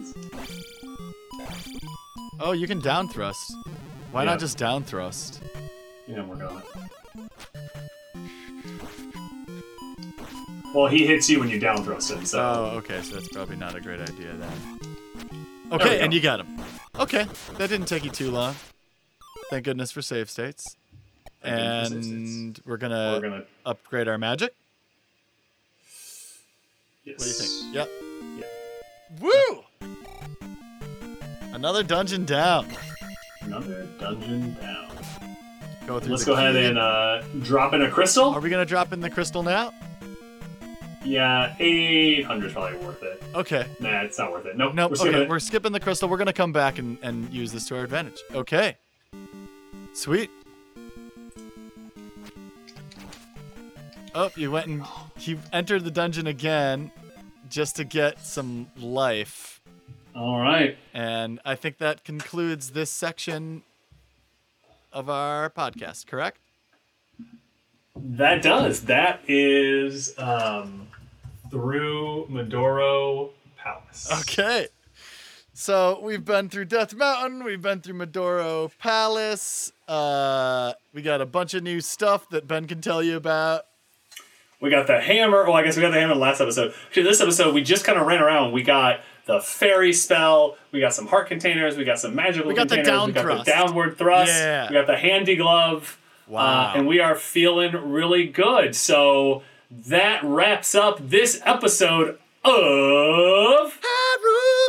Oh, 2.40 2.52
you 2.52 2.66
can 2.66 2.80
down 2.80 3.08
thrust. 3.08 3.52
Why 4.12 4.22
Yeah. 4.22 4.30
not 4.30 4.40
just 4.40 4.58
down 4.58 4.82
thrust? 4.84 5.42
Yeah, 6.06 6.22
we're 6.24 6.36
going. 6.36 6.62
Well, 10.74 10.86
he 10.86 11.06
hits 11.06 11.28
you 11.28 11.40
when 11.40 11.48
you 11.48 11.58
down 11.58 11.82
thrust 11.84 12.10
him, 12.10 12.24
so. 12.24 12.38
Oh, 12.40 12.76
okay, 12.78 13.02
so 13.02 13.14
that's 13.16 13.28
probably 13.28 13.56
not 13.56 13.74
a 13.74 13.80
great 13.80 14.00
idea 14.00 14.32
then. 14.34 14.80
Okay, 15.72 16.00
and 16.00 16.12
you 16.14 16.20
got 16.20 16.40
him. 16.40 16.46
Okay, 17.00 17.26
that 17.56 17.70
didn't 17.70 17.86
take 17.86 18.04
you 18.04 18.10
too 18.10 18.30
long. 18.30 18.54
Thank 19.48 19.64
goodness 19.64 19.90
for 19.90 20.02
save 20.02 20.28
states. 20.28 20.76
Thank 21.42 21.94
and 21.94 22.60
we're 22.66 22.76
gonna, 22.76 23.12
we're 23.14 23.28
gonna. 23.30 23.44
upgrade 23.64 24.06
our 24.06 24.18
magic. 24.18 24.54
Yes. 27.04 27.18
What 27.18 27.24
do 27.24 27.30
you 27.30 27.34
think? 27.34 27.74
Yep. 27.74 27.88
Yeah. 28.38 28.44
Woo! 29.20 29.64
Another 31.54 31.82
dungeon 31.82 32.26
down. 32.26 32.68
Another 33.40 33.86
dungeon 33.98 34.54
down. 34.60 34.90
Go 35.86 35.98
through 35.98 36.12
Let's 36.12 36.24
go 36.24 36.34
ahead 36.34 36.54
and 36.54 36.78
uh, 36.78 37.22
drop 37.40 37.72
in 37.72 37.80
a 37.80 37.90
crystal. 37.90 38.26
Are 38.26 38.40
we 38.40 38.50
gonna 38.50 38.66
drop 38.66 38.92
in 38.92 39.00
the 39.00 39.10
crystal 39.10 39.42
now? 39.42 39.72
Yeah, 41.04 41.56
800 41.58 42.46
is 42.46 42.52
probably 42.52 42.78
worth 42.78 43.02
it. 43.02 43.22
Okay. 43.34 43.66
Nah, 43.80 44.02
it's 44.02 44.18
not 44.18 44.32
worth 44.32 44.46
it. 44.46 44.56
Nope. 44.56 44.74
Nope. 44.74 44.90
We're 44.90 44.96
skipping 44.96 45.14
okay, 45.14 45.24
it. 45.24 45.28
we're 45.28 45.38
skipping 45.38 45.72
the 45.72 45.80
crystal. 45.80 46.08
We're 46.08 46.18
gonna 46.18 46.32
come 46.32 46.52
back 46.52 46.78
and, 46.78 46.98
and 47.02 47.32
use 47.32 47.52
this 47.52 47.66
to 47.68 47.76
our 47.76 47.84
advantage. 47.84 48.20
Okay. 48.34 48.76
Sweet. 49.94 50.30
Oh, 54.14 54.30
you 54.36 54.50
went 54.50 54.66
and 54.66 54.84
he 55.16 55.38
entered 55.52 55.84
the 55.84 55.90
dungeon 55.90 56.26
again 56.26 56.90
just 57.48 57.76
to 57.76 57.84
get 57.84 58.20
some 58.20 58.68
life. 58.76 59.60
All 60.14 60.40
right. 60.40 60.76
And 60.92 61.40
I 61.44 61.54
think 61.54 61.78
that 61.78 62.04
concludes 62.04 62.70
this 62.70 62.90
section 62.90 63.62
of 64.92 65.08
our 65.08 65.48
podcast, 65.50 66.06
correct? 66.06 66.38
That 68.02 68.42
does. 68.42 68.82
That 68.82 69.20
is 69.28 70.18
um, 70.18 70.88
through 71.50 72.26
Midoro 72.30 73.30
Palace. 73.56 74.10
Okay. 74.22 74.68
So 75.52 76.00
we've 76.02 76.24
been 76.24 76.48
through 76.48 76.64
Death 76.66 76.94
Mountain, 76.94 77.44
we've 77.44 77.60
been 77.60 77.80
through 77.80 77.94
Midoro 77.94 78.70
Palace. 78.78 79.72
Uh, 79.86 80.72
we 80.94 81.02
got 81.02 81.20
a 81.20 81.26
bunch 81.26 81.52
of 81.52 81.62
new 81.62 81.82
stuff 81.82 82.28
that 82.30 82.48
Ben 82.48 82.66
can 82.66 82.80
tell 82.80 83.02
you 83.02 83.16
about. 83.16 83.66
We 84.60 84.70
got 84.70 84.86
the 84.86 85.00
hammer. 85.00 85.44
Well, 85.44 85.54
I 85.54 85.62
guess 85.62 85.76
we 85.76 85.82
got 85.82 85.90
the 85.90 86.00
hammer 86.00 86.12
in 86.12 86.18
the 86.18 86.24
last 86.24 86.40
episode. 86.40 86.72
Actually, 86.86 87.02
this 87.02 87.20
episode 87.20 87.54
we 87.54 87.62
just 87.62 87.84
kind 87.84 87.98
of 87.98 88.06
ran 88.06 88.22
around. 88.22 88.52
We 88.52 88.62
got 88.62 89.00
the 89.26 89.40
fairy 89.40 89.92
spell. 89.92 90.56
We 90.72 90.80
got 90.80 90.94
some 90.94 91.06
heart 91.06 91.28
containers. 91.28 91.76
We 91.76 91.84
got 91.84 91.98
some 91.98 92.14
magical 92.14 92.48
We 92.48 92.54
got 92.54 92.68
the 92.68 92.76
containers. 92.76 92.98
down 92.98 93.06
we 93.08 93.12
got 93.12 93.22
thrust. 93.22 93.44
the 93.44 93.50
downward 93.50 93.98
thrust. 93.98 94.32
Yeah. 94.32 94.68
We 94.68 94.74
got 94.74 94.86
the 94.86 94.96
handy 94.96 95.36
glove. 95.36 95.98
Wow. 96.30 96.70
Uh, 96.70 96.72
and 96.76 96.86
we 96.86 97.00
are 97.00 97.16
feeling 97.16 97.72
really 97.90 98.26
good. 98.26 98.76
So 98.76 99.42
that 99.68 100.22
wraps 100.22 100.74
up 100.76 100.98
this 101.10 101.40
episode 101.44 102.18
of. 102.44 103.80
Hyrule 103.82 104.68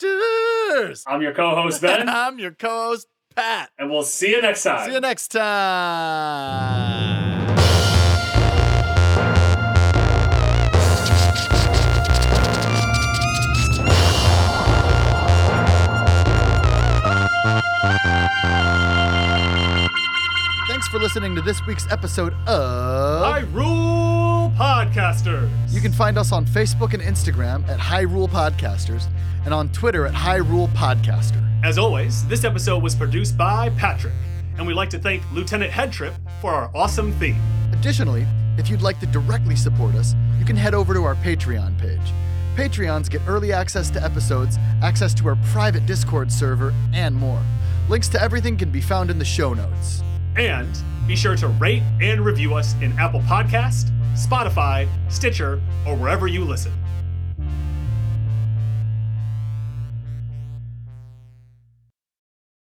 Podcasters! 0.00 1.02
I'm 1.08 1.22
your 1.22 1.34
co-host 1.34 1.82
Ben, 1.82 2.08
I'm 2.08 2.38
your 2.38 2.52
co-host, 2.52 3.08
Pat. 3.34 3.70
and 3.78 3.90
we'll 3.90 4.04
see 4.04 4.30
you 4.30 4.40
next 4.42 4.62
time. 4.62 4.86
See 4.86 4.94
you 4.94 5.00
next 5.00 5.28
time. 5.28 7.13
For 20.94 21.00
listening 21.00 21.34
to 21.34 21.42
this 21.42 21.66
week's 21.66 21.90
episode 21.90 22.34
of. 22.46 23.24
Hyrule 23.24 24.56
Podcasters. 24.56 25.50
You 25.72 25.80
can 25.80 25.90
find 25.90 26.16
us 26.16 26.30
on 26.30 26.46
Facebook 26.46 26.94
and 26.94 27.02
Instagram 27.02 27.66
at 27.66 27.80
Hyrule 27.80 28.28
Podcasters 28.28 29.08
and 29.44 29.52
on 29.52 29.70
Twitter 29.70 30.06
at 30.06 30.14
Hyrule 30.14 30.68
Podcaster. 30.68 31.42
As 31.64 31.78
always, 31.78 32.24
this 32.28 32.44
episode 32.44 32.80
was 32.80 32.94
produced 32.94 33.36
by 33.36 33.70
Patrick, 33.70 34.14
and 34.56 34.68
we'd 34.68 34.74
like 34.74 34.88
to 34.90 35.00
thank 35.00 35.28
Lieutenant 35.32 35.72
Headtrip 35.72 36.14
for 36.40 36.52
our 36.52 36.70
awesome 36.76 37.10
theme. 37.14 37.40
Additionally, 37.72 38.24
if 38.56 38.70
you'd 38.70 38.80
like 38.80 39.00
to 39.00 39.06
directly 39.06 39.56
support 39.56 39.96
us, 39.96 40.14
you 40.38 40.44
can 40.44 40.54
head 40.54 40.74
over 40.74 40.94
to 40.94 41.02
our 41.02 41.16
Patreon 41.16 41.76
page. 41.76 42.12
Patreons 42.54 43.10
get 43.10 43.20
early 43.26 43.52
access 43.52 43.90
to 43.90 44.00
episodes, 44.00 44.58
access 44.80 45.12
to 45.14 45.26
our 45.26 45.36
private 45.46 45.86
Discord 45.86 46.30
server, 46.30 46.72
and 46.92 47.16
more. 47.16 47.42
Links 47.88 48.06
to 48.10 48.22
everything 48.22 48.56
can 48.56 48.70
be 48.70 48.80
found 48.80 49.10
in 49.10 49.18
the 49.18 49.24
show 49.24 49.54
notes. 49.54 50.04
And 50.36 50.68
be 51.06 51.16
sure 51.16 51.36
to 51.36 51.48
rate 51.48 51.82
and 52.00 52.24
review 52.24 52.54
us 52.54 52.74
in 52.80 52.92
Apple 52.98 53.20
Podcast, 53.20 53.90
Spotify, 54.14 54.88
Stitcher, 55.08 55.60
or 55.86 55.96
wherever 55.96 56.26
you 56.26 56.44
listen. 56.44 56.72